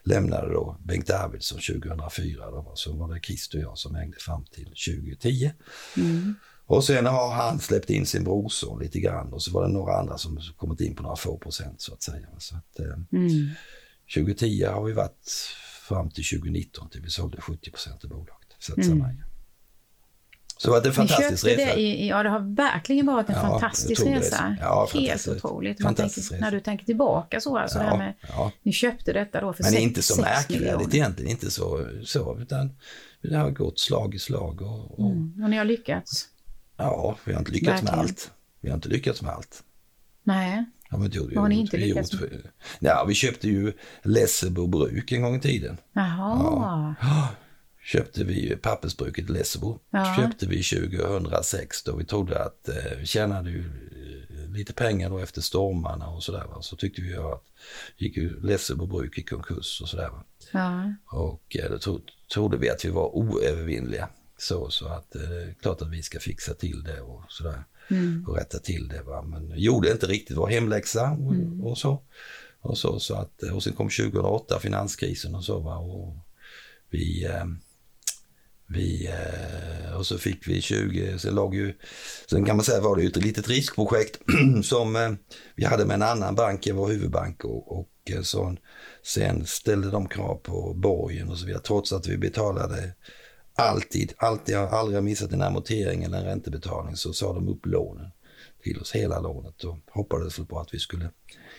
lämnade 0.03 0.53
då 0.53 0.77
Bengt 0.85 1.11
Arvidsson 1.11 1.59
2004. 1.59 2.51
Då, 2.51 2.73
så 2.75 2.93
var 2.93 3.14
det 3.14 3.21
Christer 3.21 3.59
och 3.59 3.64
jag 3.64 3.79
som 3.79 3.97
ägde 3.97 4.17
fram 4.19 4.45
till 4.45 4.64
2010. 4.64 5.51
Mm. 5.97 6.35
Och 6.68 6.85
sen 6.85 7.07
har 7.07 7.33
han 7.33 7.59
släppt 7.59 7.90
in 7.90 8.07
sin 8.07 8.24
brorson 8.24 8.78
lite 8.78 9.00
grann 9.00 9.33
och 9.33 9.42
så 9.42 9.52
var 9.52 9.62
det 9.62 9.72
några 9.72 9.98
andra 9.98 10.18
som 10.18 10.40
kommit 10.57 10.81
in 10.81 10.94
på 10.94 11.02
några 11.02 11.16
få 11.16 11.38
procent 11.38 11.81
så 11.81 11.92
att 11.92 12.02
säga. 12.02 12.26
Så 12.38 12.57
att, 12.57 12.78
eh, 12.78 13.18
mm. 13.18 13.50
2010 14.14 14.64
har 14.64 14.85
vi 14.85 14.92
varit 14.92 15.28
fram 15.88 16.11
till 16.11 16.24
2019 16.24 16.90
till 16.90 17.02
vi 17.02 17.11
sålde 17.11 17.40
70 17.40 17.70
procent 17.70 18.04
av 18.04 18.11
bolaget. 18.11 18.48
Så 18.59 18.72
att 18.72 18.78
mm. 18.78 19.02
Så 20.61 20.74
att 20.74 20.83
det 20.83 20.87
är 20.87 20.90
en 20.90 20.94
fantastisk 20.94 21.44
resa. 21.44 21.57
Det 21.57 21.81
i, 21.81 22.09
ja, 22.09 22.22
det 22.22 22.28
har 22.28 22.54
verkligen 22.57 23.07
varit 23.07 23.28
en 23.28 23.35
Ja, 23.35 23.40
fantastisk 23.40 24.07
resa. 24.07 24.57
Ja, 24.61 24.81
Helt 24.81 25.09
fantastiskt. 25.09 25.44
otroligt. 25.44 25.83
Fantastisk 25.83 26.31
tänker, 26.31 26.44
när 26.44 26.50
du 26.50 26.61
tänker 26.61 26.85
tillbaka 26.85 27.40
så, 27.40 27.59
alltså 27.59 27.78
det 27.78 27.85
här 27.85 27.98
med, 27.98 28.14
ja. 28.28 28.52
ni 28.62 28.72
köpte 28.72 29.12
detta 29.12 29.40
då 29.40 29.52
för 29.52 29.62
Men 29.62 29.72
sex, 29.72 29.83
inte 29.83 30.02
så 30.02 30.20
märkvärdigt 30.20 30.94
egentligen, 30.94 31.31
inte 31.31 31.50
så, 31.50 31.88
så 32.04 32.38
utan 32.40 32.76
det 33.22 33.37
har 33.37 33.50
gått 33.50 33.81
slag 33.81 34.14
i 34.14 34.18
slag 34.18 34.62
och, 34.62 35.00
och 35.00 35.11
Mm. 35.11 35.42
Och 35.44 35.50
ni 35.50 35.57
har 35.57 35.64
lyckats? 35.64 36.28
Ja, 36.79 37.19
vi 37.25 37.33
har 37.33 37.38
inte 37.41 37.53
lyckats 37.53 37.83
med 37.83 37.91
Verkligen. 37.93 38.01
allt. 38.01 38.31
Vi 38.61 38.69
har 38.69 38.75
inte 38.77 38.88
lyckats 38.88 39.23
med 39.23 39.33
allt. 39.33 39.62
Nej. 40.23 40.64
Inte 40.95 41.17
gjort. 41.17 41.33
Vad 41.33 41.43
har 41.43 41.49
ni 41.49 41.59
inte 41.61 41.77
lyckats 41.77 42.12
gjort- 42.12 42.31
Ja, 42.81 43.05
vi 43.09 43.14
köpte 43.14 43.49
ju 43.49 43.73
Lessebo 44.03 44.67
bruk 44.67 45.12
en 45.12 45.23
gång 45.23 45.37
i 45.37 45.41
tiden. 45.41 45.77
Jaha. 45.93 46.95
Köpte 47.83 48.25
vi 48.25 48.57
pappersbruket 48.57 49.31
Lessebo. 49.31 49.79
Ja. 49.91 50.17
Köpte 50.17 50.47
vi 50.47 50.62
2006 50.62 51.83
då 51.83 51.97
vi 51.97 52.05
trodde 52.05 52.45
att 52.45 52.69
eh, 52.69 52.75
vi 52.99 53.07
tjänade 53.07 53.51
ju 53.51 53.59
eh, 53.61 54.51
lite 54.51 54.73
pengar 54.73 55.11
då 55.11 55.19
efter 55.19 55.41
stormarna 55.41 56.07
och 56.09 56.23
sådär. 56.23 56.45
Så 56.61 56.77
tyckte 56.77 57.03
vi 57.03 57.17
att 57.17 57.43
gick 57.97 58.17
ju 58.17 58.41
Lessebo 58.41 58.87
bruk 58.87 59.19
i 59.19 59.23
konkurs 59.23 59.81
och 59.83 59.88
sådär. 59.88 60.11
Ja. 60.53 60.95
Och 61.07 61.57
eh, 61.57 61.71
då 61.71 61.79
tro, 61.79 62.01
trodde 62.35 62.57
vi 62.57 62.71
att 62.71 62.85
vi 62.85 62.88
var 62.91 63.17
oövervinnliga. 63.17 64.09
Så, 64.38 64.70
så 64.70 64.87
att 64.87 65.14
eh, 65.14 65.22
det 65.22 65.42
är 65.42 65.55
klart 65.62 65.83
att 65.83 65.90
vi 65.90 66.03
ska 66.03 66.20
fixa 66.20 66.55
till 66.55 66.83
det 66.83 67.01
och 67.01 67.22
sådär. 67.29 67.64
Mm. 67.90 68.24
Och 68.29 68.37
rätta 68.37 68.59
till 68.59 68.88
det. 68.88 69.03
Va? 69.03 69.22
Men 69.22 69.53
gjorde 69.59 69.92
inte 69.92 70.07
riktigt 70.07 70.37
vår 70.37 70.48
hemläxa 70.48 71.11
och, 71.11 71.35
Mm. 71.35 71.61
och 71.61 71.79
så. 71.79 72.03
Och, 72.61 72.79
så, 72.79 73.01
så 73.01 73.14
att, 73.14 73.42
och 73.42 73.62
sen 73.62 73.72
kom 73.72 73.88
2008, 73.88 74.59
finanskrisen 74.61 75.35
och 75.35 75.44
så. 75.44 75.61
Va? 75.61 75.77
Och 75.77 76.16
vi, 76.90 77.24
eh, 77.24 77.44
vi, 78.68 79.07
eh, 79.07 79.96
och 79.96 80.07
så 80.07 80.18
fick 80.18 80.48
vi 80.48 80.61
20, 80.61 81.18
sen 81.18 81.35
låg 81.35 81.55
ju, 81.55 81.74
sen 82.31 82.44
kan 82.44 82.57
man 82.57 82.64
säga 82.64 82.81
var 82.81 82.96
det 82.96 83.03
ju 83.03 83.09
ett 83.09 83.16
litet 83.16 83.48
riskprojekt 83.48 84.18
som 84.64 84.96
eh, 84.96 85.12
vi 85.57 85.64
hade 85.64 85.85
med 85.85 85.94
en 85.94 86.03
annan 86.03 86.35
bank 86.35 86.66
än 86.66 86.77
vår 86.77 86.88
huvudbank 86.88 87.44
och, 87.44 87.79
och 87.79 87.90
eh, 88.11 88.22
så, 88.22 88.57
sen 89.03 89.46
ställde 89.46 89.90
de 89.90 90.09
krav 90.09 90.35
på 90.35 90.74
borgen 90.74 91.29
och 91.29 91.38
så 91.38 91.46
vidare 91.46 91.62
trots 91.62 91.92
att 91.92 92.07
vi 92.07 92.18
betalade 92.18 92.94
alltid, 93.59 94.12
alltid, 94.16 94.55
jag 94.55 94.66
har 94.66 94.79
aldrig 94.79 95.03
missat 95.03 95.33
en 95.33 95.42
amortering 95.42 96.05
eller 96.05 96.18
en 96.18 96.25
räntebetalning 96.25 96.97
så 96.97 97.12
sa 97.12 97.33
de 97.33 97.49
upp 97.49 97.66
lånen 97.66 98.11
till 98.62 98.81
oss, 98.81 98.92
hela 98.92 99.21
lånet 99.21 99.64
och 99.64 99.77
hoppades 99.90 100.38
väl 100.38 100.47
på 100.47 100.59
att 100.59 100.75
vi 100.75 100.79
skulle 100.79 101.11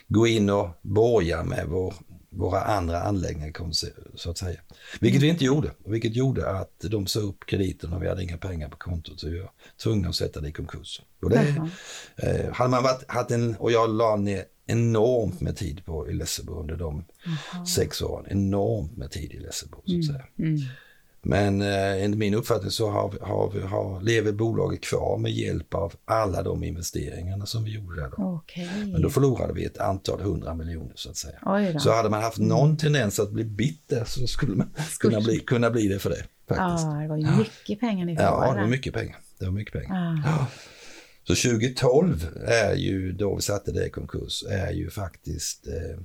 gå 0.07 0.27
in 0.27 0.49
och 0.49 0.69
borga 0.81 1.43
med 1.43 1.67
vår, 1.67 1.93
våra 2.29 2.61
andra 2.61 3.01
anläggningar 3.01 3.71
så 4.15 4.29
att 4.29 4.37
säga. 4.37 4.59
Vilket 4.99 5.21
vi 5.21 5.27
inte 5.27 5.45
gjorde, 5.45 5.71
vilket 5.85 6.15
gjorde 6.15 6.49
att 6.49 6.79
de 6.79 7.07
sa 7.07 7.19
upp 7.19 7.45
krediten 7.45 7.93
och 7.93 8.03
vi 8.03 8.07
hade 8.07 8.23
inga 8.23 8.37
pengar 8.37 8.69
på 8.69 8.77
kontot 8.77 9.19
så 9.19 9.29
vi 9.29 9.39
var 9.39 9.51
tvungna 9.83 10.09
att 10.09 10.15
sätta 10.15 10.41
det 10.41 10.47
i 10.49 10.51
konkurs. 10.51 11.01
Och 11.21 11.29
det, 11.29 11.69
eh, 12.17 12.53
hade 12.53 12.69
man 12.69 12.83
varit, 12.83 13.11
haft 13.11 13.31
en, 13.31 13.55
och 13.55 13.71
jag 13.71 13.89
la 13.89 14.15
ner 14.15 14.43
enormt 14.65 15.41
med 15.41 15.57
tid 15.57 15.85
på 15.85 16.09
i 16.09 16.13
Lessebo 16.13 16.59
under 16.59 16.75
de 16.75 17.05
sex 17.75 18.01
åren. 18.01 18.25
Enormt 18.29 18.97
med 18.97 19.11
tid 19.11 19.31
i 19.31 19.39
Lessebo 19.39 19.81
så 19.85 19.97
att 19.97 20.05
säga. 20.05 20.25
Mm. 20.39 20.59
Men 21.21 21.61
eh, 21.61 22.03
enligt 22.03 22.19
min 22.19 22.33
uppfattning 22.33 22.71
så 22.71 22.89
har, 22.89 23.13
har, 23.21 23.67
har, 23.67 24.01
lever 24.01 24.31
bolaget 24.31 24.81
kvar 24.81 25.17
med 25.17 25.31
hjälp 25.31 25.73
av 25.73 25.93
alla 26.05 26.43
de 26.43 26.63
investeringarna 26.63 27.45
som 27.45 27.63
vi 27.63 27.71
gjorde 27.71 28.01
där 28.01 28.09
då. 28.17 28.23
Okej. 28.23 28.69
Men 28.91 29.01
då 29.01 29.09
förlorade 29.09 29.53
vi 29.53 29.65
ett 29.65 29.77
antal 29.77 30.21
hundra 30.21 30.53
miljoner 30.53 30.93
så 30.95 31.09
att 31.09 31.17
säga. 31.17 31.79
Så 31.79 31.91
hade 31.91 32.09
man 32.09 32.21
haft 32.21 32.37
någon 32.37 32.77
tendens 32.77 33.19
att 33.19 33.31
bli 33.31 33.43
bitter 33.43 34.03
så 34.05 34.27
skulle 34.27 34.55
man 34.55 34.69
kunna 34.99 35.21
bli, 35.21 35.39
kunna 35.39 35.69
bli 35.69 35.87
det 35.87 35.99
för 35.99 36.09
det. 36.09 36.23
Faktiskt. 36.47 36.87
Ja, 36.87 36.99
det 37.01 37.07
var 37.07 37.17
ju 37.17 37.37
mycket 37.37 37.79
pengar 37.79 38.05
ni 38.05 38.13
Ja, 38.13 38.19
förlorade. 38.19 38.55
det 38.55 38.61
var 38.61 38.69
mycket 38.69 38.93
pengar. 38.93 39.17
Det 39.39 39.45
var 39.45 39.51
mycket 39.51 39.73
pengar. 39.73 40.21
Ja. 40.25 40.31
Ja. 40.31 40.47
Så 41.35 41.49
2012 41.49 42.27
är 42.45 42.75
ju, 42.75 43.11
då 43.11 43.35
vi 43.35 43.41
satte 43.41 43.71
det 43.71 43.85
i 43.85 43.89
konkurs, 43.89 44.43
är 44.49 44.71
ju 44.71 44.89
faktiskt 44.89 45.67
eh, 45.67 46.03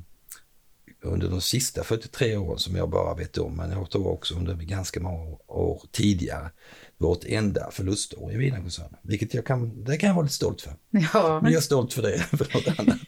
under 1.05 1.29
de 1.29 1.41
sista 1.41 1.85
43 1.85 2.37
åren 2.37 2.59
som 2.59 2.77
jag 2.77 2.91
bara 2.91 3.15
vet 3.15 3.39
om, 3.39 3.57
men 3.57 3.71
jag 3.71 3.91
tror 3.91 4.09
också 4.09 4.35
under 4.35 4.55
ganska 4.55 5.01
många 5.01 5.37
år 5.47 5.83
tidigare, 5.93 6.51
vårt 6.99 7.25
enda 7.25 7.71
förlustår 7.71 8.33
i 8.33 8.37
Wienerkoncernen. 8.37 8.97
Vilket 9.03 9.35
jag 9.35 9.47
kan, 9.47 9.85
det 9.85 9.97
kan 9.97 10.09
jag 10.09 10.15
vara 10.15 10.23
lite 10.23 10.35
stolt 10.35 10.61
för. 10.63 10.73
Ja, 11.15 11.41
Men 11.43 11.53
jag 11.53 11.59
är 11.59 11.63
stolt 11.63 11.93
för 11.93 12.03
det, 12.03 12.19
för 12.31 12.55
något 12.55 12.79
annat. 12.79 12.99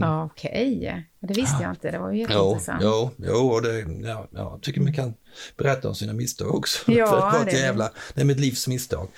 ja 0.00 0.24
okej. 0.24 1.06
Det 1.20 1.34
visste 1.34 1.62
jag 1.62 1.70
inte. 1.72 1.90
Det 1.90 1.98
var 1.98 2.10
ju 2.12 2.16
Jo, 2.20 2.28
jätteintressant. 2.28 2.82
jo, 2.82 3.10
jo 3.18 3.34
och 3.34 3.62
det, 3.62 3.78
ja, 3.80 3.88
ja, 4.02 4.28
jag 4.32 4.62
tycker 4.62 4.80
man 4.80 4.92
kan 4.94 5.14
berätta 5.56 5.88
om 5.88 5.94
sina 5.94 6.12
misstag 6.12 6.54
också. 6.54 6.92
Ja, 6.92 7.06
för 7.10 7.16
det, 7.16 7.22
var 7.22 7.46
ett 7.46 7.60
jävla, 7.60 7.90
det 8.14 8.20
är 8.20 8.24
mitt 8.24 8.40
livs 8.40 8.68
misstag. 8.68 9.08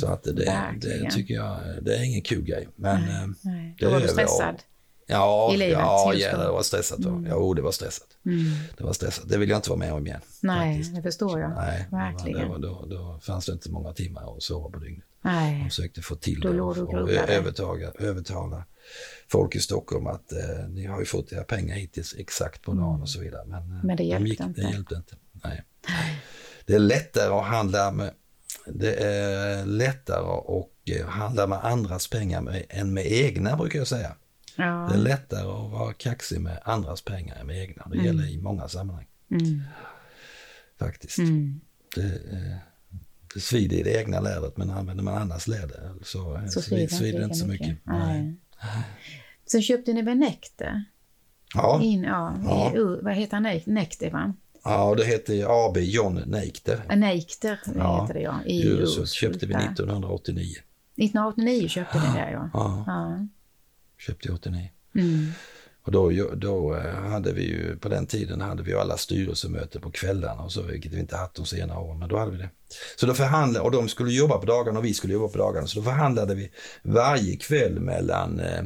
Så 0.00 0.06
att 0.06 0.22
det, 0.22 0.32
det 0.80 1.10
tycker 1.10 1.34
jag, 1.34 1.58
det 1.82 1.96
är 1.96 2.02
ingen 2.04 2.22
kul 2.22 2.44
grej. 2.44 2.68
Men 2.76 2.96
eh, 2.96 3.26
Nej. 3.40 3.74
det 3.78 3.84
Då 3.86 3.92
var 3.92 4.00
du 4.00 4.08
stressad. 4.08 4.54
Ja, 5.10 5.50
i 5.54 5.56
livet 5.56 5.78
ja, 5.78 6.14
ja 6.14 6.36
då. 6.36 6.42
det 6.42 6.50
var 6.50 6.62
stressat. 6.62 6.98
Mm. 6.98 7.26
Jo, 7.30 7.54
det 7.54 7.62
var 7.62 7.72
stressat. 7.72 8.08
Mm. 8.26 8.44
Det 8.76 8.84
var 8.84 8.92
stressat. 8.92 9.28
Det 9.28 9.38
vill 9.38 9.48
jag 9.48 9.58
inte 9.58 9.70
vara 9.70 9.78
med 9.78 9.92
om 9.92 10.06
igen. 10.06 10.20
Nej, 10.40 10.74
faktiskt. 10.74 10.96
det 10.96 11.02
förstår 11.02 11.40
jag. 11.40 11.50
Nej, 11.50 11.88
Verkligen. 11.90 12.48
Var, 12.48 12.58
då, 12.58 12.86
då 12.90 13.20
fanns 13.22 13.46
det 13.46 13.52
inte 13.52 13.70
många 13.70 13.92
timmar 13.92 14.36
att 14.36 14.42
sova 14.42 14.70
på 14.70 14.78
dygnet. 14.78 15.04
Nej. 15.22 15.58
Jag 15.58 15.70
försökte 15.70 16.02
få 16.02 16.14
till 16.14 16.40
Då 16.40 16.52
det 16.52 16.60
och, 16.60 16.78
och 16.78 17.10
övertaga, 17.10 17.90
övertala 17.98 18.64
folk 19.28 19.56
i 19.56 19.60
Stockholm 19.60 20.06
att 20.06 20.32
eh, 20.32 20.68
ni 20.68 20.86
har 20.86 20.98
ju 20.98 21.04
fått 21.04 21.32
era 21.32 21.44
pengar 21.44 21.74
hittills 21.76 22.14
exakt 22.18 22.62
på 22.62 22.72
dagen 22.72 23.02
och 23.02 23.08
så 23.08 23.20
vidare. 23.20 23.44
Men, 23.46 23.76
eh, 23.76 23.84
Men 23.84 23.96
det 23.96 24.02
de 24.02 24.08
hjälpte 24.08 24.44
inte. 24.44 24.60
Det 24.60 24.70
hjälpte 24.70 24.94
inte. 24.94 25.16
Nej. 25.32 25.62
Det 26.66 26.74
är 26.74 26.78
lättare 26.78 27.34
att 27.34 27.44
handla 27.44 27.90
med 27.90 28.10
det 28.66 28.94
är 28.94 29.66
lättare 29.66 30.58
att 30.58 31.00
eh, 31.00 31.06
handla 31.06 31.46
med 31.46 31.64
andras 31.64 32.08
pengar 32.08 32.62
än 32.68 32.94
med 32.94 33.12
egna 33.12 33.56
brukar 33.56 33.78
jag 33.78 33.88
säga. 33.88 34.14
Ja. 34.58 34.86
Det 34.90 34.94
är 34.94 34.98
lättare 34.98 35.40
att 35.40 35.70
vara 35.70 35.92
kaxig 35.92 36.40
med 36.40 36.60
andras 36.64 37.02
pengar 37.02 37.36
än 37.36 37.46
med 37.46 37.62
egna. 37.62 37.86
Det 37.92 37.98
gäller 38.04 38.24
i 38.30 38.38
många 38.38 38.68
sammanhang 38.68 39.06
Mm. 39.30 39.62
faktiskt. 40.78 41.18
Mm. 41.18 41.60
Det, 41.94 42.02
eh, 42.02 42.56
det 43.34 43.40
svider 43.40 43.76
i 43.76 43.82
det 43.82 44.00
egna 44.00 44.20
lädret 44.20 44.56
men 44.56 44.70
använder 44.70 45.04
man 45.04 45.14
annars 45.14 45.46
läder 45.46 45.92
så, 46.02 46.36
eh, 46.36 46.46
Så 46.46 46.62
svider, 46.62 46.86
svider 46.88 47.18
det 47.18 47.24
inte 47.24 47.36
så 47.36 47.46
lika 47.46 47.64
mycket. 47.64 47.86
Nej. 47.86 48.34
Sen 49.46 49.62
köpte 49.62 49.92
ni 49.92 50.02
väl 50.02 50.16
Necte? 50.16 50.84
Ja, 51.54 51.80
In, 51.82 52.02
ja, 52.02 52.36
Ja. 52.44 52.72
I, 52.76 52.98
vad 53.02 53.14
heter 53.14 53.34
han? 53.36 53.60
Necte, 53.74 54.10
va? 54.10 54.34
ja, 54.64 54.94
det 54.94 55.04
heter 55.04 55.66
AB 55.66 55.76
John 55.80 56.14
Neikter. 56.26 56.96
Neikter 56.96 57.60
Ja. 57.74 58.02
heter 58.02 58.14
det, 58.14 58.20
ja. 58.20 58.44
I 58.44 58.66
Urshult 58.68 59.10
köpte 59.10 59.46
vi 59.46 59.52
där. 59.52 59.60
1989. 59.60 60.54
1989 60.96 61.68
köpte 61.68 61.98
ni 61.98 62.06
det, 62.18 62.30
ja. 62.30 62.50
Ja, 62.52 63.18
köpte 63.98 64.32
89. 64.32 64.70
Mm. 64.94 65.32
Och 65.88 65.92
då, 65.92 66.10
då 66.34 66.74
eh, 66.74 66.94
hade 66.94 67.32
vi 67.32 67.42
ju, 67.42 67.76
på 67.76 67.88
den 67.88 68.06
tiden 68.06 68.40
hade 68.40 68.62
vi 68.62 68.74
alla 68.74 68.96
styrelsemöten 68.96 69.80
på 69.80 69.90
kvällarna 69.90 70.42
och 70.42 70.52
så, 70.52 70.62
vilket 70.62 70.92
vi 70.92 71.00
inte 71.00 71.16
haft 71.16 71.34
de 71.34 71.46
senare 71.46 71.78
åren, 71.78 71.98
men 71.98 72.08
då 72.08 72.18
hade 72.18 72.30
vi 72.30 72.38
det. 72.38 72.50
Så 72.96 73.06
då 73.06 73.14
förhandlade, 73.14 73.64
och 73.64 73.70
de 73.70 73.88
skulle 73.88 74.12
jobba 74.12 74.38
på 74.38 74.46
dagarna 74.46 74.78
och 74.78 74.84
vi 74.84 74.94
skulle 74.94 75.12
jobba 75.12 75.28
på 75.28 75.38
dagarna, 75.38 75.66
så 75.66 75.78
då 75.78 75.84
förhandlade 75.84 76.34
vi 76.34 76.50
varje 76.82 77.36
kväll 77.36 77.80
mellan, 77.80 78.40
eh, 78.40 78.62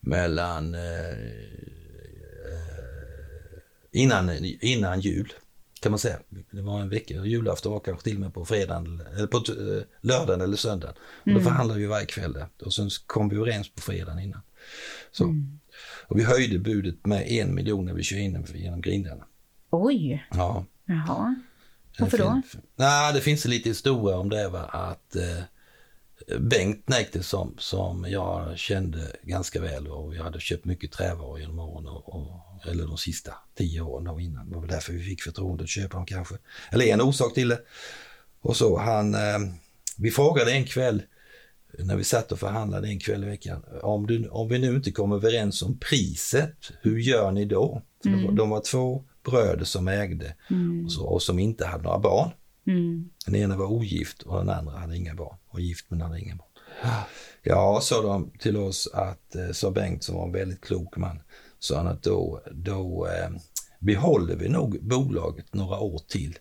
mellan 0.00 0.74
eh, 0.74 0.80
innan, 3.92 4.30
innan 4.60 5.00
jul, 5.00 5.32
kan 5.80 5.92
man 5.92 5.98
säga. 5.98 6.18
Det 6.50 6.62
var 6.62 6.80
en 6.80 6.88
vecka, 6.88 7.14
julafton 7.14 7.72
var 7.72 7.80
kanske 7.80 8.04
till 8.04 8.14
och 8.14 8.20
med 8.20 8.34
på 8.34 8.44
fredagen, 8.44 9.02
eller 9.16 9.26
på 9.26 9.42
lördagen 10.00 10.40
eller 10.40 10.56
söndagen. 10.56 10.94
Och 11.24 11.30
då 11.30 11.40
förhandlade 11.40 11.80
vi 11.80 11.86
varje 11.86 12.06
kväll 12.06 12.32
där. 12.32 12.46
Och 12.64 12.74
sen 12.74 12.90
kom 13.06 13.28
vi 13.28 13.36
överens 13.36 13.74
på 13.74 13.80
fredagen 13.80 14.18
innan. 14.18 14.40
Så. 15.12 15.34
Och 16.06 16.18
vi 16.18 16.24
höjde 16.24 16.58
budet 16.58 17.06
med 17.06 17.30
en 17.30 17.54
miljon 17.54 17.84
när 17.84 17.94
vi 17.94 18.02
kör 18.02 18.16
in 18.16 18.46
genom 18.54 18.80
grindarna. 18.80 19.24
Oj, 19.70 20.26
Ja. 20.30 20.64
jaha. 20.84 21.34
Det 21.96 22.02
Varför 22.02 22.18
då? 22.18 22.42
Nej, 22.76 23.12
det 23.12 23.20
finns 23.20 23.44
en 23.44 23.50
liten 23.50 23.70
historia 23.70 24.16
om 24.16 24.28
det 24.28 24.48
va, 24.48 24.64
att 24.64 25.16
eh, 25.16 25.42
Bengt 26.38 26.88
Näkte 26.88 27.22
som, 27.22 27.54
som 27.58 28.06
jag 28.08 28.58
kände 28.58 29.12
ganska 29.22 29.60
väl 29.60 29.86
och 29.86 30.14
jag 30.14 30.24
hade 30.24 30.40
köpt 30.40 30.64
mycket 30.64 30.92
trävaror 30.92 31.40
genom 31.40 31.58
åren, 31.58 31.86
och, 31.86 32.14
och, 32.14 32.66
eller 32.66 32.86
de 32.86 32.98
sista 32.98 33.34
tio 33.54 33.80
åren 33.80 34.04
då 34.04 34.20
innan. 34.20 34.50
Det 34.50 34.56
var 34.56 34.66
därför 34.66 34.92
vi 34.92 35.04
fick 35.04 35.22
förtroende 35.22 35.64
att 35.64 35.70
köpa 35.70 35.96
dem 35.96 36.06
kanske. 36.06 36.34
Eller 36.70 36.84
en 36.86 37.00
orsak 37.00 37.34
till 37.34 37.48
det. 37.48 37.60
Och 38.40 38.56
så 38.56 38.78
han, 38.78 39.14
eh, 39.14 39.38
vi 39.96 40.10
frågade 40.10 40.52
en 40.52 40.64
kväll 40.64 41.02
när 41.84 41.96
vi 41.96 42.04
satt 42.04 42.32
och 42.32 42.38
förhandlade 42.38 42.88
en 42.88 42.98
kväll 43.00 43.24
i 43.24 43.26
veckan. 43.26 43.64
Om, 43.82 44.06
du, 44.06 44.28
om 44.28 44.48
vi 44.48 44.58
nu 44.58 44.74
inte 44.76 44.90
kommer 44.92 45.16
överens 45.16 45.62
om 45.62 45.78
priset, 45.78 46.56
hur 46.82 46.98
gör 46.98 47.30
ni 47.32 47.44
då? 47.44 47.82
För 48.02 48.10
de, 48.10 48.24
var- 48.26 48.32
de 48.32 48.50
var 48.50 48.60
två 48.60 49.04
bröder 49.24 49.64
som 49.64 49.88
ägde 49.88 50.34
och, 50.84 50.92
så, 50.92 51.06
och 51.06 51.22
som 51.22 51.38
inte 51.38 51.66
hade 51.66 51.82
några 51.84 51.98
barn. 51.98 52.30
Mm. 52.66 53.10
Den 53.26 53.34
ena 53.36 53.56
var 53.56 53.66
ogift 53.66 54.22
och 54.22 54.38
den 54.38 54.48
andra 54.50 54.72
hade 54.78 54.96
inga 54.96 55.14
barn. 55.14 55.36
Och 55.48 55.60
gift 55.60 55.86
men 55.88 56.00
hade 56.00 56.20
inga 56.20 56.34
barn. 56.36 56.48
Ja, 57.42 57.80
sa 57.82 58.02
de 58.02 58.30
till 58.38 58.56
oss 58.56 58.88
att, 58.94 59.34
eh, 59.34 59.50
sa 59.52 59.70
Bengt 59.70 60.04
som 60.04 60.14
var 60.14 60.26
en 60.26 60.32
väldigt 60.32 60.60
klok 60.60 60.96
man, 60.96 61.20
sa 61.58 61.76
han 61.76 61.86
att 61.86 62.02
då, 62.02 62.42
då 62.52 63.06
eh, 63.06 63.30
behåller 63.78 64.36
vi 64.36 64.48
nog 64.48 64.78
bolaget 64.82 65.54
några 65.54 65.78
år 65.78 66.00
till 66.08 66.38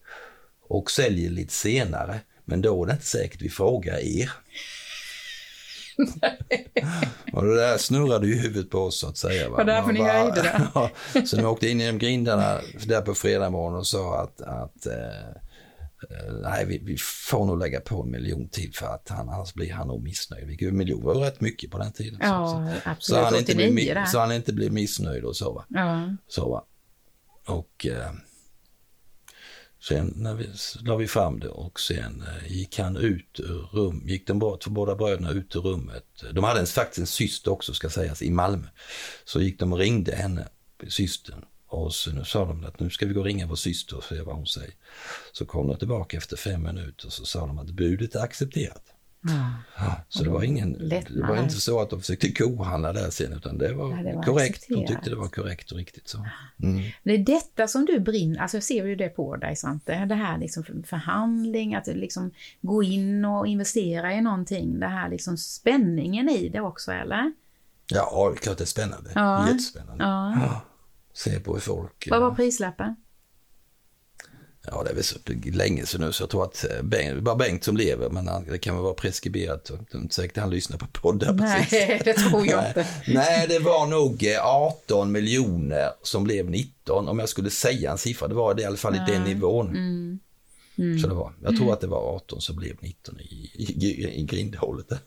och 0.69 0.91
säljer 0.91 1.29
lite 1.29 1.53
senare. 1.53 2.19
Men 2.45 2.61
då 2.61 2.83
är 2.83 2.87
det 2.87 2.93
inte 2.93 3.05
säkert 3.05 3.41
vi 3.41 3.49
frågar 3.49 3.97
er. 3.97 4.31
och 7.33 7.45
det 7.45 7.55
där 7.55 7.77
snurrade 7.77 8.27
ju 8.27 8.35
huvudet 8.35 8.69
på 8.69 8.79
oss 8.79 8.99
så 8.99 9.07
att 9.07 9.17
säga. 9.17 9.49
Va? 9.49 9.57
Och 9.57 9.65
därför 9.65 9.91
ni 9.91 10.01
höjde 10.01 10.41
det? 10.41 10.67
ja, 10.75 10.89
så 11.25 11.35
när 11.35 11.43
vi 11.43 11.49
åkte 11.49 11.69
in 11.69 11.79
genom 11.79 11.99
grindarna 11.99 12.61
där 12.85 13.01
på 13.01 13.13
fredag 13.13 13.49
morgon 13.49 13.75
och 13.75 13.87
sa 13.87 14.21
att, 14.21 14.41
att 14.41 14.85
eh, 14.85 15.27
eh, 16.09 16.33
nej, 16.43 16.65
vi, 16.65 16.77
vi, 16.77 16.97
får 17.29 17.45
nog 17.45 17.59
lägga 17.59 17.79
på 17.79 18.03
en 18.03 18.11
miljon 18.11 18.49
till 18.49 18.73
för 18.73 18.85
att 18.85 19.09
han, 19.09 19.29
annars 19.29 19.53
blir 19.53 19.73
han 19.73 19.87
nog 19.87 20.03
missnöjd. 20.03 20.61
En 20.61 20.77
miljon 20.77 21.03
var 21.03 21.15
rätt 21.15 21.41
mycket 21.41 21.71
på 21.71 21.77
den 21.77 21.91
tiden. 21.91 22.19
Ja, 22.21 22.47
så, 22.47 22.89
absolut. 22.89 23.19
Så 23.19 23.25
han, 23.25 23.35
inte 23.35 23.55
blir, 23.55 24.05
så 24.05 24.19
han 24.19 24.31
inte 24.31 24.53
blir 24.53 24.69
missnöjd 24.69 25.23
och 25.23 25.35
så 25.35 25.53
va. 25.53 25.65
Ja. 25.69 26.15
Så, 26.27 26.49
va? 26.49 26.63
Och 27.47 27.85
eh, 27.85 28.11
Sen 29.79 30.13
när 30.15 30.33
vi, 30.33 30.49
la 30.83 30.95
vi 30.95 31.07
fram 31.07 31.39
det 31.39 31.47
och 31.47 31.79
sen 31.79 32.23
eh, 32.27 32.51
gick 32.51 32.79
han 32.79 32.97
ut 32.97 33.39
ur 33.39 33.69
rum, 33.71 34.03
gick 34.05 34.27
de 34.27 34.39
två 34.39 34.69
båda 34.69 34.95
bröderna 34.95 35.31
ut 35.31 35.55
ur 35.55 35.59
rummet. 35.59 36.23
De 36.33 36.43
hade 36.43 36.59
en, 36.59 36.65
faktiskt 36.65 36.99
en 36.99 37.07
syster 37.07 37.51
också 37.51 37.73
ska 37.73 37.89
sägas 37.89 38.21
i 38.21 38.31
Malmö. 38.31 38.67
Så 39.25 39.41
gick 39.41 39.59
de 39.59 39.73
och 39.73 39.79
ringde 39.79 40.15
henne, 40.15 40.47
systern. 40.87 41.45
Och 41.67 41.93
så 41.93 42.11
nu 42.11 42.25
sa 42.25 42.45
de 42.45 42.65
att 42.65 42.79
nu 42.79 42.89
ska 42.89 43.05
vi 43.05 43.13
gå 43.13 43.19
och 43.19 43.25
ringa 43.25 43.47
vår 43.47 43.55
syster 43.55 43.97
och 43.97 44.03
se 44.03 44.21
vad 44.21 44.35
hon 44.35 44.47
säger. 44.47 44.73
Så 45.31 45.45
kom 45.45 45.67
de 45.67 45.77
tillbaka 45.77 46.17
efter 46.17 46.37
fem 46.37 46.63
minuter 46.63 47.05
och 47.05 47.13
så 47.13 47.25
sa 47.25 47.47
de 47.47 47.59
att 47.59 47.69
budet 47.69 48.15
är 48.15 48.19
accepterat. 48.19 48.96
Så 50.09 50.23
det 50.23 50.29
var, 50.29 50.43
ingen, 50.43 50.89
det 50.89 51.05
var 51.27 51.37
inte 51.37 51.53
så 51.53 51.81
att 51.81 51.89
de 51.89 51.99
försökte 51.99 52.31
kohandla 52.31 52.93
där 52.93 53.09
sen 53.09 53.33
utan 53.33 53.57
det 53.57 53.73
var, 53.73 53.91
ja, 53.91 54.03
det 54.03 54.15
var 54.15 54.23
korrekt. 54.23 54.55
Accepterat. 54.55 54.87
De 54.87 54.93
tyckte 54.93 55.09
det 55.09 55.15
var 55.15 55.27
korrekt 55.27 55.71
och 55.71 55.77
riktigt 55.77 56.07
så. 56.07 56.25
Mm. 56.63 56.83
Det 57.03 57.13
är 57.13 57.17
detta 57.17 57.67
som 57.67 57.85
du 57.85 57.99
brinner, 57.99 58.39
alltså 58.39 58.57
jag 58.57 58.63
ser 58.63 58.85
ju 58.85 58.95
det 58.95 59.09
på 59.09 59.35
dig 59.35 59.55
Svante, 59.55 60.05
det 60.05 60.15
här 60.15 60.37
liksom 60.37 60.63
förhandling, 60.85 61.75
att 61.75 61.87
liksom 61.87 62.31
gå 62.61 62.83
in 62.83 63.25
och 63.25 63.47
investera 63.47 64.13
i 64.13 64.21
någonting, 64.21 64.79
det 64.79 64.87
här 64.87 65.09
liksom 65.09 65.37
spänningen 65.37 66.29
i 66.29 66.49
det 66.49 66.61
också 66.61 66.91
eller? 66.91 67.33
Ja, 67.87 68.33
klart 68.41 68.57
det 68.57 68.63
är 68.63 68.65
spännande. 68.65 69.11
Ja. 69.15 69.47
Jättespännande. 69.47 70.03
Ja. 70.03 70.37
Ja. 70.41 70.61
Se 71.13 71.39
på 71.39 71.53
hur 71.53 71.59
folk... 71.59 72.07
Vad 72.11 72.21
var 72.21 72.35
prislappen? 72.35 72.95
Ja, 74.71 74.83
det 74.83 74.89
är 74.89 74.93
väl 74.93 75.03
så 75.03 75.19
länge 75.53 75.85
sedan 75.85 76.01
nu 76.01 76.11
så 76.11 76.23
jag 76.23 76.29
tror 76.29 76.43
att 76.43 76.65
eh, 76.69 76.81
Bengt, 76.83 77.13
det 77.13 77.19
är 77.19 77.21
bara 77.21 77.35
Bengt 77.35 77.63
som 77.63 77.77
lever 77.77 78.09
men 78.09 78.27
han, 78.27 78.45
det 78.49 78.57
kan 78.57 78.75
väl 78.75 78.83
vara 78.83 78.93
preskriberat. 78.93 79.65
Det 79.65 79.97
är 79.97 80.01
inte 80.01 80.15
säkert 80.15 80.37
han 80.37 80.49
lyssnar 80.49 80.77
på 80.77 80.87
poddar 80.87 81.33
Nej, 81.33 81.67
precis. 81.69 82.03
det 82.03 82.13
tror 82.13 82.47
jag 82.47 82.67
inte. 82.67 82.87
Nej, 83.07 83.45
det 83.49 83.59
var 83.59 83.87
nog 83.87 84.25
18 84.41 85.07
eh, 85.07 85.11
miljoner 85.11 85.89
som 86.03 86.23
blev 86.23 86.49
19 86.49 87.07
om 87.07 87.19
jag 87.19 87.29
skulle 87.29 87.49
säga 87.49 87.91
en 87.91 87.97
siffra. 87.97 88.27
Det 88.27 88.35
var 88.35 88.53
det 88.53 88.61
i 88.61 88.65
alla 88.65 88.77
fall 88.77 88.95
i 88.95 89.01
den 89.07 89.23
nivån. 89.23 89.67
Mm. 89.67 90.19
Mm. 90.77 90.99
Så 90.99 91.07
det 91.07 91.13
var, 91.13 91.33
jag 91.43 91.49
tror 91.49 91.61
mm. 91.61 91.73
att 91.73 91.81
det 91.81 91.87
var 91.87 92.15
18 92.15 92.41
som 92.41 92.55
blev 92.55 92.75
19 92.79 93.19
i, 93.19 93.51
i, 93.53 94.19
i 94.19 94.23
grindhålet. 94.23 94.87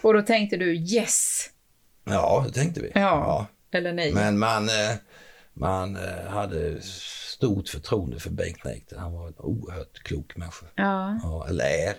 Och 0.00 0.14
då 0.14 0.22
tänkte 0.22 0.56
du 0.56 0.76
yes? 0.76 1.50
Ja, 2.04 2.44
det 2.46 2.52
tänkte 2.52 2.80
vi. 2.80 2.90
Ja, 2.94 3.00
ja. 3.00 3.46
eller 3.70 3.92
nej. 3.92 4.12
Men 4.12 4.38
man... 4.38 4.68
Eh, 4.68 4.94
man 5.58 5.96
eh, 5.96 6.26
hade 6.28 6.82
stort 6.82 7.68
förtroende 7.68 8.20
för 8.20 8.30
Bengt 8.30 8.64
Leijten. 8.64 8.98
Han 8.98 9.12
var 9.12 9.28
en 9.28 9.34
oerhört 9.38 9.98
klok 10.02 10.36
människa. 10.36 10.66
Ja. 10.74 11.18
ja 11.22 11.46
eller 11.48 11.64
är. 11.64 11.94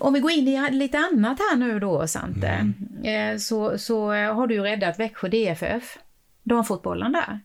Om 0.00 0.12
vi 0.12 0.20
går 0.20 0.30
in 0.30 0.48
i 0.48 0.70
lite 0.70 0.98
annat 0.98 1.38
här 1.38 1.56
nu 1.56 1.80
då, 1.80 2.06
Sante, 2.06 2.48
mm. 2.48 2.74
Eh, 3.04 3.38
så, 3.38 3.78
så 3.78 4.12
har 4.12 4.46
du 4.46 4.54
ju 4.54 4.62
räddat 4.62 4.98
Växjö 4.98 5.28
DFF, 5.28 5.98
damfotbollen 6.42 7.12
där. 7.12 7.40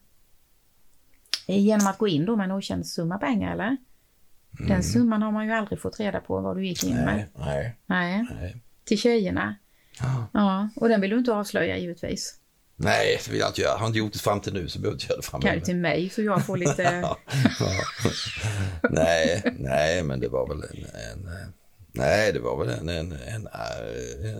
Genom 1.47 1.87
att 1.87 1.97
gå 1.97 2.07
in 2.07 2.25
då 2.25 2.35
med 2.35 2.43
en 2.43 2.51
okänd 2.51 2.87
summa 2.87 3.17
pengar, 3.17 3.53
eller? 3.53 3.77
Mm. 4.59 4.69
Den 4.69 4.83
summan 4.83 5.21
har 5.21 5.31
man 5.31 5.45
ju 5.45 5.51
aldrig 5.51 5.81
fått 5.81 5.99
reda 5.99 6.19
på 6.19 6.41
vad 6.41 6.57
du 6.57 6.67
gick 6.67 6.83
in 6.83 6.95
med. 6.95 7.27
Nej. 7.35 7.75
Nej. 7.85 8.27
nej. 8.39 8.55
Till 8.83 8.97
tjejerna. 8.97 9.55
Ja. 9.99 10.29
ja. 10.33 10.69
Och 10.75 10.89
den 10.89 11.01
vill 11.01 11.09
du 11.09 11.17
inte 11.17 11.33
avslöja 11.33 11.77
givetvis. 11.77 12.35
Nej, 12.75 13.21
det 13.25 13.31
vill 13.31 13.39
jag 13.39 13.49
inte 13.49 13.61
göra. 13.61 13.77
Har 13.77 13.87
inte 13.87 13.99
gjort 13.99 14.13
det 14.13 14.19
fram 14.19 14.39
till 14.39 14.53
nu 14.53 14.67
så 14.67 14.79
behöver 14.79 14.93
jag 14.93 14.95
inte 14.95 15.05
göra 15.13 15.17
det 15.17 15.25
framöver. 15.25 15.49
Kan 15.49 15.59
du 15.59 15.65
till 15.65 15.75
mig 15.75 16.09
så 16.09 16.21
jag 16.21 16.45
får 16.45 16.57
lite... 16.57 17.15
nej, 18.89 19.43
nej, 19.59 20.03
men 20.03 20.19
det 20.19 20.27
var 20.27 20.47
väl 20.47 20.57
en, 20.57 20.85
en 21.11 21.29
Nej, 21.91 22.33
det 22.33 22.39
var 22.39 22.65
väl 22.65 22.69
en, 22.69 22.89
en, 22.89 23.11
en, 23.11 23.47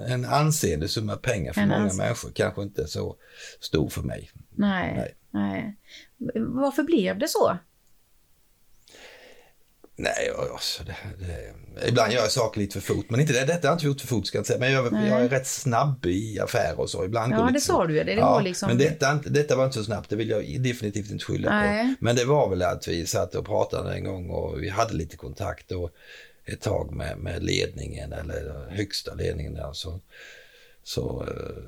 en 0.08 0.26
ansenlig 0.26 0.90
summa 0.90 1.16
pengar 1.16 1.54
för 1.54 1.62
en 1.62 1.70
många 1.70 1.94
människor. 1.94 2.32
Kanske 2.36 2.62
inte 2.62 2.88
så 2.88 3.16
stor 3.60 3.90
för 3.90 4.02
mig. 4.02 4.32
Nej, 4.50 4.94
nej. 4.96 5.16
nej. 5.32 5.76
Varför 6.48 6.84
blev 6.84 7.20
det 7.20 7.28
så? 7.28 7.58
Nej, 10.02 10.32
alltså 10.52 10.84
det, 10.84 10.96
det, 11.20 11.88
ibland 11.88 12.14
gör 12.14 12.22
jag 12.22 12.32
saker 12.32 12.62
lite 12.62 12.82
för 12.82 12.94
fort. 12.94 13.10
Men 13.10 13.20
inte 13.20 13.34
det, 13.34 13.46
detta 13.46 13.68
har 13.68 13.72
jag 13.72 13.76
inte 13.76 13.86
gjort 13.86 14.02
för 14.02 14.08
fort 14.08 14.28
ska 14.28 14.38
jag 14.38 14.46
säga. 14.46 14.60
Men 14.60 14.72
jag, 14.72 14.86
jag, 14.86 15.22
är 15.22 15.30
rätt 15.30 15.48
snabb 15.48 16.06
i 16.06 16.40
affärer 16.40 16.80
och 16.80 16.90
så. 16.90 17.06
Ibland 17.06 17.34
ja, 17.34 17.50
det 17.54 17.62
sa 17.62 17.88
du 17.88 17.98
ju. 17.98 18.04
Det, 18.04 18.14
ja, 18.14 18.40
liksom... 18.40 18.68
Men 18.68 18.78
detta, 18.78 19.14
detta 19.26 19.56
var 19.56 19.66
inte 19.66 19.78
så 19.78 19.84
snabbt. 19.84 20.10
Det 20.10 20.16
vill 20.16 20.30
jag 20.30 20.62
definitivt 20.62 21.12
inte 21.12 21.26
skylla 21.26 21.50
Nej. 21.50 21.96
på. 22.00 22.06
Men 22.06 22.16
det 22.16 22.26
var 22.26 22.50
väl 22.50 22.62
att 22.62 22.88
vi 22.88 23.06
satt 23.06 23.36
och 23.36 23.46
pratade 23.46 23.94
en 23.94 24.04
gång 24.04 24.30
och 24.30 24.64
vi 24.64 24.70
hade 24.70 24.94
lite 24.94 25.18
kontakt 25.18 25.72
och 25.72 25.92
ett 26.46 26.62
tag 26.62 26.96
med, 26.96 27.18
med 27.18 27.44
ledningen 27.44 28.14
eller 28.14 28.70
högsta 28.70 29.14
ledningen. 29.14 29.54
Där, 29.54 29.74
så, 30.90 31.26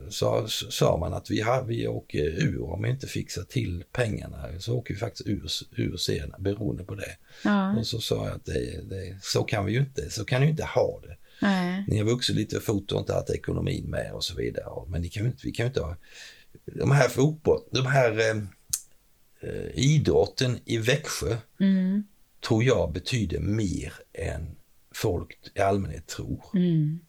så 0.10 0.48
sa, 0.48 0.70
sa 0.72 0.98
man 0.98 1.14
att 1.14 1.32
vi, 1.32 1.42
har, 1.42 1.64
vi 1.64 1.88
åker 1.88 2.24
ur 2.24 2.64
om 2.64 2.82
vi 2.82 2.90
inte 2.90 3.08
fixar 3.08 3.44
till 3.44 3.84
pengarna. 3.92 4.60
Så 4.60 4.78
åker 4.78 4.94
vi 4.94 5.00
faktiskt 5.00 5.30
ur, 5.30 5.50
ur 5.76 5.98
serierna 5.98 6.36
beroende 6.40 6.84
på 6.84 6.96
det. 6.96 7.18
Ja. 7.44 7.78
Och 7.78 7.88
så 7.88 8.02
sa 8.02 8.26
jag 8.26 8.36
att 8.36 8.46
det, 8.46 8.90
det, 8.90 9.18
så 9.22 9.44
kan 9.44 9.66
vi 9.66 9.72
ju 9.72 9.80
inte, 9.80 10.10
så 10.10 10.26
kan 10.26 10.42
ni 10.42 10.48
inte 10.48 10.64
ha 10.64 11.02
det. 11.04 11.18
Nej. 11.42 11.86
Ni 11.88 11.98
har 11.98 12.06
vuxit 12.06 12.36
lite 12.36 12.60
fort 12.60 12.92
och 12.92 13.00
inte 13.00 13.14
haft 13.14 13.30
ekonomin 13.30 13.90
med 13.90 14.12
och 14.14 14.24
så 14.24 14.36
vidare. 14.36 14.86
Men 14.88 15.02
ni 15.02 15.10
kan 15.10 15.26
inte, 15.26 15.40
vi 15.44 15.52
kan 15.52 15.64
ju 15.64 15.68
inte 15.68 15.82
ha... 15.82 15.96
De 16.66 16.92
här 16.92 17.10
fotboll, 17.10 17.62
de 17.72 17.86
här 17.86 18.20
eh, 18.20 18.38
eh, 19.50 19.72
idrotten 19.74 20.60
i 20.66 20.78
Växjö 20.78 21.38
mm. 21.60 22.04
tror 22.48 22.64
jag 22.64 22.92
betyder 22.94 23.40
mer 23.40 23.94
än 24.14 24.56
folk 24.92 25.38
i 25.56 25.60
allmänhet 25.60 26.08
tror. 26.08 26.44
Mm. 26.54 27.00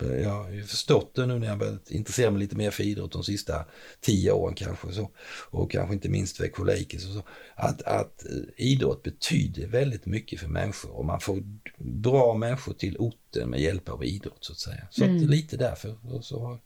Jag 0.00 0.30
har 0.30 0.50
ju 0.50 0.64
förstått 0.64 1.14
det 1.14 1.26
nu 1.26 1.38
när 1.38 1.46
jag 1.46 1.58
börjat 1.58 1.90
intressera 1.90 2.30
mig 2.30 2.40
lite 2.40 2.56
mer 2.56 2.70
för 2.70 2.82
idrott 2.82 3.12
de 3.12 3.24
sista 3.24 3.64
tio 4.00 4.32
åren 4.32 4.54
kanske. 4.54 4.92
Så, 4.92 5.10
och 5.50 5.70
kanske 5.70 5.94
inte 5.94 6.08
minst 6.08 6.40
Växjö 6.40 6.64
Lakers 6.64 7.06
och 7.06 7.12
så. 7.12 7.22
Att, 7.54 7.82
att 7.82 8.24
eh, 8.26 8.32
idrott 8.56 9.02
betyder 9.02 9.66
väldigt 9.66 10.06
mycket 10.06 10.40
för 10.40 10.48
människor 10.48 10.90
och 10.90 11.04
man 11.04 11.20
får 11.20 11.42
bra 11.78 12.34
människor 12.34 12.72
till 12.72 12.96
orten 12.98 13.50
med 13.50 13.60
hjälp 13.60 13.88
av 13.88 14.04
idrott 14.04 14.44
så 14.44 14.52
att 14.52 14.58
säga. 14.58 14.88
Så 14.90 15.04
mm. 15.04 15.16
att 15.16 15.30
lite 15.30 15.56
därför 15.56 16.14
och 16.14 16.24
så 16.24 16.58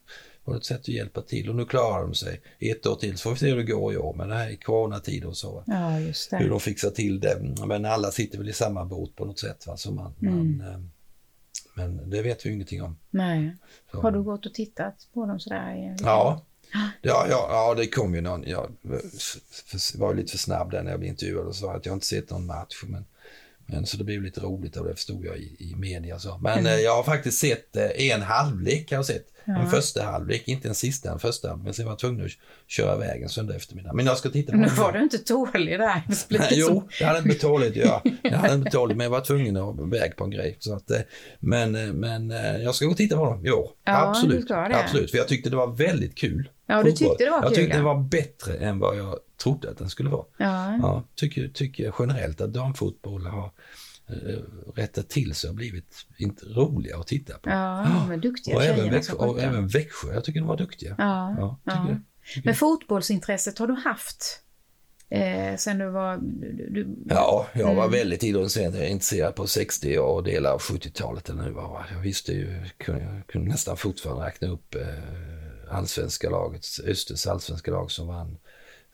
var 0.44 0.54
det 0.54 0.58
ett 0.58 0.64
sätt 0.64 0.80
att 0.80 0.88
hjälpa 0.88 1.22
till 1.22 1.48
och 1.48 1.56
nu 1.56 1.64
klarar 1.64 2.02
de 2.02 2.14
sig 2.14 2.40
ett 2.58 2.86
år 2.86 2.96
till 2.96 3.18
så 3.18 3.22
får 3.22 3.30
vi 3.30 3.36
se 3.36 3.48
hur 3.48 3.56
det 3.56 3.64
går 3.64 3.92
i 3.92 3.96
år. 3.96 4.14
Men 4.14 4.28
det 4.28 4.34
här 4.34 4.50
är 4.50 4.56
coronatid 4.56 5.24
och 5.24 5.36
så. 5.36 5.64
Ja, 5.66 6.00
just 6.00 6.30
det. 6.30 6.36
Hur 6.36 6.50
de 6.50 6.60
fixar 6.60 6.90
till 6.90 7.20
det. 7.20 7.56
Men 7.66 7.84
alla 7.84 8.10
sitter 8.10 8.38
väl 8.38 8.48
i 8.48 8.52
samma 8.52 8.84
båt 8.84 9.16
på 9.16 9.24
något 9.24 9.38
sätt. 9.38 9.66
Va? 9.66 9.76
Så 9.76 9.92
man, 9.92 10.14
mm. 10.22 10.58
man 10.58 10.68
eh, 10.68 10.80
men 11.74 12.10
det 12.10 12.22
vet 12.22 12.46
vi 12.46 12.50
ingenting 12.50 12.82
om. 12.82 12.98
Nej. 13.10 13.56
Så. 13.90 14.00
Har 14.00 14.10
du 14.10 14.22
gått 14.22 14.46
och 14.46 14.54
tittat 14.54 15.08
på 15.14 15.26
dem 15.26 15.40
sådär? 15.40 15.96
Ja. 16.02 16.42
Ja, 17.02 17.26
ja, 17.28 17.46
ja, 17.50 17.74
det 17.76 17.86
kom 17.86 18.14
ju 18.14 18.20
någon. 18.20 18.44
Jag 18.46 18.70
var 19.94 20.14
lite 20.14 20.30
för 20.30 20.38
snabb 20.38 20.70
där 20.70 20.82
när 20.82 20.90
jag 20.90 21.00
blev 21.00 21.10
intervjuad 21.10 21.46
och 21.46 21.56
sa 21.56 21.74
att 21.74 21.86
jag 21.86 21.92
inte 21.92 22.06
sett 22.06 22.30
någon 22.30 22.46
match. 22.46 22.82
Men, 22.86 23.04
men 23.66 23.86
så 23.86 23.96
det 23.96 24.04
blev 24.04 24.22
lite 24.22 24.40
roligt 24.40 24.76
och 24.76 24.86
det 24.86 24.94
förstod 24.94 25.24
jag 25.24 25.36
i, 25.36 25.56
i 25.58 25.74
media. 25.76 26.18
Så. 26.18 26.38
Men 26.38 26.58
mm. 26.58 26.82
jag 26.82 26.96
har 26.96 27.02
faktiskt 27.02 27.38
sett 27.38 27.76
eh, 27.76 28.12
en 28.12 28.22
halvlek. 28.22 28.92
Har 28.92 29.02
sett. 29.02 29.26
Ja. 29.44 29.58
En 29.58 29.70
första 29.70 30.04
halvlek, 30.04 30.48
inte 30.48 30.68
en 30.68 30.74
sista, 30.74 31.12
en 31.12 31.18
första. 31.18 31.56
Men 31.56 31.74
sen 31.74 31.84
var 31.84 31.92
jag 31.92 31.98
tvungen 31.98 32.24
att 32.24 32.30
köra 32.66 32.94
iväg 32.94 33.22
en 33.22 33.28
söndag 33.28 33.54
eftermiddag. 33.54 33.92
Men 33.92 34.06
jag 34.06 34.18
ska 34.18 34.30
titta 34.30 34.52
på 34.52 34.58
Nu 34.58 34.68
var 34.68 34.92
du 34.92 35.02
inte 35.02 35.18
tålig 35.18 35.78
där. 35.78 36.02
Nej, 36.28 36.48
jo, 36.52 36.88
jag 37.00 37.06
hade 37.06 37.18
inte 37.18 37.34
tåligt 37.34 37.76
ja. 37.76 38.02
Jag 38.22 38.38
hade 38.38 38.54
inte 38.54 38.70
tåligt, 38.70 38.96
men 38.96 39.04
jag 39.04 39.10
var 39.10 39.20
tvungen 39.20 39.56
att 39.56 39.80
iväg 39.80 40.16
på 40.16 40.24
en 40.24 40.30
grej. 40.30 40.56
Så 40.60 40.74
att, 40.74 40.90
eh, 40.90 41.00
men, 41.40 41.74
eh, 41.74 41.92
men 41.92 42.30
eh, 42.30 42.56
jag 42.56 42.74
ska 42.74 42.84
gå 42.84 42.90
och 42.90 42.96
titta 42.96 43.16
på 43.16 43.24
dem 43.24 43.42
Jo, 43.44 43.70
Ja, 43.84 44.08
absolut. 44.08 44.50
Absolut, 44.50 45.10
för 45.10 45.18
jag 45.18 45.28
tyckte 45.28 45.50
det 45.50 45.56
var 45.56 45.76
väldigt 45.76 46.14
kul. 46.14 46.48
Ja, 46.66 46.82
du 46.82 46.92
tyckte 46.92 47.24
det 47.24 47.30
var 47.30 47.42
kul. 47.42 47.50
Jag 47.50 47.54
tyckte 47.54 47.76
det 47.76 47.82
var 47.82 48.00
bättre 48.02 48.56
än 48.56 48.78
vad 48.78 48.96
jag 48.96 49.18
trodde 49.36 49.70
att 49.70 49.78
den 49.78 49.90
skulle 49.90 50.10
vara. 50.10 50.24
Ja. 50.36 50.78
Ja, 50.82 51.02
tycker, 51.14 51.48
tycker 51.48 51.94
generellt 51.98 52.40
att 52.40 52.52
damfotboll 52.52 53.26
har 53.26 53.50
Eh, 54.06 54.38
rättat 54.74 55.08
till 55.08 55.34
sig 55.34 55.50
och 55.50 55.56
blivit 55.56 56.06
inte 56.16 56.46
roliga 56.46 56.96
att 56.96 57.06
titta 57.06 57.38
på. 57.38 57.50
Ja, 57.50 58.06
men 58.08 58.20
duktiga 58.20 58.56
och 58.56 58.64
även, 58.64 58.90
Växjö, 58.90 59.12
och 59.12 59.40
även 59.40 59.68
Växjö, 59.68 60.14
jag 60.14 60.24
tycker 60.24 60.40
de 60.40 60.48
var 60.48 60.56
duktiga. 60.56 60.94
Ja, 60.98 61.34
ja, 61.38 61.58
ja. 61.64 61.96
Tycker 62.34 62.48
men 62.48 62.54
fotbollsintresset 62.54 63.58
har 63.58 63.66
du 63.66 63.74
haft 63.74 64.40
eh, 65.08 65.56
sen 65.56 65.78
du 65.78 65.90
var... 65.90 66.16
Du, 66.16 66.68
du... 66.70 66.96
Ja, 67.08 67.46
jag 67.52 67.74
var 67.74 67.84
mm. 67.84 67.90
väldigt 67.90 68.24
idrottsintresserad 68.24 69.34
på 69.34 69.46
60 69.46 69.98
och 69.98 70.24
delar 70.24 70.52
av 70.52 70.60
70-talet. 70.60 71.28
Eller 71.28 71.42
nu 71.42 71.50
var. 71.50 71.86
Jag 71.92 72.00
visste 72.00 72.32
ju, 72.32 72.64
kunde, 72.76 73.22
kunde 73.28 73.48
nästan 73.48 73.76
fortfarande 73.76 74.26
räkna 74.26 74.48
upp 74.48 74.74
eh, 74.74 74.80
allsvenska 75.74 76.30
laget, 76.30 76.66
Östers 76.86 77.26
allsvenska 77.26 77.70
lag 77.70 77.90
som 77.90 78.06
vann 78.06 78.38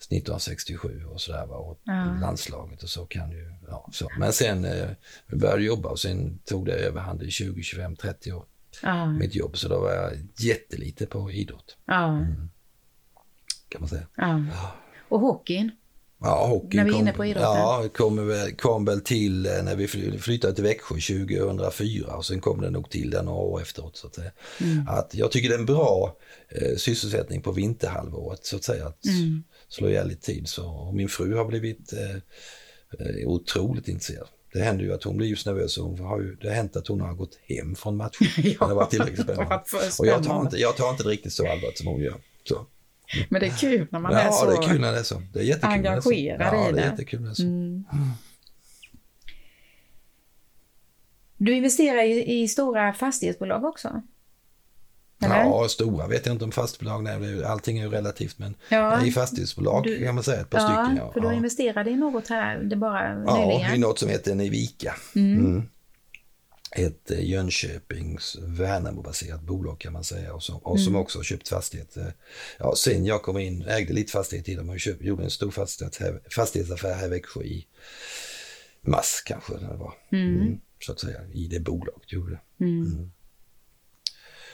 1967 0.05 1.05
och 1.05 1.21
sådär. 1.21 1.53
Och 1.53 1.81
ja. 1.85 2.19
landslaget 2.21 2.83
och 2.83 2.89
så 2.89 3.07
kan 3.07 3.31
ju, 3.31 3.55
ja, 3.69 3.89
så. 3.93 4.09
Men 4.19 4.33
sen 4.33 4.65
eh, 4.65 4.91
började 5.27 5.63
jobba 5.63 5.89
och 5.89 5.99
sen 5.99 6.39
tog 6.45 6.67
det 6.67 6.73
överhand 6.73 7.23
i 7.23 7.31
20, 7.31 7.63
25, 7.63 7.97
30 7.97 8.33
år. 8.33 8.45
Ja. 8.83 9.07
Mitt 9.07 9.35
jobb, 9.35 9.57
så 9.57 9.69
då 9.69 9.81
var 9.81 9.93
jag 9.93 10.13
jättelite 10.37 11.07
på 11.07 11.31
idrott. 11.31 11.77
Ja. 11.85 12.09
Mm. 12.09 12.51
Kan 13.69 13.81
man 13.81 13.89
säga. 13.89 14.07
Ja. 14.17 14.45
Och 15.09 15.21
hockeyn? 15.21 15.71
Ja, 16.23 16.47
hockeyn 16.47 16.77
När 16.77 16.85
vi 16.85 16.97
är 16.97 16.99
inne 16.99 17.13
på 17.13 17.25
idrotten? 17.25 17.51
Ja, 17.51 17.89
kom 17.95 18.29
väl, 18.29 18.53
kom 18.53 18.85
väl 18.85 19.01
till 19.01 19.47
eh, 19.47 19.63
när 19.63 19.77
vi 19.77 19.89
flyttade 20.19 20.55
till 20.55 20.65
Växjö 20.65 20.95
2004 20.95 22.17
och 22.17 22.27
sen 22.27 22.41
kom 22.41 22.61
det 22.61 22.71
nog 22.71 22.91
till 22.91 23.11
där 23.11 23.23
några 23.23 23.39
år 23.39 23.61
efteråt. 23.61 23.97
Så 23.97 24.07
att. 24.07 24.19
Mm. 24.19 24.89
att 24.89 25.15
jag 25.15 25.31
tycker 25.31 25.49
det 25.49 25.55
är 25.55 25.59
en 25.59 25.67
bra 25.67 26.17
eh, 26.49 26.77
sysselsättning 26.77 27.43
på 27.43 27.53
vinterhalvåret 27.53 28.47
så 28.47 28.57
att 28.57 28.65
säga. 28.65 28.87
Att 28.87 29.05
mm. 29.05 29.43
slå 29.69 29.89
ihjäl 29.89 30.09
lite 30.09 30.27
tid. 30.27 30.49
Så, 30.49 30.93
min 30.95 31.09
fru 31.09 31.35
har 31.35 31.45
blivit 31.45 31.93
eh, 31.93 32.17
eh, 33.07 33.29
otroligt 33.29 33.89
intresserad. 33.89 34.29
Det 34.53 34.63
händer 34.63 34.85
ju 34.85 34.93
att 34.93 35.05
hon 35.05 35.17
blir 35.17 35.27
just 35.27 35.47
nervös. 35.47 35.77
Hon 35.79 35.99
har 35.99 36.21
ju, 36.21 36.35
det 36.35 36.49
har 36.49 36.55
hänt 36.55 36.77
att 36.77 36.89
hon 36.89 37.01
har 37.01 37.15
gått 37.15 37.39
hem 37.43 37.75
från 37.75 37.97
matchen. 37.97 38.27
ja, 38.61 38.67
det 38.67 38.75
var 38.75 38.87
tillräckligt 38.87 39.21
spännande. 39.21 39.61
Och 39.99 40.07
jag 40.07 40.25
tar, 40.25 40.41
inte, 40.41 40.57
jag 40.57 40.77
tar 40.77 40.91
inte 40.91 41.03
det 41.03 41.09
riktigt 41.09 41.33
så 41.33 41.43
allvarligt 41.49 41.79
som 41.79 41.87
hon 41.87 42.01
gör. 42.01 42.17
Så. 42.49 42.67
Men 43.29 43.41
det 43.41 43.47
är 43.47 43.59
kul 43.59 43.87
när 43.91 43.99
man 43.99 44.13
ja, 44.13 44.19
är 44.19 44.31
så 44.31 44.47
det 44.51 44.57
är 44.57 44.69
kul 44.69 44.81
när 44.81 44.93
det 44.93 44.99
är 44.99 45.03
så. 45.03 45.23
Det 45.33 45.39
är 45.39 45.43
jättekul 45.43 45.71
engagerad 45.71 46.55
ja, 46.55 46.69
i 46.69 46.73
det. 46.73 46.77
det 46.77 46.83
är 46.83 46.91
jättekul 46.91 47.21
när 47.21 47.27
det 47.27 47.33
är 47.33 47.35
så. 47.35 47.43
Mm. 47.43 47.85
Du 51.37 51.55
investerar 51.55 52.03
i, 52.03 52.43
i 52.43 52.49
stora 52.49 52.93
fastighetsbolag 52.93 53.65
också? 53.65 54.03
Eller? 55.23 55.37
Ja, 55.37 55.69
stora 55.69 56.07
vet 56.07 56.27
jag 56.27 56.35
inte 56.35 56.45
om 56.45 56.53
fastighetsbolag, 56.53 57.03
nej, 57.03 57.45
allting 57.45 57.79
är 57.79 57.83
ju 57.85 57.91
relativt 57.91 58.39
men 58.39 58.55
ja. 58.69 59.05
i 59.05 59.13
fastighetsbolag 59.13 59.85
du, 59.85 60.05
kan 60.05 60.15
man 60.15 60.25
säga 60.25 60.41
ett 60.41 60.51
par 60.51 60.59
ja, 60.59 60.65
stycken. 60.65 60.97
Ja, 60.97 61.13
för 61.13 61.21
du 61.21 61.35
investerade 61.35 61.91
i 61.91 61.97
något 61.97 62.29
här, 62.29 62.59
det 62.59 62.77
bara 62.77 63.23
Ja, 63.27 63.47
nyligen. 63.47 63.75
i 63.75 63.79
något 63.79 63.99
som 63.99 64.09
heter 64.09 64.35
Nivika. 64.35 64.95
Mm. 65.15 65.39
Mm 65.39 65.69
ett 66.77 67.11
eh, 67.11 67.25
Jönköpings 67.25 68.37
Värnamo-baserat 68.41 69.43
bolag 69.43 69.81
kan 69.81 69.93
man 69.93 70.05
säga 70.05 70.35
och 70.35 70.43
som, 70.43 70.57
och 70.57 70.81
som 70.81 70.93
mm. 70.93 71.03
också 71.03 71.19
har 71.19 71.25
köpt 71.25 71.49
fastigheter. 71.49 72.15
Ja, 72.59 72.75
sen 72.77 73.05
jag 73.05 73.23
kom 73.23 73.39
in, 73.39 73.63
ägde 73.63 73.93
lite 73.93 74.13
fastighet 74.13 74.47
till 74.47 74.57
dem 74.57 74.71
och 74.71 74.81
köpt, 74.81 75.03
gjorde 75.03 75.25
en 75.25 75.31
stor 75.31 75.51
fastighetsaffär 76.31 76.95
här 76.95 77.07
i 77.07 77.09
Växjö 77.09 77.43
i 77.43 77.67
mars 78.81 79.23
kanske 79.27 79.53
det 79.53 79.77
var. 79.77 79.95
Mm. 80.13 80.41
Mm, 80.41 80.61
så 80.81 80.93
att 80.93 81.01
säga, 81.01 81.21
i 81.33 81.47
det 81.47 81.61
bolaget 81.61 82.13
gjorde. 82.13 82.41
Mm. 82.61 82.83
mm. 82.83 83.11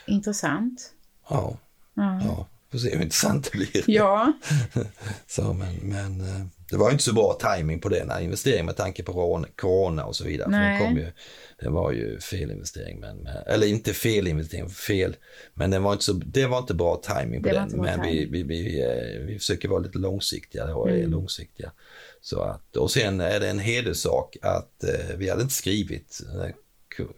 Intressant. 0.06 0.92
Ja. 1.28 1.58
ja. 1.94 2.20
ja. 2.24 2.48
Får 2.70 2.78
se 2.78 2.94
hur 2.94 3.02
intressant 3.02 3.52
det 3.52 3.58
blir. 3.58 3.90
Ja. 3.90 4.32
så, 5.26 5.52
men, 5.52 5.74
men 5.76 6.20
eh, 6.20 6.46
det 6.70 6.76
var 6.76 6.90
inte 6.90 7.02
så 7.02 7.12
bra 7.12 7.38
timing 7.40 7.80
på 7.80 7.88
den 7.88 8.22
investeringen 8.22 8.66
med 8.66 8.76
tanke 8.76 9.02
på 9.02 9.44
corona 9.56 10.04
och 10.04 10.16
så 10.16 10.24
vidare. 10.24 10.48
Nej. 10.50 10.78
För 10.78 10.84
den 10.84 10.94
kom 10.94 11.02
ju, 11.02 11.12
det 11.58 11.68
var 11.68 11.92
ju 11.92 12.20
fel 12.20 12.50
investering, 12.50 13.00
men, 13.00 13.28
eller 13.46 13.66
inte 13.66 13.92
fel 13.92 14.26
investering, 14.26 14.68
fel, 14.68 15.16
men 15.54 15.70
den 15.70 15.82
var 15.82 15.92
inte 15.92 16.04
så, 16.04 16.12
det 16.12 16.46
var 16.46 16.58
inte 16.58 16.74
bra 16.74 16.96
timing 16.96 17.42
på 17.42 17.48
den. 17.48 17.68
Men 17.74 18.02
vi, 18.02 18.26
vi, 18.30 18.42
vi, 18.42 18.82
eh, 18.82 19.26
vi 19.26 19.38
försöker 19.38 19.68
vara 19.68 19.80
lite 19.80 19.98
långsiktiga 19.98 20.74
och 20.74 20.88
mm. 20.88 21.02
är 21.02 21.06
långsiktiga. 21.06 21.72
Så 22.20 22.40
att, 22.40 22.76
och 22.76 22.90
sen 22.90 23.20
är 23.20 23.40
det 23.40 23.50
en 23.50 23.58
hederssak 23.58 24.36
att 24.42 24.84
eh, 24.84 25.16
vi 25.16 25.30
hade 25.30 25.42
inte 25.42 25.54
skrivit 25.54 26.20
när, 26.34 26.54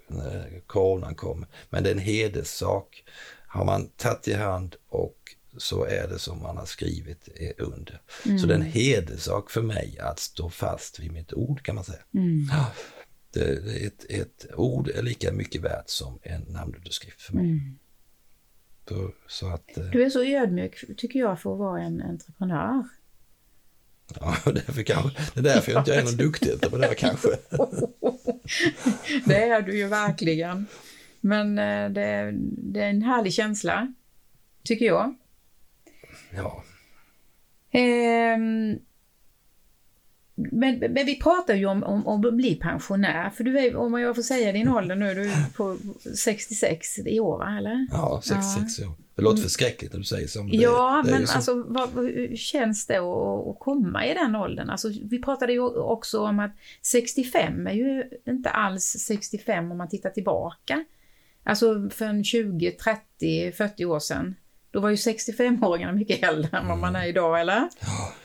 när 0.07 0.61
coronan 0.67 1.15
kom, 1.15 1.47
men 1.71 1.83
det 1.83 1.91
är 1.91 1.95
en 1.95 1.99
hederssak. 1.99 3.05
Har 3.51 3.65
man 3.65 3.89
tagit 3.89 4.29
i 4.29 4.33
hand 4.33 4.77
och 4.89 5.17
så 5.57 5.85
är 5.85 6.09
det 6.09 6.19
som 6.19 6.43
man 6.43 6.57
har 6.57 6.67
skrivit 6.67 7.29
under. 7.59 8.01
Mm. 8.27 8.39
Så 8.39 8.47
det 8.47 8.55
är 8.55 8.59
en 8.59 8.63
hederssak 8.63 9.51
för 9.51 9.63
mig 9.63 9.99
att 9.99 10.19
stå 10.19 10.51
fast 10.51 10.99
vid 10.99 11.13
mitt 11.13 11.33
ord 11.33 11.63
kan 11.63 11.75
man 11.75 11.85
säga. 11.85 12.03
Mm. 12.15 12.47
Det, 13.33 13.43
ett, 13.87 14.05
ett, 14.09 14.47
ord 14.55 14.89
är 14.89 15.03
lika 15.03 15.33
mycket 15.33 15.63
värt 15.63 15.89
som 15.91 16.19
en 16.23 16.43
namnunderskrift 16.43 17.21
för 17.21 17.35
mig. 17.35 17.45
Mm. 17.45 17.79
Så, 18.89 19.11
så 19.27 19.47
att, 19.47 19.79
eh, 19.79 19.85
du 19.85 20.05
är 20.05 20.11
så 20.11 20.25
ödmjuk 20.25 20.85
tycker 20.97 21.19
jag 21.19 21.41
för 21.41 21.53
att 21.53 21.59
vara 21.59 21.83
en 21.83 22.03
entreprenör. 22.03 22.85
Ja, 24.21 24.37
därför 24.45 24.83
kanske, 24.83 25.11
det 25.35 25.41
är 25.41 25.55
därför 25.55 25.73
jag 25.73 25.81
inte 25.81 25.95
är 25.95 26.05
någon 26.05 26.17
duktig 26.17 26.51
här 26.73 26.95
kanske. 26.95 27.29
det 29.27 29.49
är 29.49 29.63
du 29.63 29.79
ju 29.79 29.89
verkligen. 29.89 30.67
Men 31.21 31.59
eh, 31.59 31.91
det, 31.91 32.35
det 32.43 32.81
är 32.81 32.91
en 32.91 33.03
härlig 33.03 33.33
känsla, 33.33 33.95
tycker 34.65 34.87
jag. 34.87 35.15
Ja. 36.37 36.65
Um, 37.73 38.79
men, 40.35 40.79
men, 40.79 41.07
vi 41.07 41.21
pratar 41.21 41.55
ju 41.55 41.67
om, 41.67 41.85
om, 41.85 42.07
om 42.07 42.25
att 42.25 42.35
bli 42.35 42.55
pensionär, 42.55 43.31
för 43.31 43.45
du 43.45 43.59
är, 43.59 43.77
om 43.77 44.01
jag 44.01 44.15
får 44.15 44.23
säga 44.23 44.53
din 44.53 44.69
ålder 44.69 44.97
nu, 44.97 45.15
du 45.15 45.31
är 45.31 45.53
på 45.57 45.77
66 46.17 46.99
i 46.99 47.21
år, 47.21 47.39
va? 47.39 47.57
eller? 47.59 47.87
Ja, 47.91 48.21
66 48.25 48.79
ja. 48.79 48.89
år. 48.89 48.95
Det 49.19 49.23
låter 49.23 49.43
förskräckligt 49.43 49.93
när 49.93 49.99
du 49.99 50.05
säger 50.05 50.27
så. 50.29 50.49
Ja, 50.51 51.03
det 51.05 51.11
men 51.11 51.27
så. 51.27 51.35
alltså 51.35 51.65
vad, 51.69 51.95
hur 51.95 52.37
känns 52.37 52.87
det 52.87 52.97
att, 52.97 53.49
att 53.49 53.59
komma 53.59 54.07
i 54.07 54.15
den 54.15 54.37
åldern? 54.37 54.71
Alltså, 54.71 54.89
vi 55.05 55.23
pratade 55.23 55.53
ju 55.53 55.61
också 55.69 56.21
om 56.21 56.39
att 56.39 56.53
65 56.83 57.67
är 57.67 57.73
ju 57.73 58.05
inte 58.27 58.51
alls 58.51 58.85
65 58.85 59.73
om 59.73 59.79
man 59.79 59.89
tittar 59.89 60.11
tillbaka. 60.11 60.85
Alltså 61.43 61.91
för 61.91 62.05
en 62.05 62.25
20, 62.25 62.71
30, 62.71 63.53
40 63.53 63.85
år 63.85 63.99
sedan. 63.99 64.35
Då 64.73 64.81
var 64.81 64.91
ju 64.91 64.97
65-åringarna 64.97 65.93
mycket 65.93 66.23
äldre 66.23 66.59
än 66.59 66.69
vad 66.69 66.79
man 66.79 66.97
är 66.97 67.07
idag, 67.07 67.41
eller? 67.41 67.69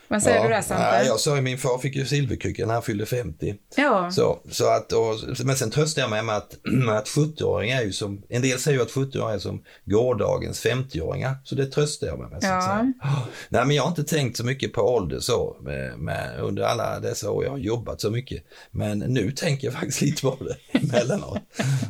Vad 0.07 0.23
säger 0.23 0.37
ja, 0.37 0.43
du 0.43 0.49
där 0.49 0.61
Svante? 0.61 0.83
Ja, 0.83 1.03
jag 1.03 1.19
sa 1.19 1.35
ju 1.35 1.41
min 1.41 1.57
far 1.57 1.77
fick 1.77 1.95
ju 1.95 2.05
silverkrycka 2.05 2.65
när 2.65 2.73
han 2.73 2.83
fyllde 2.83 3.05
50. 3.05 3.55
Ja. 3.75 4.11
Så, 4.11 4.39
så 4.51 4.69
att, 4.69 4.91
och, 4.91 5.15
men 5.45 5.55
sen 5.55 5.71
tröstar 5.71 6.01
jag 6.01 6.09
mig 6.09 6.23
med 6.23 6.37
att, 6.37 6.53
att 6.89 7.07
70-åringar 7.07 7.81
är 7.81 7.85
ju 7.85 7.91
som, 7.91 8.21
en 8.29 8.41
del 8.41 8.59
säger 8.59 8.77
ju 8.77 8.83
att 8.83 8.91
70-åringar 8.91 9.33
är 9.33 9.39
som 9.39 9.63
gårdagens 9.85 10.65
50-åringar. 10.65 11.35
Så 11.43 11.55
det 11.55 11.65
tröstar 11.65 12.07
jag 12.07 12.19
mig 12.19 12.29
med. 12.29 12.39
Ja. 12.41 12.61
Så 12.61 13.09
Nej 13.49 13.65
men 13.65 13.75
jag 13.75 13.83
har 13.83 13.89
inte 13.89 14.03
tänkt 14.03 14.37
så 14.37 14.45
mycket 14.45 14.73
på 14.73 14.81
ålder 14.81 15.19
så 15.19 15.57
med, 15.61 15.99
med, 15.99 16.39
under 16.39 16.63
alla 16.63 16.99
dessa 16.99 17.31
år 17.31 17.43
jag 17.43 17.51
har 17.51 17.57
jobbat 17.57 18.01
så 18.01 18.09
mycket. 18.09 18.43
Men 18.71 18.99
nu 18.99 19.31
tänker 19.31 19.67
jag 19.67 19.73
faktiskt 19.79 20.01
lite 20.01 20.21
på 20.21 20.37
det 20.39 20.79
emellanåt. 20.79 21.39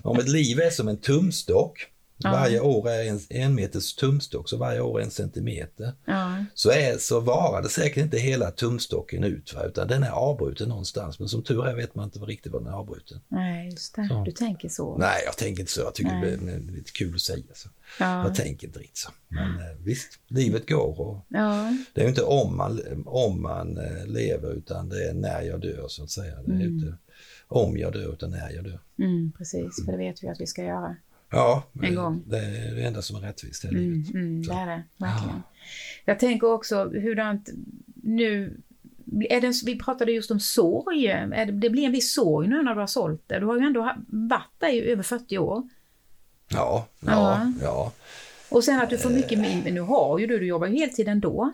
Om 0.04 0.20
ett 0.20 0.30
liv 0.30 0.60
är 0.60 0.70
som 0.70 0.88
en 0.88 0.98
tumstock 0.98 1.88
Ja. 2.24 2.32
Varje 2.32 2.60
år 2.60 2.90
är 2.90 3.10
en, 3.10 3.20
en 3.30 3.56
meters 3.56 3.96
tumstock, 3.96 4.50
så 4.50 4.58
varje 4.58 4.82
år 4.82 5.02
en 5.02 5.12
centimeter. 5.12 5.94
Ja. 6.06 6.46
Så, 6.54 6.72
är, 6.72 6.98
så 6.98 7.20
varar 7.20 7.62
det 7.62 7.70
säkert 7.70 8.04
inte 8.04 8.18
hela 8.18 8.52
tumstocken 8.52 9.24
ut, 9.24 9.54
va? 9.54 9.64
utan 9.64 9.88
den 9.88 10.04
är 10.04 10.12
avbruten 10.12 10.70
någonstans. 10.70 11.20
Men 11.20 11.30
som 11.30 11.44
tur 11.44 11.68
är 11.68 11.76
vet 11.76 11.96
man 11.96 12.06
inte 12.06 12.20
riktigt 12.20 12.52
vad 12.52 12.64
den 12.64 12.74
är 12.74 12.78
avbruten. 12.78 13.22
Nej, 13.28 13.70
just 13.70 13.96
det. 13.96 14.08
Så. 14.08 14.24
Du 14.24 14.32
tänker 14.32 14.70
så? 14.70 14.98
Nej, 14.98 15.22
jag 15.26 15.38
tänker 15.38 15.60
inte 15.60 15.72
så. 15.72 15.82
Jag 15.82 15.96
tycker 15.96 16.12
Nej. 16.12 16.38
det 16.38 16.52
är 16.52 16.60
lite 16.60 16.92
kul 16.92 17.16
att 17.16 17.22
säga 17.22 17.44
så. 17.54 17.70
Ja. 18.00 18.24
Jag 18.24 18.36
tänker 18.36 18.68
inte 18.68 18.80
riktigt 18.80 18.98
så. 18.98 19.12
Men 19.28 19.60
eh, 19.60 19.78
visst, 19.80 20.20
livet 20.28 20.70
går 20.70 21.02
och 21.02 21.26
ja. 21.28 21.78
det 21.94 22.04
är 22.04 22.08
inte 22.10 22.24
om 22.24 22.58
man, 22.58 22.82
om 23.06 23.42
man 23.42 23.78
eh, 23.78 24.06
lever 24.06 24.54
utan 24.54 24.90
det 24.90 25.10
är 25.10 25.14
när 25.14 25.42
jag 25.42 25.62
dör 25.62 25.86
så 25.88 26.04
att 26.04 26.10
säga. 26.10 26.36
Det 26.36 26.52
är 26.52 26.56
mm. 26.56 26.62
inte 26.62 26.98
om 27.48 27.78
jag 27.78 27.94
dör 27.94 28.14
utan 28.14 28.32
när 28.32 28.52
jag 28.52 28.64
dör. 28.64 28.80
Mm, 29.00 29.32
precis, 29.38 29.86
för 29.86 29.92
det 29.92 29.98
vet 29.98 30.24
vi 30.24 30.28
att 30.28 30.42
vi 30.42 30.48
ska 30.48 30.64
göra. 30.64 30.96
Ja, 31.34 31.64
en 31.82 31.96
gång. 31.96 32.24
det 32.28 32.38
är 32.38 32.76
det 32.76 32.84
enda 32.84 33.02
som 33.02 33.16
är 33.16 33.22
rättvist 33.22 33.66
i 33.66 33.68
mm, 33.68 33.82
livet. 33.82 34.14
Mm, 34.14 34.42
det 34.42 34.54
är 34.54 34.66
det, 34.66 34.84
verkligen. 34.98 35.36
Ja. 35.36 35.52
Jag 36.06 36.20
tänker 36.20 36.52
också 36.52 36.84
hurdant 36.84 37.50
nu 38.04 38.62
är 39.30 39.42
det, 39.42 39.54
vi 39.66 39.80
pratade 39.80 40.12
just 40.12 40.32
om 40.32 40.40
sorg. 40.40 41.08
Är 41.08 41.46
det, 41.46 41.52
det 41.52 41.70
blir 41.70 41.84
en 41.84 41.92
viss 41.92 42.14
sorg 42.14 42.48
nu 42.48 42.64
när 42.64 42.74
du 42.74 42.80
har 42.80 42.88
sålt 42.88 43.24
det. 43.28 43.40
Du 43.40 43.46
har 43.46 43.60
ju 43.60 43.66
ändå 43.66 43.94
varit 44.08 44.52
där 44.60 44.70
i 44.70 44.92
över 44.92 45.04
40 45.04 45.38
år. 45.38 45.64
Ja, 46.50 46.88
ja, 47.00 47.52
ja. 47.62 47.92
Och 48.50 48.64
sen 48.64 48.82
att 48.82 48.90
du 48.90 48.98
får 48.98 49.10
mycket 49.10 49.40
mer, 49.40 49.72
nu 49.72 49.82
har 49.82 50.20
ju 50.20 50.28
du, 50.28 50.40
du 50.40 50.46
jobbar 50.46 50.68
heltid 50.68 51.08
ändå. 51.08 51.54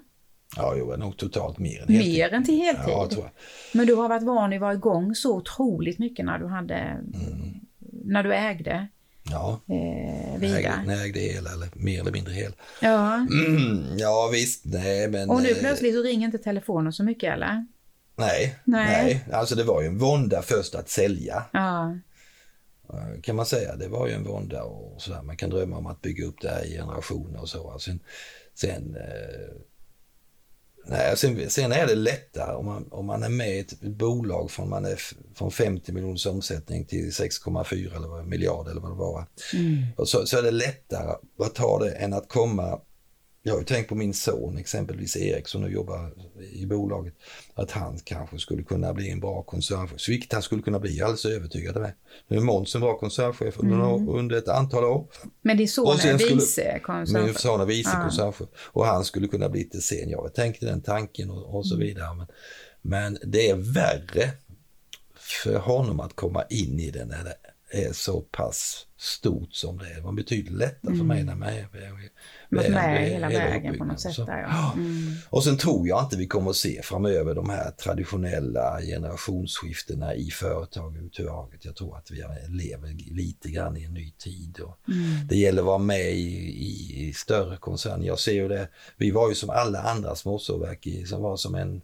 Ja, 0.55 0.75
jo, 0.77 0.95
nog 0.97 1.17
totalt 1.17 1.59
mer 1.59 1.82
än 1.82 1.93
heltid. 1.93 2.13
Mer 2.13 2.34
än 2.34 2.45
till 2.45 2.57
heltid? 2.57 2.84
Ja, 2.88 3.07
jag. 3.11 3.30
Men 3.73 3.88
du 3.88 3.95
har 3.95 4.09
varit 4.09 4.23
van 4.23 4.53
att 4.53 4.61
vara 4.61 4.73
igång 4.73 5.15
så 5.15 5.38
otroligt 5.38 5.99
mycket 5.99 6.25
när 6.25 6.39
du 6.39 6.47
hade, 6.47 6.75
mm. 6.75 7.59
när 7.80 8.23
du 8.23 8.34
ägde. 8.34 8.88
Ja, 9.32 9.61
eh, 9.67 10.39
vida. 10.39 10.84
När 10.86 10.95
jag 10.95 11.05
ägde 11.05 11.19
el 11.19 11.47
eller 11.47 11.69
mer 11.73 11.99
eller 11.99 12.11
mindre 12.11 12.34
hel. 12.34 12.51
Ja. 12.82 13.15
Mm, 13.15 13.97
ja 13.97 14.30
visst, 14.34 14.65
nej 14.65 15.07
men. 15.07 15.30
Och 15.30 15.41
nu 15.41 15.49
eh, 15.49 15.57
plötsligt 15.57 15.95
så 15.95 16.01
ringer 16.01 16.25
inte 16.25 16.38
telefonen 16.38 16.93
så 16.93 17.03
mycket 17.03 17.34
eller? 17.34 17.65
Nej, 18.15 18.55
nej, 18.63 19.03
nej. 19.03 19.25
Alltså 19.34 19.55
det 19.55 19.63
var 19.63 19.82
ju 19.82 19.88
en 19.88 19.97
vånda 19.97 20.41
först 20.41 20.75
att 20.75 20.89
sälja. 20.89 21.43
Ja. 21.51 21.97
Kan 23.23 23.36
man 23.36 23.45
säga. 23.45 23.75
Det 23.75 23.88
var 23.88 24.07
ju 24.07 24.13
en 24.13 24.23
vånda 24.23 24.63
och 24.63 25.01
sådär. 25.01 25.21
Man 25.21 25.38
kan 25.38 25.49
drömma 25.49 25.77
om 25.77 25.88
att 25.88 26.01
bygga 26.01 26.25
upp 26.25 26.41
det 26.41 26.49
här 26.49 26.65
i 26.65 26.77
generationer 26.77 27.41
och 27.41 27.49
så. 27.49 27.80
Sen, 27.80 27.99
sen 28.53 28.95
eh, 28.95 29.55
Nej, 30.89 31.17
sen, 31.17 31.49
sen, 31.49 31.71
är 31.71 31.87
det 31.87 31.95
lättare 31.95 32.55
om 32.55 32.65
man, 32.65 32.87
om 32.91 33.05
man 33.05 33.23
är 33.23 33.29
med 33.29 33.49
i 33.49 33.59
ett 33.59 33.81
bolag 33.81 34.51
från, 34.51 34.69
man 34.69 34.85
är 34.85 34.99
från 35.35 35.51
50 35.51 35.91
miljoners 35.91 36.25
omsättning 36.25 36.85
till 36.85 37.09
6,4 37.09 37.95
eller 37.95 38.23
miljard 38.23 38.67
eller 38.67 38.81
vad 38.81 38.91
det 38.91 38.95
var. 38.95 39.25
Mm. 39.53 39.85
Och 39.97 40.07
så, 40.07 40.25
så 40.25 40.37
är 40.37 40.43
det 40.43 40.51
lättare 40.51 41.15
att 41.39 41.55
ta 41.55 41.79
det 41.79 41.91
än 41.91 42.13
att 42.13 42.29
komma 42.29 42.79
jag 43.43 43.55
har 43.55 43.63
tänkt 43.63 43.89
på 43.89 43.95
min 43.95 44.13
son, 44.13 44.57
exempelvis 44.57 45.17
Erik 45.17 45.47
som 45.47 45.61
nu 45.61 45.69
jobbar 45.69 46.13
i 46.51 46.65
bolaget, 46.65 47.13
att 47.53 47.71
han 47.71 47.99
kanske 48.03 48.39
skulle 48.39 48.63
kunna 48.63 48.93
bli 48.93 49.09
en 49.09 49.19
bra 49.19 49.41
koncernchef, 49.41 50.09
vilket 50.09 50.33
han 50.33 50.41
skulle 50.41 50.61
kunna 50.61 50.79
bli, 50.79 51.01
alldeles 51.01 51.25
övertygad 51.25 51.77
om. 51.77 51.91
Nu 52.27 52.37
är 52.37 52.41
Måns 52.41 52.75
en 52.75 52.81
bra 52.81 52.97
koncernchef 52.97 53.59
under, 53.59 53.95
mm. 53.95 54.09
under 54.09 54.35
ett 54.35 54.47
antal 54.47 54.83
år. 54.83 55.07
Men 55.41 55.57
din 55.57 55.69
son 55.69 55.87
är 55.87 56.17
vice 56.17 56.79
koncernchef? 56.83 57.25
Min 57.25 57.33
son 57.33 57.61
är 57.61 57.65
vice 57.65 57.89
ah. 57.93 58.01
koncernchef 58.01 58.47
och 58.55 58.85
han 58.85 59.05
skulle 59.05 59.27
kunna 59.27 59.49
bli 59.49 59.69
till 59.69 59.81
sen. 59.81 60.09
Jag 60.09 60.33
tänkte 60.33 60.65
den 60.65 60.81
tanken 60.81 61.29
och, 61.29 61.55
och 61.55 61.65
så 61.65 61.75
mm. 61.75 61.87
vidare. 61.87 62.15
Men, 62.15 62.27
men 62.81 63.17
det 63.31 63.49
är 63.49 63.55
värre 63.55 64.31
för 65.15 65.57
honom 65.57 65.99
att 65.99 66.15
komma 66.15 66.43
in 66.49 66.79
i 66.79 66.91
det 66.91 67.05
när 67.05 67.23
det 67.23 67.35
är 67.71 67.93
så 67.93 68.21
pass 68.21 68.85
stort 68.97 69.53
som 69.53 69.77
det 69.77 69.89
är. 69.89 69.95
Det 69.95 70.01
var 70.01 70.11
betydligt 70.11 70.53
lättare 70.53 70.95
för 70.95 71.03
mig 71.03 71.21
mm. 71.21 71.39
när 71.39 71.57
jag 71.57 72.09
är, 72.57 72.69
med, 72.69 73.09
hela 73.09 73.27
vägen 73.29 73.77
på 73.77 73.85
något 73.85 73.99
sätt. 73.99 74.25
Där, 74.25 74.41
ja. 74.41 74.73
Mm. 74.73 75.13
Och 75.29 75.43
sen 75.43 75.57
tror 75.57 75.87
jag 75.87 76.03
inte 76.03 76.17
vi 76.17 76.27
kommer 76.27 76.49
att 76.49 76.55
se 76.55 76.81
framöver 76.83 77.35
de 77.35 77.49
här 77.49 77.71
traditionella 77.71 78.81
generationsskiftena 78.81 80.15
i 80.15 80.29
företag 80.29 80.87
överhuvudtaget. 80.87 81.65
Jag 81.65 81.75
tror 81.75 81.97
att 81.97 82.11
vi 82.11 82.23
lever 82.47 83.13
lite 83.13 83.49
grann 83.49 83.77
i 83.77 83.83
en 83.83 83.93
ny 83.93 84.11
tid. 84.11 84.59
Och 84.59 84.77
mm. 84.87 85.27
Det 85.27 85.37
gäller 85.37 85.61
att 85.61 85.65
vara 85.65 85.77
med 85.77 86.11
i, 86.11 86.35
i, 86.37 87.07
i 87.07 87.13
större 87.13 87.57
koncerner. 87.57 88.07
Jag 88.07 88.19
ser 88.19 88.33
ju 88.33 88.47
det, 88.47 88.67
vi 88.97 89.11
var 89.11 89.29
ju 89.29 89.35
som 89.35 89.49
alla 89.49 89.81
andra 89.81 90.15
småsågverk 90.15 90.87
som 91.07 91.21
var 91.21 91.37
som 91.37 91.55
en 91.55 91.81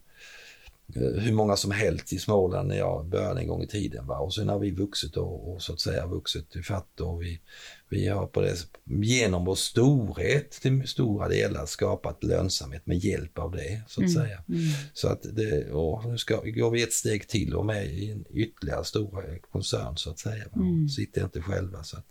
hur 0.94 1.32
många 1.32 1.56
som 1.56 1.70
helst 1.70 2.12
i 2.12 2.18
Småland 2.18 2.68
när 2.68 2.76
jag 2.76 3.06
började 3.06 3.40
en 3.40 3.48
gång 3.48 3.62
i 3.62 3.66
tiden. 3.66 4.06
Va? 4.06 4.18
Och 4.18 4.34
sen 4.34 4.48
har 4.48 4.58
vi 4.58 4.70
vuxit 4.70 5.16
och, 5.16 5.52
och 5.52 5.62
så 5.62 5.72
att 5.72 5.80
säga 5.80 6.06
vuxit 6.06 6.56
i 6.56 6.62
fatt 6.62 7.00
och 7.00 7.22
vi, 7.22 7.40
vi 7.88 8.08
har 8.08 8.26
på 8.26 8.40
det, 8.40 8.56
genom 8.84 9.44
vår 9.44 9.54
storhet 9.54 10.50
till 10.50 10.88
stora 10.88 11.28
delar 11.28 11.66
skapat 11.66 12.24
lönsamhet 12.24 12.86
med 12.86 12.98
hjälp 12.98 13.38
av 13.38 13.52
det 13.52 13.82
så 13.88 14.00
att 14.00 14.10
mm. 14.10 14.22
säga. 14.22 14.42
Mm. 14.48 14.60
Så 14.92 15.08
att 15.08 15.22
det, 15.22 15.70
och 15.70 16.04
nu 16.04 16.18
ska, 16.18 16.40
går 16.44 16.70
vi 16.70 16.82
ett 16.82 16.92
steg 16.92 17.28
till 17.28 17.54
och 17.54 17.66
med 17.66 17.86
i 17.86 18.10
en 18.10 18.24
ytterligare 18.30 18.84
stor 18.84 19.40
koncern 19.52 19.96
så 19.96 20.10
att 20.10 20.18
säga. 20.18 20.44
Mm. 20.56 20.88
Sitter 20.88 21.24
inte 21.24 21.42
själva. 21.42 21.82
Så 21.82 21.96
att, 21.96 22.06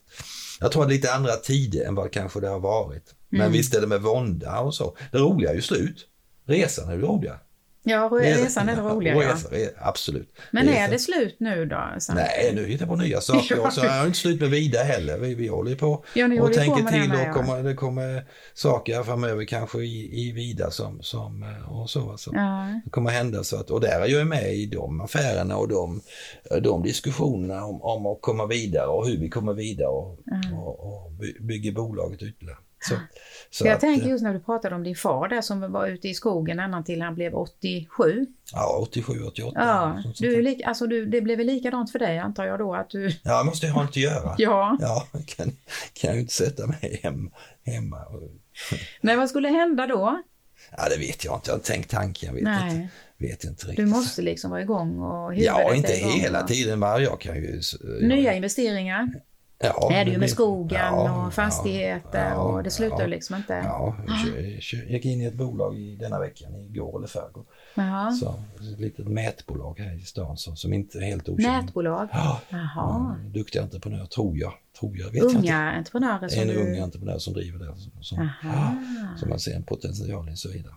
jag 0.60 0.72
tror 0.72 0.84
att 0.84 0.90
lite 0.90 1.14
andra 1.14 1.36
tider 1.36 1.86
än 1.86 1.96
vad 1.96 2.12
kanske 2.12 2.40
det 2.40 2.48
har 2.48 2.60
varit. 2.60 3.16
Men 3.30 3.42
mm. 3.42 3.54
visst 3.54 3.76
är 3.76 3.82
det 3.82 3.88
med 3.88 4.02
vånda 4.02 4.60
och 4.60 4.76
så. 4.76 4.98
Det 5.12 5.18
roliga 5.18 5.50
är 5.50 5.56
ju 5.56 5.62
slut. 5.62 6.08
Resan 6.46 6.90
är 6.90 6.98
det 6.98 7.04
roliga. 7.04 7.40
Ja, 7.88 8.10
resan 8.12 8.70
är 8.70 8.76
det 8.76 8.82
roliga. 8.82 9.16
Ja. 9.16 9.36
Absolut. 9.78 10.30
Men 10.52 10.70
är 10.70 10.90
det 10.90 11.00
slut 11.00 11.36
nu 11.40 11.66
då? 11.66 11.96
Sen? 12.00 12.16
Nej, 12.16 12.52
nu 12.56 12.66
hittar 12.66 12.86
på 12.86 12.96
nya 12.96 13.22
saker. 13.22 13.60
Och 13.66 13.74
så 13.74 13.82
är 13.82 14.02
det 14.02 14.08
inte 14.08 14.20
slut 14.20 14.42
med 14.42 14.50
Vida 14.50 14.80
heller. 14.80 15.18
Vi, 15.18 15.36
vi 15.36 15.48
håller 15.48 15.76
på 15.76 16.06
ja, 16.14 16.42
och 16.42 16.54
tänker 16.54 16.84
på 16.84 16.90
till 16.90 17.12
och 17.12 17.34
kommer, 17.34 17.64
det 17.64 17.74
kommer 17.74 18.26
saker 18.54 19.04
framöver 19.04 19.46
kanske 19.46 19.80
i, 19.80 20.28
i 20.28 20.32
Vida 20.32 20.72
som, 20.72 21.02
som 21.02 21.46
och 21.68 21.90
så. 21.90 22.12
Alltså. 22.12 22.32
Ja. 22.34 22.82
Det 22.86 22.90
kommer 22.90 23.12
hända 23.12 23.44
så 23.44 23.58
att, 23.58 23.70
och 23.70 23.82
där 23.82 24.02
är 24.02 24.08
jag 24.08 24.28
med 24.28 24.54
i 24.54 24.66
de 24.66 25.02
affärerna 25.02 25.58
och 25.58 25.68
de, 25.68 26.02
de 26.62 26.84
diskussionerna 26.84 27.66
om, 27.66 27.82
om 27.82 28.06
att 28.06 28.22
komma 28.22 28.46
vidare 28.46 28.88
och 28.88 29.08
hur 29.08 29.18
vi 29.18 29.30
kommer 29.30 29.54
vidare 29.54 29.88
och, 29.88 30.20
mm. 30.32 30.60
och, 30.60 30.80
och 30.80 31.12
bygger 31.40 31.72
bolaget 31.72 32.22
ytterligare. 32.22 32.58
Så, 32.90 32.96
så 33.50 33.66
jag 33.66 33.74
att, 33.74 33.80
tänker 33.80 34.08
just 34.08 34.24
när 34.24 34.34
du 34.34 34.40
pratade 34.40 34.76
om 34.76 34.84
din 34.84 34.96
far 34.96 35.28
där 35.28 35.42
som 35.42 35.72
var 35.72 35.88
ute 35.88 36.08
i 36.08 36.14
skogen 36.14 36.60
ända 36.60 36.84
till 36.84 37.02
han 37.02 37.16
blev 37.16 37.36
87. 37.36 38.26
Ja, 38.54 38.78
87, 38.82 39.24
88. 39.24 39.60
Ja, 39.60 40.04
du, 40.20 40.42
lik, 40.42 40.62
alltså 40.62 40.88
du, 40.88 41.06
det 41.06 41.22
blev 41.22 41.38
väl 41.38 41.48
likadant 41.48 41.92
för 41.92 42.00
dig 42.00 42.20
antar 42.20 42.46
jag 42.46 42.60
då 42.60 42.76
att 42.76 42.90
du... 42.90 43.08
Ja, 43.08 43.18
jag 43.24 43.46
måste 43.46 43.68
något 43.68 43.90
att 43.90 43.98
göra. 43.98 44.36
ja. 44.38 44.78
Ja, 44.80 45.08
kan, 45.14 45.52
kan 45.94 46.08
jag 46.08 46.14
ju 46.14 46.20
inte 46.20 46.34
sätta 46.34 46.68
mig 46.68 47.00
hem, 47.04 47.32
hemma. 47.66 47.98
Men 49.02 49.20
vad 49.20 49.30
skulle 49.30 49.50
hända 49.50 49.88
då? 49.88 50.22
Ja, 50.78 50.90
det 50.90 50.98
vet 50.98 51.26
jag 51.26 51.36
inte. 51.36 51.50
Jag 51.50 51.56
har 51.56 51.64
tänkt 51.64 51.92
tanken. 51.92 52.28
Jag 52.28 52.34
vet 52.34 52.44
Nej. 52.44 52.82
inte 52.82 52.90
vet 53.18 53.44
inte 53.44 53.68
riktigt. 53.68 53.86
Du 53.86 53.86
måste 53.86 54.22
liksom 54.22 54.52
vara 54.52 54.62
igång 54.62 55.00
och 55.00 55.36
Ja, 55.36 55.76
inte 55.76 55.94
hela 55.94 56.48
tiden, 56.48 56.80
men 56.80 57.04
jag 57.04 57.22
kan 57.22 57.36
ju... 57.36 57.62
Nya 58.02 58.22
jag, 58.22 58.36
investeringar? 58.36 59.10
Ja, 59.60 59.90
är 59.94 60.06
det 60.06 60.12
ju 60.12 60.18
med 60.18 60.30
skogen 60.30 60.80
ja, 60.80 61.26
och 61.26 61.34
fastigheter 61.34 62.30
ja, 62.30 62.36
och 62.36 62.64
det 62.64 62.70
slutar 62.70 63.02
ja, 63.02 63.08
liksom 63.08 63.36
inte. 63.36 63.54
Ja, 63.54 63.96
jag 64.72 64.92
gick 64.92 65.06
in 65.06 65.22
i 65.22 65.26
ett 65.26 65.34
bolag 65.34 65.78
i 65.78 65.96
denna 65.96 66.20
veckan, 66.20 66.56
igår 66.56 66.98
eller 66.98 67.08
förrgår. 67.08 67.46
Så, 68.20 68.36
ett 68.74 68.80
litet 68.80 69.08
mätbolag 69.08 69.80
här 69.80 69.98
i 69.98 70.02
stan 70.02 70.38
som, 70.38 70.56
som 70.56 70.74
inte 70.74 70.98
är 70.98 71.02
helt 71.02 71.30
okänt. 71.30 71.64
Mätbolag? 71.64 72.08
Ja, 72.12 72.42
Jaha. 72.50 73.16
duktig 73.34 73.60
entreprenör 73.60 74.06
tror 74.06 74.38
jag. 74.38 74.54
Tror 74.80 74.98
jag 74.98 75.10
vet 75.12 75.24
unga 75.24 75.38
inte. 75.38 75.54
entreprenörer? 75.54 76.28
Som 76.28 76.42
en 76.42 76.48
du... 76.48 76.56
ung 76.56 76.80
entreprenör 76.80 77.18
som 77.18 77.34
driver 77.34 77.60
det. 77.60 77.76
Som, 77.76 78.04
som, 78.04 78.30
som 79.20 79.30
man 79.30 79.40
ser 79.40 79.56
en 79.56 79.64
potential 79.64 80.30
i 80.30 80.34
och 80.34 80.38
så 80.38 80.50
vidare. 80.50 80.74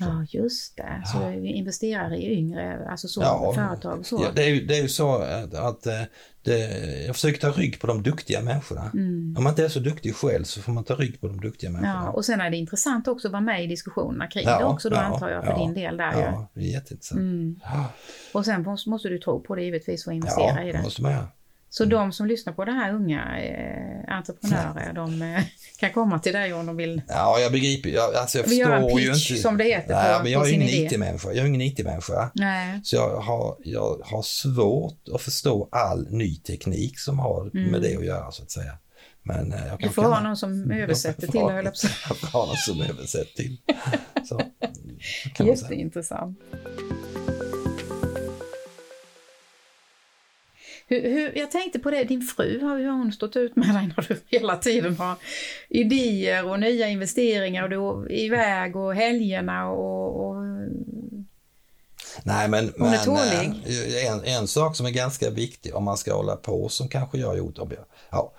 Ja, 0.00 0.24
just 0.28 0.76
det. 0.76 1.02
Så 1.06 1.18
ja. 1.18 1.32
investerar 1.32 2.14
i 2.14 2.32
yngre, 2.32 2.88
alltså 2.90 3.08
så 3.08 3.20
ja, 3.20 3.52
företag 3.54 4.06
så. 4.06 4.20
Ja, 4.22 4.30
det, 4.34 4.42
är 4.42 4.48
ju, 4.48 4.66
det 4.66 4.78
är 4.78 4.82
ju 4.82 4.88
så 4.88 5.14
att, 5.14 5.54
att 5.54 5.86
eh, 5.86 6.02
det, 6.42 6.58
jag 7.06 7.14
försöker 7.14 7.40
ta 7.40 7.50
rygg 7.50 7.80
på 7.80 7.86
de 7.86 8.02
duktiga 8.02 8.42
människorna. 8.42 8.90
Mm. 8.94 9.34
Om 9.38 9.44
man 9.44 9.52
inte 9.52 9.64
är 9.64 9.68
så 9.68 9.80
duktig 9.80 10.14
själv 10.14 10.44
så 10.44 10.62
får 10.62 10.72
man 10.72 10.84
ta 10.84 10.94
rygg 10.94 11.20
på 11.20 11.26
de 11.26 11.40
duktiga 11.40 11.70
människorna. 11.70 12.02
Ja, 12.04 12.10
och 12.10 12.24
sen 12.24 12.40
är 12.40 12.50
det 12.50 12.56
intressant 12.56 13.08
också 13.08 13.28
att 13.28 13.32
vara 13.32 13.42
med 13.42 13.64
i 13.64 13.66
diskussionerna 13.66 14.26
kring 14.26 14.44
ja, 14.44 14.58
det 14.58 14.64
också 14.64 14.90
då 14.90 14.96
ja, 14.96 15.00
antar 15.00 15.28
jag 15.28 15.44
för 15.44 15.58
din 15.58 15.74
del 15.74 15.96
där 15.96 16.12
Ja, 16.12 16.50
det 16.54 16.60
är 16.60 16.64
jätteintressant. 16.64 17.20
Mm. 17.20 17.60
Och 18.32 18.44
sen 18.44 18.62
måste 18.86 19.08
du 19.08 19.18
tro 19.18 19.40
på 19.42 19.54
det 19.54 19.62
givetvis 19.62 20.06
och 20.06 20.12
investera 20.12 20.64
i 20.64 20.72
det. 20.72 20.78
Ja, 20.78 20.82
måste 20.82 21.02
man 21.02 21.12
göra. 21.12 21.28
Så 21.72 21.84
de 21.84 22.12
som 22.12 22.26
lyssnar 22.26 22.52
på 22.52 22.64
det 22.64 22.72
här 22.72 22.94
unga 22.94 23.40
eh, 23.40 24.14
entreprenörer, 24.14 24.92
de 24.92 25.22
eh, 25.22 25.42
kan 25.78 25.92
komma 25.92 26.18
till 26.18 26.32
dig 26.32 26.52
om 26.52 26.66
de 26.66 26.76
vill. 26.76 27.02
Ja, 27.08 27.38
jag 27.38 27.52
begriper. 27.52 27.90
Jag, 27.90 28.14
alltså 28.14 28.38
jag 28.38 28.46
förstår 28.46 28.72
en 28.72 28.86
pitch, 28.86 29.30
ju 29.30 29.34
inte. 29.34 29.42
som 29.42 29.56
det 29.56 29.64
heter. 29.64 29.94
Nej, 29.94 30.16
på, 30.16 30.22
men 30.22 30.32
jag 30.32 30.48
är 30.48 30.52
ingen 30.52 30.68
IT-människa. 30.68 31.28
Jag 31.28 31.44
är 31.44 31.46
ingen 31.46 31.60
IT-människa. 31.60 32.30
Nej. 32.34 32.80
Så 32.84 32.96
jag 32.96 33.16
har, 33.16 33.56
jag 33.64 34.00
har 34.04 34.22
svårt 34.22 35.08
att 35.14 35.22
förstå 35.22 35.68
all 35.72 36.10
ny 36.10 36.36
teknik 36.36 36.98
som 36.98 37.18
har 37.18 37.50
mm. 37.54 37.70
med 37.70 37.82
det 37.82 37.96
att 37.96 38.04
göra 38.04 38.30
så 38.30 38.42
att 38.42 38.50
säga. 38.50 38.72
Men 39.22 39.52
eh, 39.52 39.66
jag 39.66 39.80
kan, 39.80 39.88
du 39.88 39.94
får 39.94 40.02
ha 40.02 40.20
någon 40.20 40.36
som 40.36 40.70
översätter 40.70 41.26
till, 41.26 41.40
höll 41.40 41.64
jag 42.08 42.16
får 42.16 42.26
ha 42.38 42.46
någon 42.46 42.56
som 42.56 42.80
översätter 42.80 43.34
till. 43.34 43.56
Så, 44.28 44.42
Jätteintressant. 45.44 46.38
Hur, 50.90 51.02
hur, 51.02 51.38
jag 51.38 51.50
tänkte 51.50 51.78
på 51.78 51.90
det, 51.90 52.04
din 52.04 52.22
fru, 52.22 52.60
har 52.62 52.78
ju 52.78 52.88
hon 52.88 53.12
stått 53.12 53.36
ut 53.36 53.56
med 53.56 53.74
dig 53.74 53.92
när 53.96 54.06
du 54.08 54.20
hela 54.38 54.56
tiden 54.56 54.96
har 54.96 55.16
idéer 55.68 56.48
och 56.48 56.60
nya 56.60 56.88
investeringar 56.88 57.62
och 57.62 57.70
du 57.70 58.14
är 58.14 58.18
iväg 58.18 58.76
och 58.76 58.94
helgerna 58.94 59.70
och... 59.70 60.28
och... 60.28 60.36
Nej 62.22 62.48
men, 62.48 62.64
hon 62.64 62.90
men 62.90 62.94
är 62.94 63.04
tålig. 63.04 63.62
Eh, 63.66 64.12
en, 64.12 64.24
en 64.24 64.48
sak 64.48 64.76
som 64.76 64.86
är 64.86 64.90
ganska 64.90 65.30
viktig 65.30 65.74
om 65.74 65.84
man 65.84 65.96
ska 65.96 66.14
hålla 66.14 66.36
på 66.36 66.68
som 66.68 66.88
kanske 66.88 67.18
jag 67.18 67.26
har 67.26 67.36
gjort, 67.36 67.58
ja, 68.10 68.32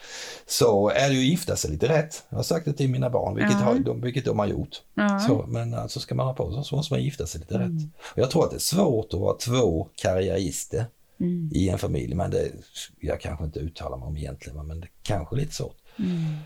så 0.46 0.90
är 0.90 1.10
det 1.10 1.16
ju 1.16 1.20
att 1.20 1.26
gifta 1.26 1.56
sig 1.56 1.72
lite 1.72 1.90
rätt. 1.90 2.24
Jag 2.30 2.38
har 2.38 2.44
sagt 2.44 2.66
det 2.66 2.74
till 2.74 2.90
mina 2.90 3.10
barn, 3.10 3.36
vilket, 3.36 3.56
uh 3.56 3.62
-huh. 3.62 3.88
har, 3.88 4.02
vilket 4.02 4.26
de 4.26 4.40
har 4.40 4.48
gjort. 4.48 4.82
Uh 5.00 5.06
-huh. 5.06 5.28
så, 5.28 5.46
men 5.48 5.74
alltså 5.74 6.00
ska 6.00 6.16
man 6.16 6.28
ha 6.28 6.34
på 6.34 6.52
sig 6.54 6.64
så 6.64 6.76
måste 6.76 6.94
man 6.94 7.04
gifta 7.04 7.28
sig 7.28 7.40
lite 7.40 7.56
mm. 7.56 7.68
rätt. 7.68 7.88
Och 8.02 8.20
jag 8.20 8.32
tror 8.32 8.44
att 8.44 8.52
det 8.52 8.58
är 8.58 8.60
svårt 8.60 9.14
att 9.14 9.20
vara 9.20 9.38
två 9.38 9.88
karriärister 9.96 10.86
mm. 11.22 11.50
i 11.54 11.70
en 11.70 11.78
familj. 11.78 12.16
Men 12.16 12.32
det, 12.32 12.52
jag 13.00 13.22
kanske 13.22 13.46
inte 13.46 13.60
uttalar 13.60 13.98
mig 13.98 14.08
om 14.08 14.18
egentligen, 14.18 14.68
men 14.68 14.80
det 14.80 14.88
kanske 15.04 15.36
lite 15.36 15.54
så. 15.54 15.74
Mm. 16.00 16.38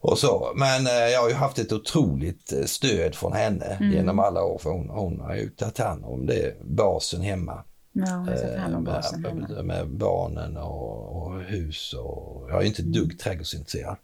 Och 0.00 0.18
så. 0.18 0.52
Men 0.56 0.86
eh, 0.86 0.92
jag 0.92 1.20
har 1.20 1.28
ju 1.28 1.34
haft 1.34 1.58
ett 1.58 1.72
otroligt 1.72 2.52
eh, 2.52 2.64
stöd 2.64 3.14
från 3.14 3.32
henne 3.32 3.64
mm. 3.80 3.92
genom 3.92 4.18
alla 4.18 4.44
år. 4.44 4.58
För 4.58 4.70
hon, 4.70 4.88
hon 4.88 5.20
har 5.20 5.34
ju 5.34 5.50
tagit 5.50 5.78
hand 5.78 6.04
om 6.04 6.26
det, 6.26 6.56
basen 6.64 7.20
hemma. 7.20 7.64
Ja, 7.92 8.32
eh, 8.32 8.80
basen 8.80 9.20
med, 9.20 9.30
hemma. 9.30 9.62
Med 9.62 9.88
barnen 9.88 10.56
och, 10.56 11.16
och 11.16 11.40
hus 11.40 11.92
och 11.92 12.50
jag 12.50 12.62
är 12.62 12.66
inte 12.66 12.82
dugg 12.82 13.18
trädgårdsintresserad. 13.18 13.96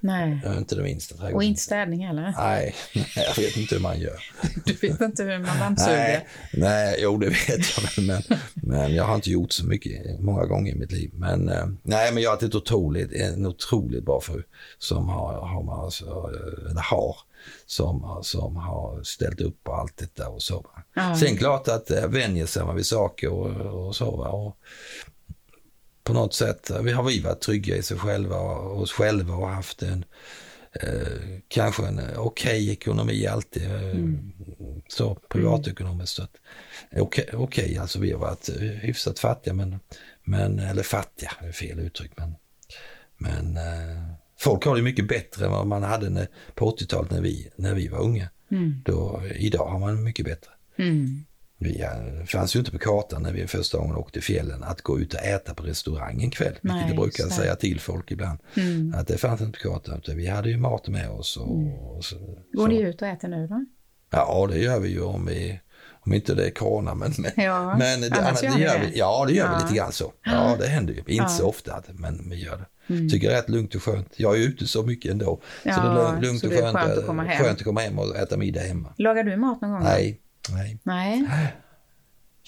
Nej. 0.00 0.40
Jag 0.44 0.54
är 0.54 0.58
inte 0.58 0.74
det 0.74 0.82
minsta 0.82 1.34
Och 1.34 1.42
inte 1.42 1.60
städning 1.60 2.06
heller? 2.06 2.34
Nej, 2.38 2.74
jag 3.16 3.36
vet 3.36 3.56
inte 3.56 3.74
hur 3.74 3.82
man 3.82 4.00
gör. 4.00 4.24
Du 4.64 4.72
vet 4.72 5.00
inte 5.00 5.22
hur 5.22 5.38
man 5.38 5.58
dammsuger? 5.58 5.96
Nej, 5.96 6.26
nej, 6.52 6.98
jo 6.98 7.16
det 7.16 7.28
vet 7.28 7.78
jag 7.96 8.04
men, 8.06 8.22
men 8.54 8.94
jag 8.94 9.04
har 9.04 9.14
inte 9.14 9.30
gjort 9.30 9.52
så 9.52 9.66
mycket 9.66 10.20
många 10.20 10.46
gånger 10.46 10.72
i 10.72 10.74
mitt 10.74 10.92
liv. 10.92 11.10
Men 11.14 11.48
eh, 11.48 11.66
nej, 11.82 12.12
men 12.12 12.22
jag 12.22 12.30
har 12.30 12.36
ett 12.36 12.54
otroligt, 12.54 13.12
en 13.12 13.46
otroligt 13.46 14.04
bra 14.04 14.20
fru 14.20 14.42
som 14.78 15.08
har, 15.08 15.32
har, 15.32 15.84
alltså, 15.84 16.30
eller 16.70 16.80
har 16.80 17.16
som, 17.66 18.20
som 18.22 18.56
har 18.56 19.02
ställt 19.02 19.40
upp 19.40 19.64
på 19.64 19.72
allt 19.72 19.96
detta 19.96 20.28
och 20.28 20.42
så. 20.42 20.66
Mm. 20.96 21.16
Sen 21.16 21.36
klart 21.36 21.68
att 21.68 21.90
äh, 21.90 22.06
vänjer 22.06 22.46
sig 22.46 22.64
man 22.64 22.76
vid 22.76 22.86
saker 22.86 23.28
och, 23.28 23.86
och 23.86 23.96
så. 23.96 24.06
Och 24.06 24.56
på 26.06 26.12
något 26.12 26.34
sätt, 26.34 26.70
vi 26.82 26.92
har 26.92 27.02
vi 27.02 27.20
varit 27.20 27.40
trygga 27.40 27.76
i 27.76 27.82
sig 27.82 27.98
själva 27.98 28.36
och 28.36 28.80
oss 28.80 28.92
själva 28.92 29.34
och 29.34 29.48
haft 29.48 29.82
en 29.82 30.04
eh, 30.72 31.38
kanske 31.48 31.86
en 31.86 31.98
okej 31.98 32.16
okay 32.16 32.70
ekonomi 32.70 33.26
alltid. 33.26 33.62
Eh, 33.62 33.90
mm. 33.90 34.32
Så 34.88 35.14
privatekonomiskt. 35.14 36.18
Mm. 36.18 36.30
Okej, 37.02 37.24
okay, 37.24 37.40
okay, 37.40 37.76
alltså 37.76 37.98
vi 37.98 38.12
har 38.12 38.18
varit 38.18 38.48
eh, 38.48 38.56
hyfsat 38.56 39.18
fattiga 39.18 39.54
men, 39.54 39.80
men 40.24 40.58
eller 40.58 40.82
fattiga, 40.82 41.32
är 41.40 41.52
fel 41.52 41.78
uttryck 41.78 42.12
men, 42.16 42.34
men 43.16 43.56
eh, 43.56 44.16
Folk 44.38 44.64
har 44.64 44.76
det 44.76 44.82
mycket 44.82 45.08
bättre 45.08 45.44
än 45.44 45.50
vad 45.50 45.66
man 45.66 45.82
hade 45.82 46.10
när, 46.10 46.28
på 46.54 46.70
80-talet 46.70 47.10
när 47.10 47.20
vi, 47.20 47.50
när 47.56 47.74
vi 47.74 47.88
var 47.88 47.98
unga. 47.98 48.28
Mm. 48.50 48.82
Då, 48.84 49.22
idag 49.34 49.66
har 49.66 49.78
man 49.78 50.02
mycket 50.02 50.24
bättre. 50.24 50.50
Mm. 50.76 51.24
Vi 51.58 51.82
eh, 51.82 52.24
fanns 52.26 52.56
ju 52.56 52.58
inte 52.58 52.70
på 52.70 52.78
kartan 52.78 53.22
när 53.22 53.32
vi 53.32 53.46
första 53.46 53.78
gången 53.78 53.96
åkte 53.96 54.20
fjällen 54.20 54.62
att 54.62 54.82
gå 54.82 54.98
ut 55.00 55.14
och 55.14 55.20
äta 55.20 55.54
på 55.54 55.62
restaurang 55.62 56.22
en 56.22 56.30
kväll. 56.30 56.58
Nej, 56.60 56.74
vilket 56.76 56.94
jag 56.94 57.02
brukar 57.04 57.24
det. 57.24 57.30
säga 57.30 57.56
till 57.56 57.80
folk 57.80 58.10
ibland. 58.10 58.38
Mm. 58.56 58.94
Att 58.96 59.06
det 59.06 59.18
fanns 59.18 59.40
inte 59.40 59.58
på 59.62 59.68
kartan. 59.68 59.98
Utan 59.98 60.16
vi 60.16 60.26
hade 60.26 60.48
ju 60.50 60.56
mat 60.56 60.88
med 60.88 61.10
oss. 61.10 61.36
Och, 61.36 61.56
Mm. 61.60 61.72
och 61.78 62.04
så, 62.04 62.16
Går 62.52 62.62
så. 62.62 62.66
ni 62.66 62.80
ut 62.80 63.02
och 63.02 63.08
äter 63.08 63.28
nu 63.28 63.46
då? 63.46 63.64
Ja, 64.10 64.46
det 64.50 64.58
gör 64.58 64.80
vi 64.80 64.88
ju 64.88 65.00
om, 65.02 65.26
vi, 65.26 65.60
om 66.00 66.12
inte 66.12 66.34
det 66.34 66.46
är 66.46 66.50
corona. 66.50 66.94
Men, 66.94 67.12
men, 67.18 67.44
Ja, 67.44 67.76
men 67.78 68.00
det, 68.00 68.12
annars 68.12 68.40
det 68.40 68.46
gör 68.46 68.54
ni 68.56 68.62
gör 68.62 68.78
det. 68.78 68.86
vi. 68.92 68.98
Ja, 68.98 69.24
det 69.28 69.32
gör 69.34 69.44
Ja. 69.44 69.56
vi 69.58 69.62
lite 69.62 69.76
grann 69.76 69.92
så. 69.92 70.12
Ja, 70.24 70.56
det 70.60 70.66
händer 70.66 70.92
ju. 70.92 70.98
Inte 70.98 71.12
Ja. 71.12 71.28
så 71.28 71.46
ofta, 71.48 71.82
men 71.92 72.30
vi 72.30 72.36
gör 72.44 72.56
det. 72.56 72.94
Mm. 72.94 73.08
Tycker 73.08 73.28
det 73.28 73.34
är 73.34 73.38
rätt 73.38 73.48
lugnt 73.48 73.74
och 73.74 73.82
skönt. 73.82 74.12
Jag 74.16 74.36
är 74.36 74.40
ute 74.40 74.66
så 74.66 74.82
mycket 74.82 75.10
ändå. 75.10 75.40
så 75.62 75.68
Ja, 75.68 75.72
det 76.20 76.26
är 76.26 76.30
lugnt- 76.30 76.40
så 76.40 76.46
och 76.46 76.52
det 76.52 76.58
skönt, 76.62 76.76
skönt 76.78 76.98
att 76.98 77.06
komma 77.06 77.22
hem. 77.22 77.44
skönt 77.44 77.58
att 77.58 77.64
komma 77.64 77.80
hem 77.80 77.98
och 77.98 78.16
äta 78.16 78.36
middag 78.36 78.60
hemma. 78.60 78.94
Lagar 78.98 79.24
du 79.24 79.36
mat 79.36 79.60
någon 79.60 79.70
gång? 79.70 79.82
Nej, 79.82 80.20
nej. 80.52 80.78
Nej. 80.82 81.24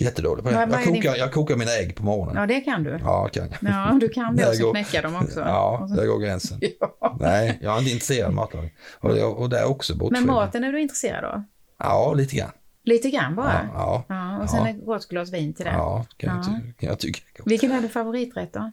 Jättedålig 0.01 0.45
på 0.45 0.51
det. 0.51 0.57
Jag 0.71 0.85
kokar, 0.85 1.17
jag 1.17 1.33
kokar 1.33 1.57
mina 1.57 1.71
ägg 1.71 1.97
på 1.97 2.03
morgonen. 2.05 2.37
Ja, 2.37 2.47
det 2.47 2.61
kan 2.61 2.83
du. 2.85 2.99
Ja, 3.03 3.29
kan 3.33 3.49
jag. 3.61 3.71
Ja, 3.73 3.99
du 4.01 4.09
kan 4.09 4.37
det 4.37 4.49
och 4.49 4.55
så 4.55 4.71
knäcka 4.73 5.03
dem 5.03 5.17
också. 5.17 5.41
Ja, 5.41 5.89
där 5.97 6.07
går 6.07 6.19
gränsen. 6.19 6.61
Ja. 7.01 7.17
Nej, 7.21 7.59
jag 7.63 7.75
är 7.75 7.79
inte 7.79 7.91
intresserad 7.91 8.27
av 8.29 8.35
matlagning. 8.35 8.73
Och, 9.01 9.39
och 9.43 9.49
det 9.49 9.59
är 9.59 9.65
också 9.71 9.93
Men 9.93 9.99
bortskämd. 9.99 10.27
maten 10.27 10.65
är 10.65 10.73
du 10.73 10.81
intresserad 10.81 11.25
av? 11.25 11.43
Ja, 11.79 12.13
lite 12.17 12.37
grann. 12.37 12.51
Lite 12.85 13.11
grann 13.11 13.35
bara? 13.37 13.69
Ja, 13.75 14.05
ja, 14.09 14.15
Ja, 14.39 14.43
och 14.43 14.51
sen 14.51 14.61
Ja. 14.65 14.69
ett 14.69 14.85
gott 14.87 15.09
glas 15.09 15.33
vin 15.33 15.55
till 15.55 15.65
det. 15.65 15.71
ja 15.71 16.05
kan, 16.17 16.31
Jag, 16.37 16.39
Ja. 16.39 16.43
ty- 16.67 16.73
kan 16.73 16.89
jag 16.89 16.99
tycka. 16.99 17.43
Vilken 17.47 17.73
är 17.73 17.81
din 17.81 17.91
favoriträtt 17.91 18.53
då? 18.53 18.73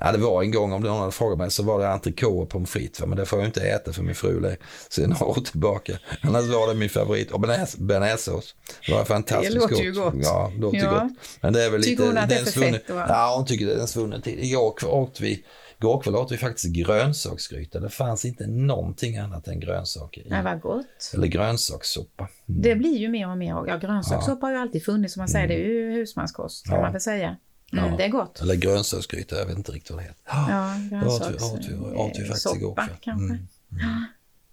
Ja, 0.00 0.12
det 0.12 0.18
var 0.18 0.42
en 0.42 0.50
gång 0.50 0.72
om 0.72 0.82
någon 0.82 0.98
hade 1.00 1.12
frågat 1.12 1.38
mig 1.38 1.50
så 1.50 1.62
var 1.62 1.78
det 1.80 1.88
entrecote 1.88 2.28
och 2.42 2.48
pommes 2.48 2.70
frites. 2.70 3.06
Men 3.06 3.16
det 3.18 3.26
får 3.26 3.38
jag 3.38 3.48
inte 3.48 3.60
äta 3.60 3.92
för 3.92 4.02
min 4.02 4.14
fru 4.14 4.44
är 4.46 4.56
sen 4.90 5.10
några 5.10 5.26
år 5.26 5.34
tillbaka. 5.44 5.98
Annars 6.22 6.44
var 6.44 6.68
det 6.68 6.74
min 6.74 6.90
favorit. 6.90 7.30
Och 7.32 7.40
bearnaise- 7.40 7.82
bearnaisesås. 7.82 8.54
Det 8.86 8.92
var 8.92 9.04
fantastiskt 9.04 9.52
Det 9.54 9.58
låter 9.60 9.82
ju 9.84 9.92
gott. 9.92 10.14
Ja, 10.16 10.50
det 10.54 10.60
låter 10.60 10.78
Ja. 10.78 10.90
gott. 10.92 11.12
Men 11.40 11.52
det 11.52 11.64
är 11.64 11.70
väl 11.70 11.82
Tycker 11.82 12.02
lite... 12.02 12.08
hon 12.08 12.18
att 12.18 12.28
det 12.28 12.34
är 12.34 12.44
för 12.44 12.50
svunnen- 12.50 12.72
fett, 12.72 12.90
va? 12.90 13.06
Ja, 13.08 13.34
hon 13.36 13.46
tycker 13.46 13.66
det 13.66 13.72
är 13.74 13.78
en 13.78 13.86
svunnen 13.88 14.22
tid. 14.22 14.38
Igår 14.44 14.74
kv- 14.80 14.86
åt 14.86 15.20
vi 15.20 15.44
Igår 15.80 16.00
kväll 16.00 16.16
åt 16.16 16.32
vi 16.32 16.36
faktiskt 16.36 16.74
grönsaksgryta. 16.74 17.80
Det 17.80 17.88
fanns 17.90 18.24
inte 18.24 18.46
någonting 18.46 19.16
annat 19.18 19.48
än 19.48 19.60
grönsaker 19.60 20.20
i. 20.20 20.26
Nej, 20.30 20.42
vad 20.42 20.60
gott. 20.60 21.10
Eller 21.14 21.26
grönsakssoppa. 21.26 22.28
Mm. 22.48 22.62
Det 22.62 22.74
blir 22.74 22.96
ju 22.98 23.08
mer 23.08 23.30
och 23.30 23.38
mer. 23.38 23.64
Ja, 23.66 23.76
grönsakssoppa 23.76 24.46
har 24.46 24.52
ju 24.52 24.58
alltid 24.58 24.84
funnits, 24.84 25.14
som 25.14 25.20
man 25.20 25.28
säger. 25.28 25.48
Det 25.48 25.54
är 25.54 25.58
ju 25.68 25.92
husmanskost, 25.92 26.66
kan 26.66 26.74
Ja. 26.76 26.82
man 26.82 26.92
väl 26.92 27.00
säga. 27.00 27.36
Mm, 27.78 27.90
Ja. 27.90 27.96
Det 27.96 28.04
är 28.04 28.08
gott. 28.08 28.40
Eller 28.40 28.54
grönsaksgryta, 28.54 29.36
jag 29.38 29.46
vet 29.46 29.56
inte 29.56 29.72
riktigt 29.72 29.90
vad 29.90 30.00
det 30.00 30.04
heter. 30.04 30.20
Ja, 30.26 30.74
det 30.90 31.06
åt 31.06 31.30
vi, 31.30 31.34
åt 31.34 31.66
vi, 31.68 31.96
åt 31.96 32.18
vi 32.18 32.24
faktiskt 32.24 32.54
igår 32.56 32.68
soppa 32.68 32.86
kväll. 32.86 32.96
kanske. 33.00 33.24
Mm. 33.34 34.04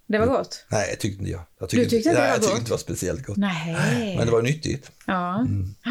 Det 0.08 0.18
var 0.20 0.26
gott. 0.28 0.66
Nej, 0.70 0.90
jag 0.90 1.00
tyckte 1.00 1.20
inte 1.20 1.32
jag. 1.32 1.42
jag 1.60 1.70
Du 1.70 1.78
tyckte 1.78 1.96
inte 1.98 2.10
det 2.10 2.16
var 2.20 2.26
jag 2.26 2.36
tyckte 2.36 2.48
gott? 2.50 2.58
inte 2.58 2.70
det 2.70 2.74
var 2.74 2.78
speciellt 2.78 3.26
gott. 3.26 3.38
Nej. 3.38 4.16
Men 4.18 4.26
det 4.26 4.32
var 4.32 4.42
nyttigt. 4.42 4.92
Ja. 5.08 5.40
Mm. 5.40 5.76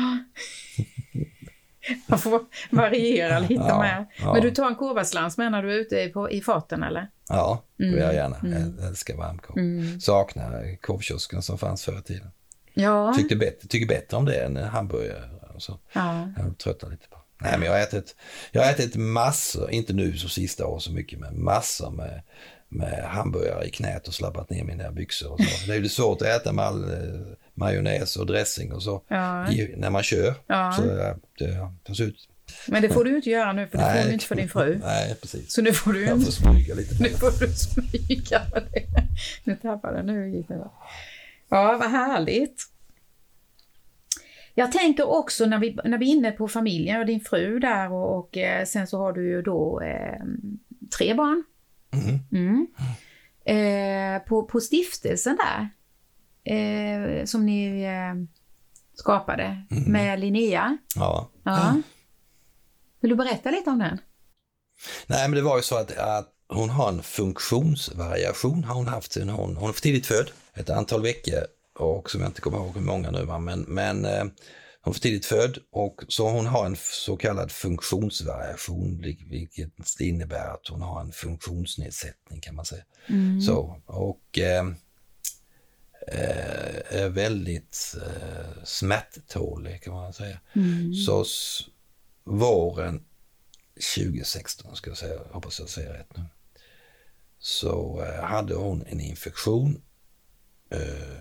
Man 2.07 2.19
får 2.19 2.41
variera 2.71 3.39
lite 3.39 3.55
Ja, 3.55 3.79
med. 3.79 4.07
ja. 4.19 4.33
Men 4.33 4.43
du 4.43 4.51
tar 4.51 4.67
en 4.67 4.75
korvaslans 4.75 5.39
med 5.39 5.53
när 5.53 5.63
du 5.63 5.73
är 5.75 5.79
ute 5.79 6.09
på, 6.09 6.31
i 6.31 6.41
farten 6.41 6.83
eller? 6.83 7.09
Ja, 7.29 7.65
det 7.77 7.85
vill 7.85 7.99
jag 7.99 8.15
gärna. 8.15 8.37
Mm. 8.37 8.75
Jag 8.79 8.87
älskar 8.89 9.17
varmkorv. 9.17 9.59
Mm. 9.59 10.01
Saknar 10.01 10.77
korvkiosken 10.81 11.43
som 11.43 11.59
fanns 11.59 11.85
förr 11.85 11.99
i 11.99 12.03
tiden. 12.03 12.31
Ja. 12.75 13.15
Tyckte 13.17 13.37
bättre, 13.37 13.69
tycker 13.69 13.87
bättre 13.87 14.17
om 14.17 14.25
det 14.25 14.35
än 14.35 14.57
hamburgare. 14.57 15.23
Så. 15.59 15.79
ja. 15.93 16.29
Jag 16.39 16.59
tröttnar 16.59 16.91
lite 16.91 17.09
på. 17.09 17.17
Nej, 17.41 17.59
men 17.59 17.63
jag 17.63 17.73
har 17.73 17.81
ätit, 17.81 18.17
jag 18.53 18.63
har 18.63 18.71
ätit 18.71 18.97
massor, 18.97 19.71
inte 19.71 19.93
nu 19.93 20.17
så 20.17 20.29
sista 20.29 20.67
år 20.67 20.79
så 20.79 20.93
mycket, 20.93 21.19
men 21.19 21.45
massor 21.45 21.91
med, 21.91 22.23
med 22.69 23.05
hamburgare 23.05 23.65
i 23.65 23.71
knät 23.71 24.09
och 24.09 24.15
slappat 24.15 24.51
ner 24.51 24.65
mina 24.65 24.91
byxor. 24.91 25.33
Och 25.33 25.41
så. 25.41 25.67
Det 25.67 25.75
är 25.77 25.81
ju 25.81 25.89
svårt 25.89 26.23
att 26.23 26.29
äta 26.29 26.53
med 26.53 26.65
all 26.65 26.85
eh, 26.93 27.21
majonnäs 27.55 28.17
och 28.17 28.27
dressing 28.27 28.73
och 28.73 28.83
så 28.83 29.03
Ja. 29.09 29.51
i, 29.53 29.75
när 29.77 29.91
man 29.91 30.03
kör. 30.03 30.35
Ja. 30.47 30.73
Så 30.77 30.83
det 31.39 31.59
tas 31.85 32.01
ut. 32.01 32.27
Men 32.67 32.83
det 32.83 32.89
får 32.89 33.05
du 33.05 33.17
inte 33.17 33.31
göra 33.31 33.53
nu, 33.53 33.67
för 33.69 33.79
det 33.79 33.85
får 33.85 33.93
Nej. 33.95 34.05
du 34.07 34.13
inte 34.13 34.25
för 34.27 34.35
din 34.35 34.49
fru. 34.49 34.79
Nej, 34.85 35.17
precis. 35.23 35.53
Så 35.53 35.63
nu 35.63 35.73
får 35.73 35.93
du 35.93 36.05
inte 36.13 36.25
får 36.25 36.33
smyga 36.33 36.75
lite. 36.75 37.03
Nu 37.03 37.09
får 37.09 37.31
du 37.41 37.53
smyga 37.55 38.43
med 38.55 38.63
det. 38.73 38.87
Nu 39.45 39.57
tappade 39.57 39.97
jag 39.97 40.07
nu 40.07 40.31
gick 40.37 40.49
det. 40.49 40.55
Ja, 41.51 41.77
vad 41.81 41.91
härligt. 41.91 42.63
Jag 44.55 44.73
tänker 44.73 45.09
också 45.09 45.47
när 45.47 45.59
vi, 45.59 45.79
när 45.85 45.99
vi 45.99 46.13
är 46.13 46.17
inne 46.17 46.33
på 46.33 46.49
familjen 46.49 47.01
och 47.01 47.07
din 47.07 47.21
fru 47.21 47.59
där 47.59 47.93
och, 47.93 48.19
och 48.19 48.37
eh, 48.37 48.65
sen 48.65 48.87
så 48.87 48.99
har 48.99 49.13
du 49.13 49.29
ju 49.29 49.43
då 49.43 49.81
eh, 49.81 50.25
tre 50.99 51.15
barn. 51.15 51.45
Mhm. 51.93 52.19
Mm. 52.33 52.67
Eh, 53.45 54.23
på, 54.23 54.43
på 54.45 54.61
stiftelsen 54.61 55.37
där 55.37 55.69
eh, 56.55 57.25
som 57.25 57.47
ni 57.47 57.83
eh, 57.83 58.41
skapade 58.95 59.67
med 59.87 60.21
Linnea. 60.21 60.79
Ja. 60.97 61.31
Ja. 61.43 61.83
Vill 63.01 63.11
du 63.11 63.17
berätta 63.17 63.51
lite 63.51 63.71
om 63.71 63.79
den? 63.79 63.99
Nej, 65.07 65.29
men 65.29 65.37
det 65.37 65.43
var 65.43 65.57
ju 65.57 65.63
så 65.63 65.77
att, 65.77 65.99
att 65.99 66.29
hon 66.49 66.71
har 66.71 66.89
en 66.89 67.03
funktionsvariation 67.03 68.65
har 68.65 68.75
hon 68.75 68.89
haft 68.89 69.17
hon, 69.17 69.57
hon 69.57 69.69
är 69.69 69.73
för 69.73 69.81
tidigt 69.81 70.07
född, 70.07 70.31
ett 70.55 70.71
antal 70.71 71.03
veckor 71.03 71.39
och 71.81 72.11
som 72.11 72.21
jag 72.21 72.29
inte 72.31 72.41
kommer 72.41 72.59
ihåg 72.59 72.75
hur 72.75 72.81
många 72.81 73.11
nu 73.11 73.25
men, 73.39 73.61
men 73.61 74.05
eh, 74.05 74.25
hon 74.83 74.91
är 74.91 74.95
för 74.95 75.01
tidigt 75.01 75.27
född 75.27 75.59
och 75.71 76.05
så 76.09 76.29
hon 76.31 76.47
har 76.47 76.67
en 76.67 76.77
så 76.77 77.17
kallad 77.17 77.51
funktionsvariation 77.53 79.01
vilket 79.31 80.01
innebär 80.01 80.55
att 80.55 80.69
hon 80.69 80.83
har 80.83 81.01
en 81.01 81.13
funktionsnedsättning 81.13 82.41
kan 82.41 82.55
man 82.55 82.65
säga. 82.65 82.85
Så, 83.47 83.81
och 83.87 84.39
eh, 84.39 84.67
eh, 86.09 87.03
är 87.03 87.09
väldigt 87.09 87.95
eh, 88.07 88.65
smärttålig 88.65 89.83
kan 89.83 89.93
man 89.95 90.13
säga. 90.13 90.41
Så 91.07 91.23
s- 91.23 91.61
våren 92.25 93.05
2016 93.97 94.77
ska 94.77 94.91
jag 94.91 94.99
säga, 94.99 95.21
hoppas 95.31 95.61
jag 95.61 95.69
säger 95.69 95.93
rätt 95.93 96.17
nu. 96.17 96.25
Så 97.39 98.03
eh, 98.05 98.23
hade 98.25 98.55
hon 98.55 98.85
en 98.87 99.01
infektion. 99.01 99.83
Eh, 100.71 101.17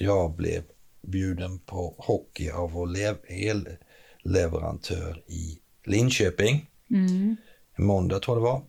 jag 0.00 0.34
blev 0.34 0.62
bjuden 1.02 1.58
på 1.58 1.94
hockey 1.98 2.50
av 2.50 2.70
vår 2.70 2.86
lev- 2.86 3.54
elleverantör 4.24 5.22
i 5.26 5.58
Linköping. 5.84 6.70
Mm. 6.90 7.36
Måndag 7.76 8.20
tror 8.20 8.36
jag 8.36 8.46
det 8.46 8.50
var. 8.50 8.62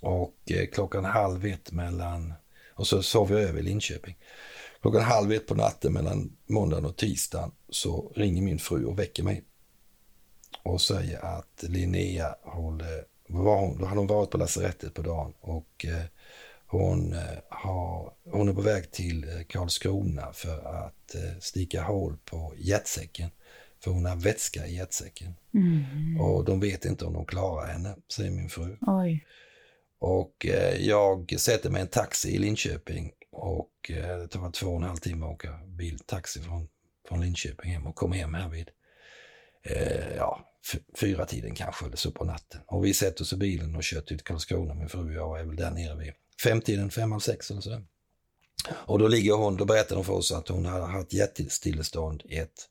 Och 0.00 0.36
eh, 0.50 0.66
klockan 0.66 1.04
halv 1.04 1.46
ett 1.46 1.72
mellan, 1.72 2.32
och 2.74 2.86
så 2.86 3.02
sov 3.02 3.30
jag 3.30 3.40
över 3.40 3.60
i 3.60 3.62
Linköping. 3.62 4.16
Klockan 4.80 5.02
halv 5.02 5.32
ett 5.32 5.46
på 5.46 5.54
natten 5.54 5.92
mellan 5.92 6.36
måndagen 6.46 6.84
och 6.84 6.96
tisdagen 6.96 7.52
så 7.68 8.12
ringer 8.14 8.42
min 8.42 8.58
fru 8.58 8.84
och 8.84 8.98
väcker 8.98 9.22
mig. 9.22 9.44
Och 10.62 10.80
säger 10.80 11.24
att 11.24 11.64
Linnea 11.68 12.36
håller, 12.42 13.04
var 13.28 13.60
hon, 13.60 13.78
då 13.78 13.86
hade 13.86 14.00
hon 14.00 14.06
varit 14.06 14.30
på 14.30 14.38
lasarettet 14.38 14.94
på 14.94 15.02
dagen 15.02 15.32
och 15.40 15.84
eh, 15.84 16.04
hon, 16.78 17.12
eh, 17.12 17.38
har, 17.48 18.12
hon 18.24 18.48
är 18.48 18.52
på 18.52 18.60
väg 18.60 18.90
till 18.90 19.28
eh, 19.28 19.42
Karlskrona 19.48 20.32
för 20.32 20.86
att 20.86 21.14
eh, 21.14 21.38
sticka 21.40 21.82
hål 21.82 22.16
på 22.24 22.54
hjärtsäcken. 22.56 23.30
För 23.84 23.90
hon 23.90 24.04
har 24.04 24.16
vätska 24.16 24.66
i 24.66 24.76
hjärtsäcken. 24.76 25.34
Mm. 25.54 26.20
Och 26.20 26.44
de 26.44 26.60
vet 26.60 26.84
inte 26.84 27.04
om 27.04 27.12
de 27.12 27.26
klarar 27.26 27.66
henne, 27.66 27.96
säger 28.12 28.30
min 28.30 28.48
fru. 28.48 28.76
Oj. 28.80 29.26
Och 29.98 30.46
jag 30.78 31.40
sätter 31.40 31.70
mig 31.70 31.78
i 31.78 31.82
en 31.82 31.88
taxi 31.88 32.34
i 32.34 32.38
Linköping 32.38 33.12
och 33.32 33.70
det 33.88 34.28
tar 34.28 34.50
två 34.50 34.66
och 34.66 34.76
en 34.76 34.82
halv 34.82 34.96
timme 34.96 35.26
att 35.26 35.32
åka 35.32 35.60
bil, 35.66 35.98
taxi 35.98 36.40
från, 36.40 36.68
från 37.08 37.20
Linköping 37.20 37.72
hem 37.72 37.86
och 37.86 37.94
komma 37.94 38.14
hem 38.14 38.34
här 38.34 38.48
vid 38.48 38.70
eh, 39.62 40.16
ja, 40.16 40.54
fyra 41.00 41.26
tiden 41.26 41.54
kanske 41.54 41.86
eller 41.86 41.96
så 41.96 42.10
på 42.10 42.24
natten. 42.24 42.60
Och 42.66 42.84
vi 42.84 42.94
sätter 42.94 43.22
oss 43.22 43.32
i 43.32 43.36
bilen 43.36 43.76
och 43.76 43.84
kör 43.84 44.00
till 44.00 44.20
Karlskrona, 44.20 44.74
min 44.74 44.88
fru 44.88 45.04
och 45.04 45.12
jag 45.12 45.40
är 45.40 45.44
väl 45.44 45.56
där 45.56 45.70
nere 45.70 45.96
vid 45.96 46.12
femtiden, 46.42 46.90
fem, 46.90 47.12
halv 47.12 47.20
sex 47.20 47.50
eller 47.50 47.60
sådär. 47.60 47.84
Och 48.70 48.98
då 48.98 49.08
ligger 49.08 49.32
hon, 49.32 49.56
då 49.56 49.64
berättar 49.64 49.96
de 49.96 50.04
för 50.04 50.12
oss 50.12 50.32
att 50.32 50.48
hon 50.48 50.66
har 50.66 50.80
haft 50.80 51.12
hjärtstillestånd 51.12 52.22
i, 52.24 52.36
ett, 52.38 52.68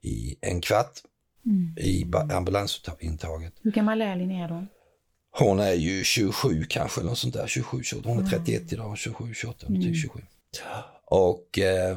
i 0.00 0.36
en 0.40 0.60
kvart 0.60 0.98
Mm. 1.46 1.74
i 1.78 2.06
ambulansintaget. 2.32 3.52
Hur 3.62 3.70
gammal 3.70 4.02
är 4.02 4.16
Linnea 4.16 4.48
då? 4.48 4.66
Hon 5.30 5.60
är 5.60 5.72
ju 5.72 6.04
27 6.04 6.64
kanske, 6.68 7.00
eller 7.00 7.10
något 7.10 7.18
sånt 7.18 7.34
där. 7.34 7.46
27, 7.46 7.82
28. 7.82 8.08
Hon 8.08 8.18
är 8.26 8.30
31 8.30 8.72
idag, 8.72 8.98
27, 8.98 9.34
28, 9.34 9.66
Mm. 9.66 9.80
mm. 9.82 9.94
27. 9.94 10.20
Och, 11.04 11.58
eh, 11.58 11.96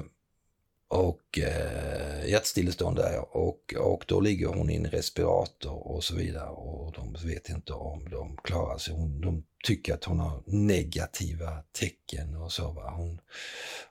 och 0.89 1.39
eh, 1.39 2.29
hjärtstillestånd 2.29 2.97
där 2.97 3.37
och, 3.37 3.73
och 3.77 4.03
då 4.07 4.19
ligger 4.19 4.47
hon 4.47 4.69
i 4.69 4.75
en 4.75 4.85
respirator 4.85 5.87
och 5.87 6.03
så 6.03 6.15
vidare 6.15 6.49
och 6.49 6.93
de 6.93 7.27
vet 7.27 7.49
inte 7.49 7.73
om 7.73 8.09
de 8.09 8.37
klarar 8.43 8.77
sig. 8.77 8.93
Hon, 8.93 9.21
de 9.21 9.43
tycker 9.65 9.93
att 9.93 10.03
hon 10.03 10.19
har 10.19 10.43
negativa 10.45 11.63
tecken 11.79 12.35
och 12.35 12.51
så. 12.51 12.71
Va? 12.71 12.93
Hon 12.95 13.19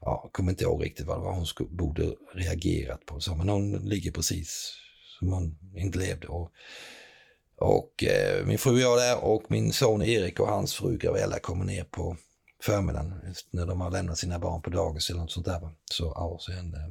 ja, 0.01 0.31
kommer 0.33 0.51
inte 0.51 0.65
ihåg 0.65 0.85
riktigt 0.85 1.07
vad 1.07 1.35
hon 1.35 1.47
skulle, 1.47 1.71
borde 1.71 2.15
reagerat 2.35 3.07
på. 3.07 3.21
Så, 3.21 3.35
men 3.35 3.49
hon 3.49 3.73
ligger 3.73 4.13
precis 4.13 4.75
som 5.19 5.33
hon 5.33 5.59
inte 5.77 5.99
levde. 5.99 6.29
Och, 6.29 6.53
Och 7.59 8.05
eh, 8.05 8.47
min 8.47 8.59
fru 8.59 8.73
och 8.73 8.81
jag 8.81 8.99
där 8.99 9.25
och 9.25 9.43
min 9.49 9.73
son 9.73 10.03
Erik 10.03 10.41
och 10.41 10.49
hans 10.49 10.75
fru 10.75 10.99
Gravella 10.99 11.39
kommer 11.39 11.65
ner 11.65 11.85
på 11.85 12.17
förmiddagen 12.67 13.35
när 13.51 13.67
de 13.67 13.81
har 13.81 13.91
lämnat 13.91 14.19
sina 14.19 14.39
barn 14.39 14.63
på 14.63 14.71
dagis 14.71 15.11
eller 15.11 15.21
något 15.21 15.33
sånt 15.33 15.47
där. 15.47 15.71
Så, 15.85 16.05
ja, 16.05 16.39
sen, 16.47 16.75
eh, 16.75 16.91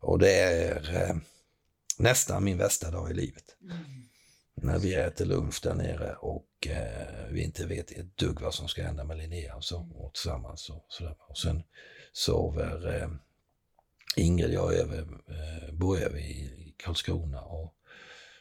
och 0.00 0.18
det 0.18 0.40
är 0.40 0.94
eh, 0.94 1.16
nästan 1.98 2.44
min 2.44 2.58
värsta 2.58 2.90
dag 2.90 3.10
i 3.10 3.14
livet. 3.14 3.56
Mm. 3.62 3.76
När 4.54 4.78
vi 4.78 4.94
äter 4.94 5.24
lunch 5.24 5.60
där 5.62 5.74
nere 5.74 6.14
och 6.14 6.66
eh, 6.66 7.26
vi 7.30 7.42
inte 7.42 7.66
vet 7.66 7.90
ett 7.90 8.16
dugg 8.16 8.40
vad 8.40 8.54
som 8.54 8.68
ska 8.68 8.82
hända 8.82 9.04
med 9.04 9.18
Linnea 9.18 9.56
och 9.56 9.64
så 9.64 9.88
och 9.94 10.14
tillsammans. 10.14 10.70
Och, 10.70 10.86
sådär. 10.88 11.16
och 11.28 11.38
sen 11.38 11.62
sover 12.12 12.96
eh, 12.96 13.08
Ingrid 14.16 14.58
och 14.58 14.74
jag 14.74 14.80
över, 14.80 15.00
eh, 15.28 15.74
bor 15.74 15.98
över 15.98 16.18
i 16.18 16.74
Karlskrona 16.76 17.40
och 17.40 17.74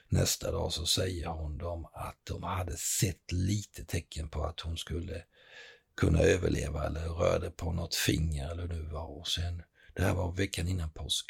nästa 0.09 0.51
dag 0.51 0.74
så 0.74 0.86
säger 0.86 1.28
hon 1.28 1.57
dem 1.57 1.86
att 1.93 2.17
de 2.24 2.43
hade 2.43 2.78
sett 2.78 3.32
lite 3.32 3.86
tecken 3.86 4.30
på 4.30 4.43
att 4.43 4.59
hon 4.59 4.78
skulle 4.78 5.24
kunna 5.99 6.19
överleva 6.19 6.85
eller 6.85 7.01
rörde 7.01 7.49
på 7.49 7.71
något 7.71 7.95
finger 7.95 8.51
eller 8.51 8.67
nu 8.67 8.81
var. 8.81 9.19
Och 9.19 9.27
sen, 9.27 9.63
det 9.95 10.03
här 10.03 10.13
var 10.13 10.31
veckan 10.31 10.67
innan 10.67 10.89
påsk. 10.89 11.25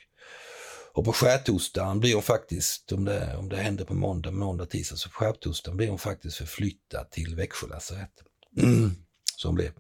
Och 0.94 1.06
på 1.06 1.14
skärtorsdagen 1.14 2.00
blir 2.00 2.14
hon 2.14 2.24
faktiskt, 2.24 2.92
om 2.92 3.06
det, 3.06 3.36
om 3.36 3.50
det 3.50 3.58
händer 3.58 3.86
på 3.86 3.94
måndag, 3.94 4.32
måndag, 4.32 4.66
tisdag, 4.66 4.96
så 4.96 5.10
på 5.10 5.16
skärtorsdagen 5.16 5.78
blir 5.78 5.90
hon 5.90 6.00
faktiskt 6.00 6.38
förflyttad 6.38 7.12
till 7.12 7.36
Växjö 7.36 7.68
lasarett. 7.68 8.14
Mm. 8.58 8.92
Som 9.36 9.56
blev. 9.56 9.72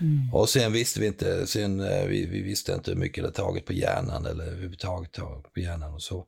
Mm. 0.00 0.34
Och 0.34 0.48
sen 0.48 0.72
visste 0.72 1.00
vi 1.00 1.06
inte, 1.06 1.46
sen, 1.46 1.80
eh, 1.80 2.06
vi, 2.06 2.26
vi, 2.26 2.42
visste 2.42 2.72
inte 2.72 2.90
hur 2.90 2.98
mycket 2.98 3.24
det 3.24 3.30
tagit 3.30 3.66
på 3.66 3.72
hjärnan 3.72 4.26
eller 4.26 4.44
överhuvudtaget 4.44 5.12
på 5.54 5.60
hjärnan 5.60 5.94
och 5.94 6.02
så. 6.02 6.26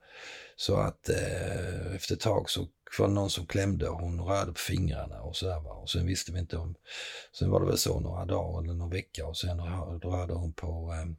Så 0.56 0.76
att 0.76 1.08
eh, 1.08 1.94
efter 1.94 2.14
ett 2.14 2.20
tag 2.20 2.50
så 2.50 2.66
var 2.98 3.08
det 3.08 3.14
någon 3.14 3.30
som 3.30 3.46
klämde 3.46 3.88
och 3.88 4.00
hon 4.00 4.20
rörde 4.20 4.52
på 4.52 4.58
fingrarna 4.58 5.20
och 5.20 5.36
sådär. 5.36 5.60
Va? 5.60 5.70
Och 5.70 5.90
sen 5.90 6.06
visste 6.06 6.32
vi 6.32 6.38
inte 6.38 6.56
om, 6.56 6.74
sen 7.38 7.50
var 7.50 7.60
det 7.60 7.66
väl 7.66 7.78
så 7.78 8.00
några 8.00 8.24
dagar 8.24 8.64
eller 8.64 8.74
någon 8.74 8.90
vecka 8.90 9.26
och 9.26 9.36
sen 9.36 9.60
rörde 10.00 10.34
hon 10.34 10.52
på 10.52 10.92
eh, 10.92 11.12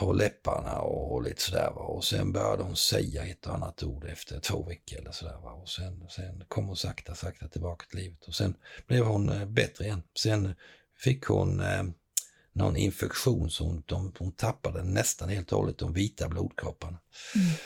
på 0.00 0.12
läpparna 0.12 0.78
och, 0.80 1.22
lite 1.22 1.42
sådär. 1.42 1.70
Va? 1.74 1.82
Och 1.82 2.04
sen 2.04 2.32
började 2.32 2.62
hon 2.62 2.76
säga 2.76 3.26
ett 3.26 3.46
och 3.46 3.54
annat 3.54 3.82
ord 3.82 4.04
efter 4.04 4.40
två 4.40 4.62
veckor 4.62 4.98
eller 4.98 5.10
sådär. 5.10 5.38
Va? 5.42 5.52
Och 5.52 5.68
sen, 5.68 6.08
sen 6.08 6.44
kom 6.48 6.66
hon 6.66 6.76
sakta, 6.76 7.14
sakta 7.14 7.48
tillbaka 7.48 7.86
till 7.90 7.98
livet. 7.98 8.24
Och 8.28 8.34
sen 8.34 8.54
blev 8.86 9.04
hon 9.04 9.28
eh, 9.28 9.44
bättre 9.44 9.84
igen. 9.84 10.02
Sen 10.18 10.54
fick 11.04 11.24
hon 11.24 11.60
eh, 11.60 11.82
någon 12.52 12.76
infektion 12.76 13.50
så 13.50 13.64
hon, 13.64 13.82
de, 13.86 14.12
hon 14.18 14.32
tappade 14.32 14.82
nästan 14.82 15.28
helt 15.28 15.52
och 15.52 15.58
hållet 15.58 15.78
de 15.78 15.92
vita 15.92 16.28
blodkropparna. 16.28 16.98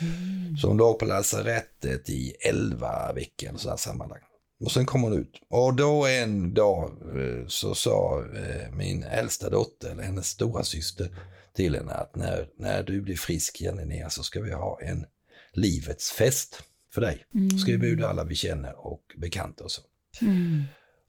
Mm. 0.00 0.56
Så 0.56 0.68
hon 0.68 0.76
låg 0.76 0.98
på 0.98 1.04
lasarettet 1.04 2.10
i 2.10 2.30
11 2.30 3.12
veckor 3.12 3.48
eller 3.48 3.58
sådär 3.58 3.76
sammanlagt. 3.76 4.24
Och 4.60 4.72
sen 4.72 4.86
kom 4.86 5.02
hon 5.02 5.18
ut. 5.18 5.40
Och 5.48 5.74
då 5.74 6.06
en 6.06 6.54
dag 6.54 6.90
eh, 6.90 7.46
så 7.46 7.74
sa 7.74 8.24
eh, 8.36 8.70
min 8.72 9.02
äldsta 9.02 9.50
dotter, 9.50 9.90
eller 9.90 10.02
hennes 10.02 10.28
stora 10.28 10.64
syster 10.64 11.16
till 11.54 11.74
henne 11.74 11.92
att 11.92 12.16
när, 12.16 12.48
när 12.58 12.82
du 12.82 13.00
blir 13.00 13.16
frisk 13.16 13.60
igen 13.60 13.76
Linnea 13.76 14.10
så 14.10 14.22
ska 14.22 14.40
vi 14.40 14.52
ha 14.52 14.80
en 14.80 15.06
livets 15.52 16.12
fest 16.12 16.62
för 16.94 17.00
dig. 17.00 17.24
Mm. 17.34 17.58
Ska 17.58 17.72
vi 17.72 17.78
bjuda 17.78 18.08
alla 18.08 18.24
vi 18.24 18.34
känner 18.34 18.86
och 18.86 19.02
bekanta 19.16 19.64
och 19.64 19.70
så. 19.70 19.82
Mm. 20.20 20.62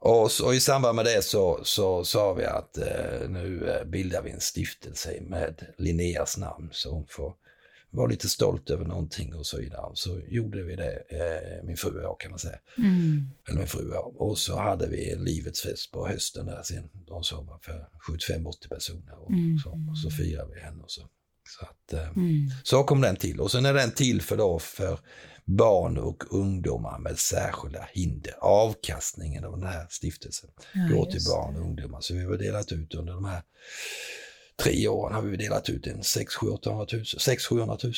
Och, 0.06 0.32
så, 0.32 0.46
och 0.46 0.56
i 0.56 0.60
samband 0.60 0.96
med 0.96 1.06
det 1.06 1.22
så, 1.22 1.60
så 1.64 2.04
sa 2.04 2.34
vi 2.34 2.46
att 2.46 2.78
eh, 2.78 3.30
nu 3.30 3.70
eh, 3.70 3.86
bildar 3.86 4.22
vi 4.22 4.32
en 4.32 4.40
stiftelse 4.40 5.22
med 5.22 5.66
Linneas 5.78 6.38
namn 6.38 6.70
så 6.72 6.92
hon 6.92 7.06
får 7.10 7.34
vara 7.90 8.08
lite 8.08 8.30
stolt 8.30 8.70
över 8.70 8.86
någonting 8.86 9.36
och 9.36 9.46
så 9.46 9.58
vidare. 9.58 9.92
Så 9.94 10.20
gjorde 10.28 10.64
vi 10.64 10.76
det, 10.76 11.04
eh, 11.10 11.64
min 11.64 11.78
fru 11.78 11.98
och 11.98 12.04
jag 12.04 12.20
kan 12.20 12.32
man 12.32 12.40
säga. 12.40 12.60
Mm. 12.78 13.30
Eller 13.48 13.58
min 13.58 13.68
fru 13.68 13.90
och 13.90 13.96
jag. 13.96 14.22
Och 14.22 14.38
så 14.38 14.60
hade 14.60 14.88
vi 14.88 15.16
livets 15.16 15.62
fest 15.62 15.92
på 15.92 16.08
hösten 16.08 16.46
där 16.46 16.64
sen. 16.64 16.90
De 17.08 17.24
sa 17.24 17.60
för 17.62 17.88
75-80 18.30 18.70
personer 18.70 19.16
och, 19.20 19.32
mm. 19.32 19.58
så, 19.58 19.70
och 19.70 19.98
så 19.98 20.10
firade 20.10 20.54
vi 20.54 20.60
henne 20.60 20.84
och 20.84 20.92
så. 20.92 21.02
Så, 21.50 21.66
att, 21.66 21.94
eh, 21.94 22.08
mm. 22.10 22.52
så 22.64 22.84
kom 22.84 23.02
den 23.02 23.16
till. 23.16 23.40
Och 23.40 23.52
sen 23.52 23.66
är 23.66 23.74
den 23.74 23.92
till 23.92 24.22
för, 24.22 24.38
då, 24.38 24.60
för 24.60 25.00
barn 25.46 25.98
och 25.98 26.24
ungdomar 26.30 27.00
med 27.00 27.20
särskilda 27.20 27.88
hinder. 27.94 28.34
Avkastningen 28.42 29.46
av 29.46 29.60
den 29.60 29.70
här 29.70 29.88
stiftelsen 29.90 30.50
ja, 30.74 30.96
går 30.96 31.06
till 31.06 31.24
barn 31.28 31.56
och 31.56 31.62
ungdomar. 31.62 32.02
Så 32.02 32.14
vi 32.14 32.24
har 32.24 32.38
delat 32.38 32.72
ut 32.72 32.94
under 32.94 33.14
de 33.14 33.26
här 33.26 33.42
tre 34.64 34.88
åren 34.88 35.16
har 35.16 35.22
vi 35.22 35.38
delat 35.38 35.70
ut 35.70 35.88
en 35.88 36.04
600 36.04 36.58
000. 36.94 37.06
600 37.06 37.78
000 37.84 37.94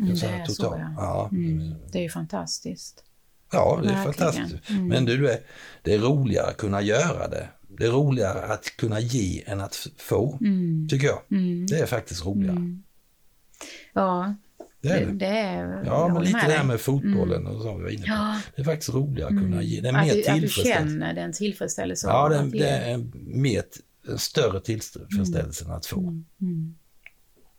mm, 0.00 0.14
det 0.14 0.26
är 0.26 0.46
så 0.46 0.62
ja. 0.62 0.94
ja. 0.96 1.28
Mm, 1.32 1.74
det 1.92 1.98
är 1.98 2.02
ju 2.02 2.10
fantastiskt. 2.10 3.04
Ja, 3.52 3.80
det 3.82 3.88
är 3.88 3.92
Verkligen. 3.92 4.14
fantastiskt. 4.14 4.70
Mm. 4.70 4.88
Men 4.88 5.04
du, 5.04 5.16
det, 5.16 5.42
det 5.82 5.94
är 5.94 5.98
roligare 5.98 6.46
att 6.46 6.56
kunna 6.56 6.82
göra 6.82 7.28
det. 7.28 7.48
Det 7.78 7.84
är 7.84 7.90
roligare 7.90 8.42
att 8.42 8.76
kunna 8.76 9.00
ge 9.00 9.42
än 9.46 9.60
att 9.60 9.86
få, 9.96 10.38
mm. 10.40 10.88
tycker 10.88 11.06
jag. 11.06 11.22
Mm. 11.30 11.66
Det 11.66 11.78
är 11.78 11.86
faktiskt 11.86 12.26
roligare. 12.26 12.56
Mm. 12.56 12.82
Ja, 13.92 14.34
det 14.88 14.94
är 14.94 15.06
det. 15.06 15.12
det 15.12 15.26
är, 15.26 15.82
ja, 15.86 16.08
men 16.08 16.22
lite 16.22 16.46
det 16.46 16.52
här 16.52 16.64
med 16.64 16.80
fotbollen 16.80 17.46
och 17.46 17.62
så 17.62 17.76
vi 17.76 17.82
var 17.82 17.90
inne 17.90 18.02
på. 18.02 18.08
Ja. 18.08 18.40
Det 18.56 18.62
är 18.62 18.64
faktiskt 18.64 18.94
roligare 18.94 19.28
att 19.28 19.42
kunna 19.42 19.62
ge. 19.62 19.80
Det 19.80 19.88
är 19.88 19.92
mer 19.92 20.20
att, 20.20 20.28
att 20.28 20.40
du 20.40 20.48
känner 20.48 21.14
den 21.14 21.32
tillfredsställelsen. 21.32 22.10
Ja, 22.10 22.28
det, 22.28 22.58
det 22.58 22.68
är 22.68 22.98
mer 23.24 23.62
en 24.08 24.18
större 24.18 24.60
tillfredsställelse 24.60 25.64
mm. 25.64 25.76
att 25.76 25.86
få. 25.86 26.00
Mm. 26.00 26.24
Mm. 26.40 26.74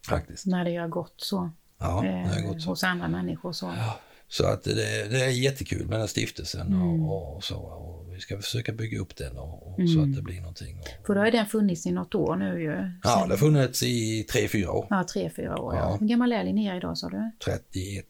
Faktiskt. 0.07 0.45
När 0.45 0.63
det 0.63 0.71
gör 0.71 0.87
gott 0.87 1.13
så. 1.17 1.51
Ja, 1.79 2.01
när 2.01 2.35
det 2.35 2.47
gott 2.47 2.61
så. 2.61 2.69
Hos 2.69 2.83
andra 2.83 3.07
människor 3.07 3.51
så. 3.51 3.65
Ja. 3.65 3.99
Så 4.27 4.45
att 4.45 4.63
det, 4.63 5.09
det, 5.09 5.25
är 5.25 5.29
jättekul 5.29 5.87
med 5.87 5.99
den 5.99 6.07
stiftelsen 6.07 6.67
mm. 6.67 7.03
och, 7.03 7.35
och, 7.35 7.43
så. 7.43 7.57
Och 7.57 7.98
vi 8.19 8.23
ska 8.23 8.37
försöka 8.37 8.71
bygga 8.71 8.99
upp 8.99 9.15
den 9.15 9.37
och, 9.37 9.67
och 9.67 9.79
mm. 9.79 9.87
så 9.87 10.01
att 10.01 10.15
det 10.15 10.21
blir 10.21 10.39
någonting. 10.39 10.79
Och, 10.79 11.05
För 11.05 11.15
då 11.15 11.21
har 11.21 11.31
den 11.31 11.45
funnits 11.45 11.85
i 11.85 11.91
något 11.91 12.15
år 12.15 12.35
nu 12.35 12.61
ju. 12.61 12.75
Sen... 12.75 12.99
Ja, 13.03 13.25
det 13.25 13.33
har 13.33 13.37
funnits 13.37 13.83
i 13.83 14.23
tre, 14.31 14.47
fyra 14.47 14.71
år. 14.71 14.87
Ja, 14.89 15.05
tre, 15.13 15.31
fyra 15.35 15.61
år. 15.61 15.75
Ja. 15.75 15.97
Hur 15.99 16.07
gammal 16.07 16.31
är 16.31 16.43
Linnea 16.43 16.77
idag 16.77 16.97
sa 16.97 17.09
du? 17.09 17.31
31. 17.45 18.05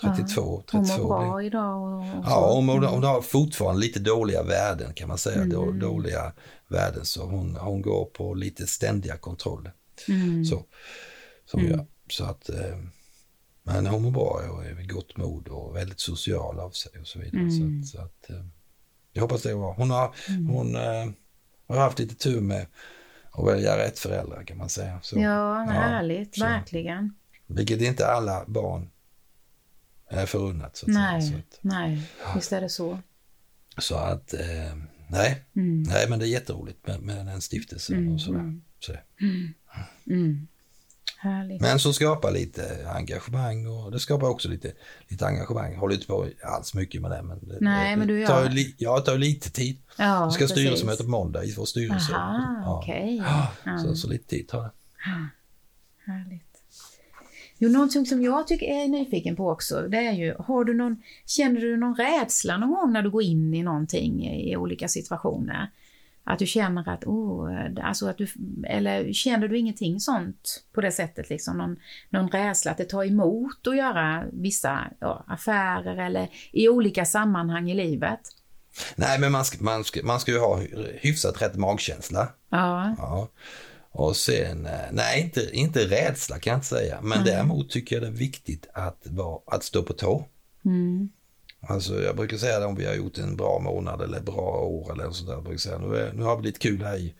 32, 0.00 0.62
32. 0.70 0.78
Hon 0.78 0.86
mår 0.86 1.08
bra 1.08 1.42
idag? 1.42 1.82
Och, 1.82 1.98
och 1.98 2.24
ja, 2.24 2.52
hon, 2.54 2.68
hon, 2.68 2.84
hon 2.84 3.04
har 3.04 3.22
fortfarande 3.22 3.80
lite 3.80 4.00
dåliga 4.00 4.42
värden 4.42 4.94
kan 4.94 5.08
man 5.08 5.18
säga. 5.18 5.42
Mm. 5.42 5.78
Dåliga 5.78 6.32
världen 6.68 7.04
så 7.04 7.26
hon, 7.26 7.56
hon 7.56 7.82
går 7.82 8.04
på 8.04 8.34
lite 8.34 8.66
ständiga 8.66 9.16
kontroller. 9.16 9.72
Mm. 10.08 10.44
Så, 10.44 10.64
som 11.44 11.60
mm. 11.60 11.86
så 12.10 12.24
att, 12.24 12.48
eh, 12.48 12.78
men 13.62 13.86
hon 13.86 14.02
mår 14.02 14.10
bra 14.10 14.42
och 14.52 14.64
är 14.64 14.74
vid 14.74 14.92
gott 14.92 15.16
mod 15.16 15.48
och 15.48 15.76
väldigt 15.76 16.00
social 16.00 16.60
av 16.60 16.70
sig 16.70 17.00
och 17.00 17.06
så 17.06 17.18
vidare. 17.18 17.42
Mm. 17.42 17.82
Så, 17.82 17.96
så, 17.96 18.02
att, 18.02 18.30
eh, 18.30 18.44
jag 19.12 19.22
hoppas 19.22 19.42
det 19.42 19.54
bra. 19.54 19.72
Hon 19.72 19.90
har, 19.90 20.14
mm. 20.28 20.46
hon, 20.46 20.76
eh, 20.76 21.10
har 21.66 21.76
haft 21.76 21.98
lite 21.98 22.14
tur 22.14 22.40
med 22.40 22.66
att 23.30 23.48
välja 23.48 23.78
rätt 23.78 23.98
föräldrar 23.98 24.44
kan 24.44 24.56
man 24.58 24.68
säga. 24.68 24.98
Så, 25.02 25.18
ja, 25.18 25.54
härligt, 25.54 26.34
så, 26.34 26.44
verkligen. 26.44 27.14
Vilket 27.46 27.80
inte 27.80 28.06
alla 28.06 28.44
barn 28.46 28.90
är 30.08 30.26
förunnat. 30.26 30.76
Så 30.76 30.86
att 30.86 30.92
nej, 30.92 31.22
säga. 31.22 31.32
Så 31.32 31.38
att, 31.38 31.58
nej, 31.60 32.02
visst 32.34 32.52
är 32.52 32.60
det 32.60 32.68
så. 32.68 32.98
Så 33.78 33.94
att 33.96 34.34
eh, 34.34 34.74
Nej, 35.10 35.44
mm. 35.56 35.82
Nej 35.82 36.08
men 36.08 36.18
det 36.18 36.26
är 36.26 36.28
jätteroligt 36.28 36.86
med, 36.86 37.00
med 37.00 37.26
den 37.26 37.40
stiftelsen 37.40 37.96
mm. 37.96 38.14
och 38.14 38.20
sådär. 38.20 38.60
Så. 38.78 38.92
Mm. 40.06 40.48
Härligt. 41.22 41.60
Men 41.60 41.78
som 41.78 41.92
skapar 41.94 42.30
lite 42.30 42.86
engagemang 42.94 43.66
och 43.66 43.90
det 43.90 44.00
skapar 44.00 44.28
också 44.28 44.48
lite, 44.48 44.72
lite 45.08 45.26
engagemang. 45.26 45.76
Håller 45.76 45.94
inte 45.94 46.06
på 46.06 46.26
alls 46.42 46.74
mycket 46.74 47.02
med 47.02 47.10
det 47.10 47.22
men 47.22 47.48
det, 47.48 47.58
Nej, 47.60 47.90
det, 47.90 47.96
men 47.96 48.08
du 48.08 48.26
tar, 48.26 48.50
li, 48.50 48.74
ja, 48.78 49.00
tar 49.00 49.18
lite 49.18 49.50
tid. 49.50 49.78
Ja, 49.98 50.30
ska 50.30 50.44
ha 50.44 50.48
styrelsemöte 50.48 51.04
på 51.04 51.10
måndag 51.10 51.44
i 51.44 51.54
vår 51.54 51.64
styrelse. 51.64 52.14
Aha, 52.14 52.62
ja. 52.64 52.78
Okay. 52.78 53.16
Ja. 53.64 53.78
Så, 53.78 53.94
så 53.94 54.08
lite 54.08 54.28
tid 54.28 54.48
tar 54.48 54.62
det. 54.62 54.70
Härligt. 56.06 56.62
Jo, 57.58 57.68
någonting 57.68 58.06
som 58.06 58.22
jag 58.22 58.46
tycker 58.46 58.66
är 58.66 58.88
nyfiken 58.88 59.36
på 59.36 59.50
också, 59.50 59.88
det 59.88 59.98
är 59.98 60.12
ju, 60.12 60.34
har 60.38 60.64
du 60.64 60.74
någon, 60.74 61.02
känner 61.26 61.60
du 61.60 61.76
någon 61.76 61.94
rädsla 61.94 62.56
någon 62.56 62.70
gång 62.70 62.92
när 62.92 63.02
du 63.02 63.10
går 63.10 63.22
in 63.22 63.54
i 63.54 63.62
någonting 63.62 64.26
i 64.26 64.56
olika 64.56 64.88
situationer? 64.88 65.70
Att 66.24 66.38
du 66.38 66.46
känner 66.46 66.88
att, 66.88 67.04
oh, 67.04 67.66
alltså 67.82 68.08
att 68.08 68.18
du, 68.18 68.28
eller 68.66 69.12
känner 69.12 69.48
du 69.48 69.58
ingenting 69.58 70.00
sånt 70.00 70.64
på 70.72 70.80
det 70.80 70.92
sättet, 70.92 71.30
liksom 71.30 71.58
någon, 71.58 71.76
någon 72.10 72.28
rädsla 72.28 72.70
att 72.70 72.78
det 72.78 72.84
tar 72.84 73.04
emot 73.04 73.66
att 73.66 73.76
göra 73.76 74.24
vissa 74.32 74.80
ja, 75.00 75.24
affärer 75.26 75.96
eller 75.96 76.28
i 76.52 76.68
olika 76.68 77.04
sammanhang 77.04 77.70
i 77.70 77.74
livet? 77.74 78.20
Nej, 78.96 79.20
men 79.20 79.32
man 79.32 79.44
ska, 79.44 79.64
man 79.64 79.84
ska, 79.84 80.00
man 80.04 80.20
ska 80.20 80.32
ju 80.32 80.38
ha 80.38 80.60
hyfsat 80.92 81.42
rätt 81.42 81.56
magkänsla. 81.56 82.28
Ja. 82.50 82.94
ja. 82.98 83.28
Och 83.92 84.16
sen, 84.16 84.66
eh, 84.66 84.72
nej 84.92 85.22
inte, 85.22 85.50
inte 85.52 85.86
rädsla 85.86 86.38
kan 86.38 86.50
jag 86.50 86.58
inte 86.58 86.66
säga, 86.66 86.98
men 87.02 87.12
mm. 87.12 87.24
däremot 87.24 87.70
tycker 87.70 87.96
jag 87.96 88.02
det 88.02 88.08
är 88.08 88.12
viktigt 88.12 88.66
att, 88.74 89.02
vara, 89.04 89.40
att 89.46 89.64
stå 89.64 89.82
på 89.82 89.92
tå. 89.92 90.24
Mm. 90.64 91.08
Alltså 91.60 92.02
jag 92.02 92.16
brukar 92.16 92.36
säga 92.36 92.58
det 92.60 92.66
om 92.66 92.74
vi 92.74 92.86
har 92.86 92.94
gjort 92.94 93.18
en 93.18 93.36
bra 93.36 93.58
månad 93.58 94.02
eller 94.02 94.20
bra 94.20 94.60
år 94.64 94.92
eller 94.92 95.10
sånt 95.10 95.28
där. 95.28 95.34
Jag 95.34 95.44
brukar 95.44 95.58
säga, 95.58 95.78
nu, 95.78 95.96
är, 95.96 96.12
nu 96.12 96.22
har 96.22 96.36
vi 96.36 96.42
lite 96.42 96.58
kul 96.58 96.82
här 96.84 96.96
i 96.96 97.14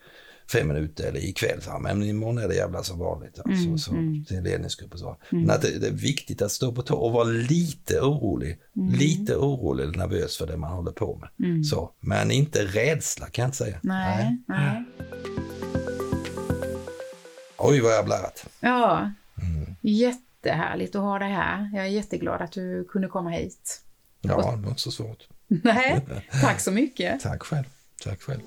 fem 0.52 0.68
minuter 0.68 1.08
eller 1.08 1.24
ikväll. 1.24 1.60
Men 1.80 2.02
imorgon 2.02 2.38
är 2.38 2.48
det 2.48 2.54
jävla 2.54 2.82
som 2.82 2.98
vanligt. 2.98 3.38
Alltså, 3.44 3.64
Mm, 3.64 3.78
så, 3.78 3.90
mm. 3.92 4.24
Till 4.24 4.42
ledningsgrupp 4.42 4.92
och 4.92 4.98
så. 4.98 5.16
Men 5.30 5.50
att 5.50 5.62
det, 5.62 5.78
det 5.78 5.86
är 5.86 5.92
viktigt 5.92 6.42
att 6.42 6.52
stå 6.52 6.72
på 6.72 6.82
tå 6.82 6.94
och 6.94 7.12
vara 7.12 7.24
lite 7.24 8.00
orolig. 8.00 8.58
Mm. 8.76 8.92
Lite 8.94 9.36
orolig 9.36 9.84
eller 9.84 9.98
nervös 9.98 10.36
för 10.38 10.46
det 10.46 10.56
man 10.56 10.72
håller 10.72 10.92
på 10.92 11.16
med. 11.38 11.66
Så, 11.66 11.90
men 12.00 12.30
inte 12.30 12.64
rädsla 12.64 13.26
kan 13.26 13.42
jag 13.42 13.48
inte 13.48 13.56
säga. 13.56 13.78
Nej, 13.82 14.38
nej. 14.48 14.84
Oj 17.58 17.80
vad 17.80 17.92
jag 17.92 17.96
har 17.96 18.04
blärat. 18.04 18.46
Ja, 18.60 19.10
Mm. 19.42 19.74
jättehärligt 19.82 20.94
att 20.94 21.02
ha 21.02 21.18
dig 21.18 21.30
här. 21.30 21.70
Jag 21.74 21.84
är 21.84 21.88
jätteglad 21.88 22.42
att 22.42 22.52
du 22.52 22.84
kunde 22.84 23.08
komma 23.08 23.30
hit. 23.30 23.80
Ja, 24.20 24.36
det 24.36 24.62
var 24.62 24.68
inte 24.68 24.80
så 24.80 24.90
svårt. 24.90 25.28
Nej, 25.48 26.06
tack 26.40 26.60
så 26.60 26.70
mycket. 26.70 27.20
Tack 27.20 27.42
själv. 27.42 27.64
Tack 28.04 28.22
själv. 28.22 28.40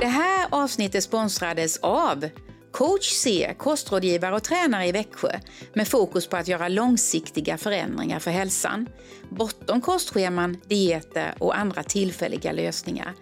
Det 0.00 0.06
här 0.06 0.46
avsnittet 0.50 1.04
sponsrades 1.04 1.76
av 1.76 2.28
Coach 2.72 3.10
C, 3.10 3.54
kostrådgivare 3.58 4.34
och 4.34 4.42
tränare 4.42 4.86
i 4.86 4.92
Växjö 4.92 5.40
med 5.74 5.88
fokus 5.88 6.26
på 6.26 6.36
att 6.36 6.48
göra 6.48 6.68
långsiktiga 6.68 7.58
förändringar 7.58 8.18
för 8.18 8.30
hälsan. 8.30 8.86
Bortom 9.30 9.80
kostscheman, 9.80 10.56
dieter 10.68 11.34
och 11.38 11.58
andra 11.58 11.82
tillfälliga 11.82 12.52
lösningar. 12.52 13.14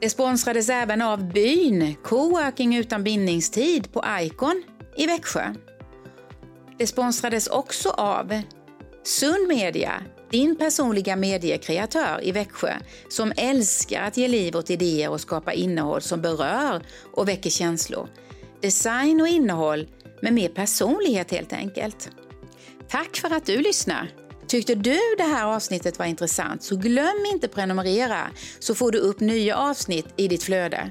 Det 0.00 0.10
sponsrades 0.10 0.68
även 0.68 1.02
av 1.02 1.32
Byn, 1.32 1.94
coworking 2.02 2.76
utan 2.76 3.04
bindningstid 3.04 3.92
på 3.92 4.04
Icon 4.20 4.62
i 4.96 5.06
Växjö. 5.06 5.54
Det 6.78 6.86
sponsrades 6.86 7.46
också 7.46 7.90
av 7.90 8.40
Sund 9.02 9.48
Media, 9.48 10.02
din 10.30 10.56
personliga 10.56 11.16
mediekreatör 11.16 12.20
i 12.22 12.32
Växjö 12.32 12.72
som 13.08 13.32
älskar 13.36 14.02
att 14.02 14.16
ge 14.16 14.28
liv 14.28 14.56
åt 14.56 14.70
idéer 14.70 15.10
och 15.10 15.20
skapa 15.20 15.52
innehåll 15.52 16.02
som 16.02 16.22
berör 16.22 16.82
och 17.12 17.28
väcker 17.28 17.50
känslor. 17.50 18.08
Design 18.62 19.20
och 19.20 19.28
innehåll 19.28 19.88
med 20.22 20.32
mer 20.32 20.48
personlighet 20.48 21.30
helt 21.30 21.52
enkelt. 21.52 22.10
Tack 22.88 23.16
för 23.16 23.30
att 23.30 23.46
du 23.46 23.56
lyssnar! 23.56 24.10
Tyckte 24.46 24.74
du 24.74 24.98
det 25.18 25.24
här 25.24 25.46
avsnittet 25.46 25.98
var 25.98 26.06
intressant 26.06 26.62
så 26.62 26.76
glöm 26.76 27.26
inte 27.32 27.48
prenumerera 27.48 28.30
så 28.58 28.74
får 28.74 28.92
du 28.92 28.98
upp 28.98 29.20
nya 29.20 29.56
avsnitt 29.56 30.06
i 30.16 30.28
ditt 30.28 30.42
flöde. 30.42 30.90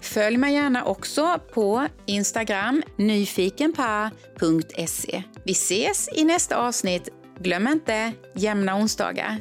Följ 0.00 0.36
mig 0.36 0.54
gärna 0.54 0.84
också 0.84 1.40
på 1.54 1.86
Instagram 2.06 2.82
nyfikenpa.se. 2.96 5.22
Vi 5.44 5.52
ses 5.52 6.08
i 6.12 6.24
nästa 6.24 6.56
avsnitt. 6.56 7.08
Glöm 7.38 7.68
inte 7.68 8.12
jämna 8.34 8.76
onsdagar. 8.76 9.40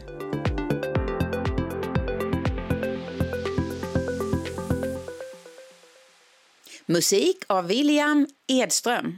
Musik 6.85 7.37
av 7.47 7.67
William 7.67 8.27
Edström. 8.47 9.17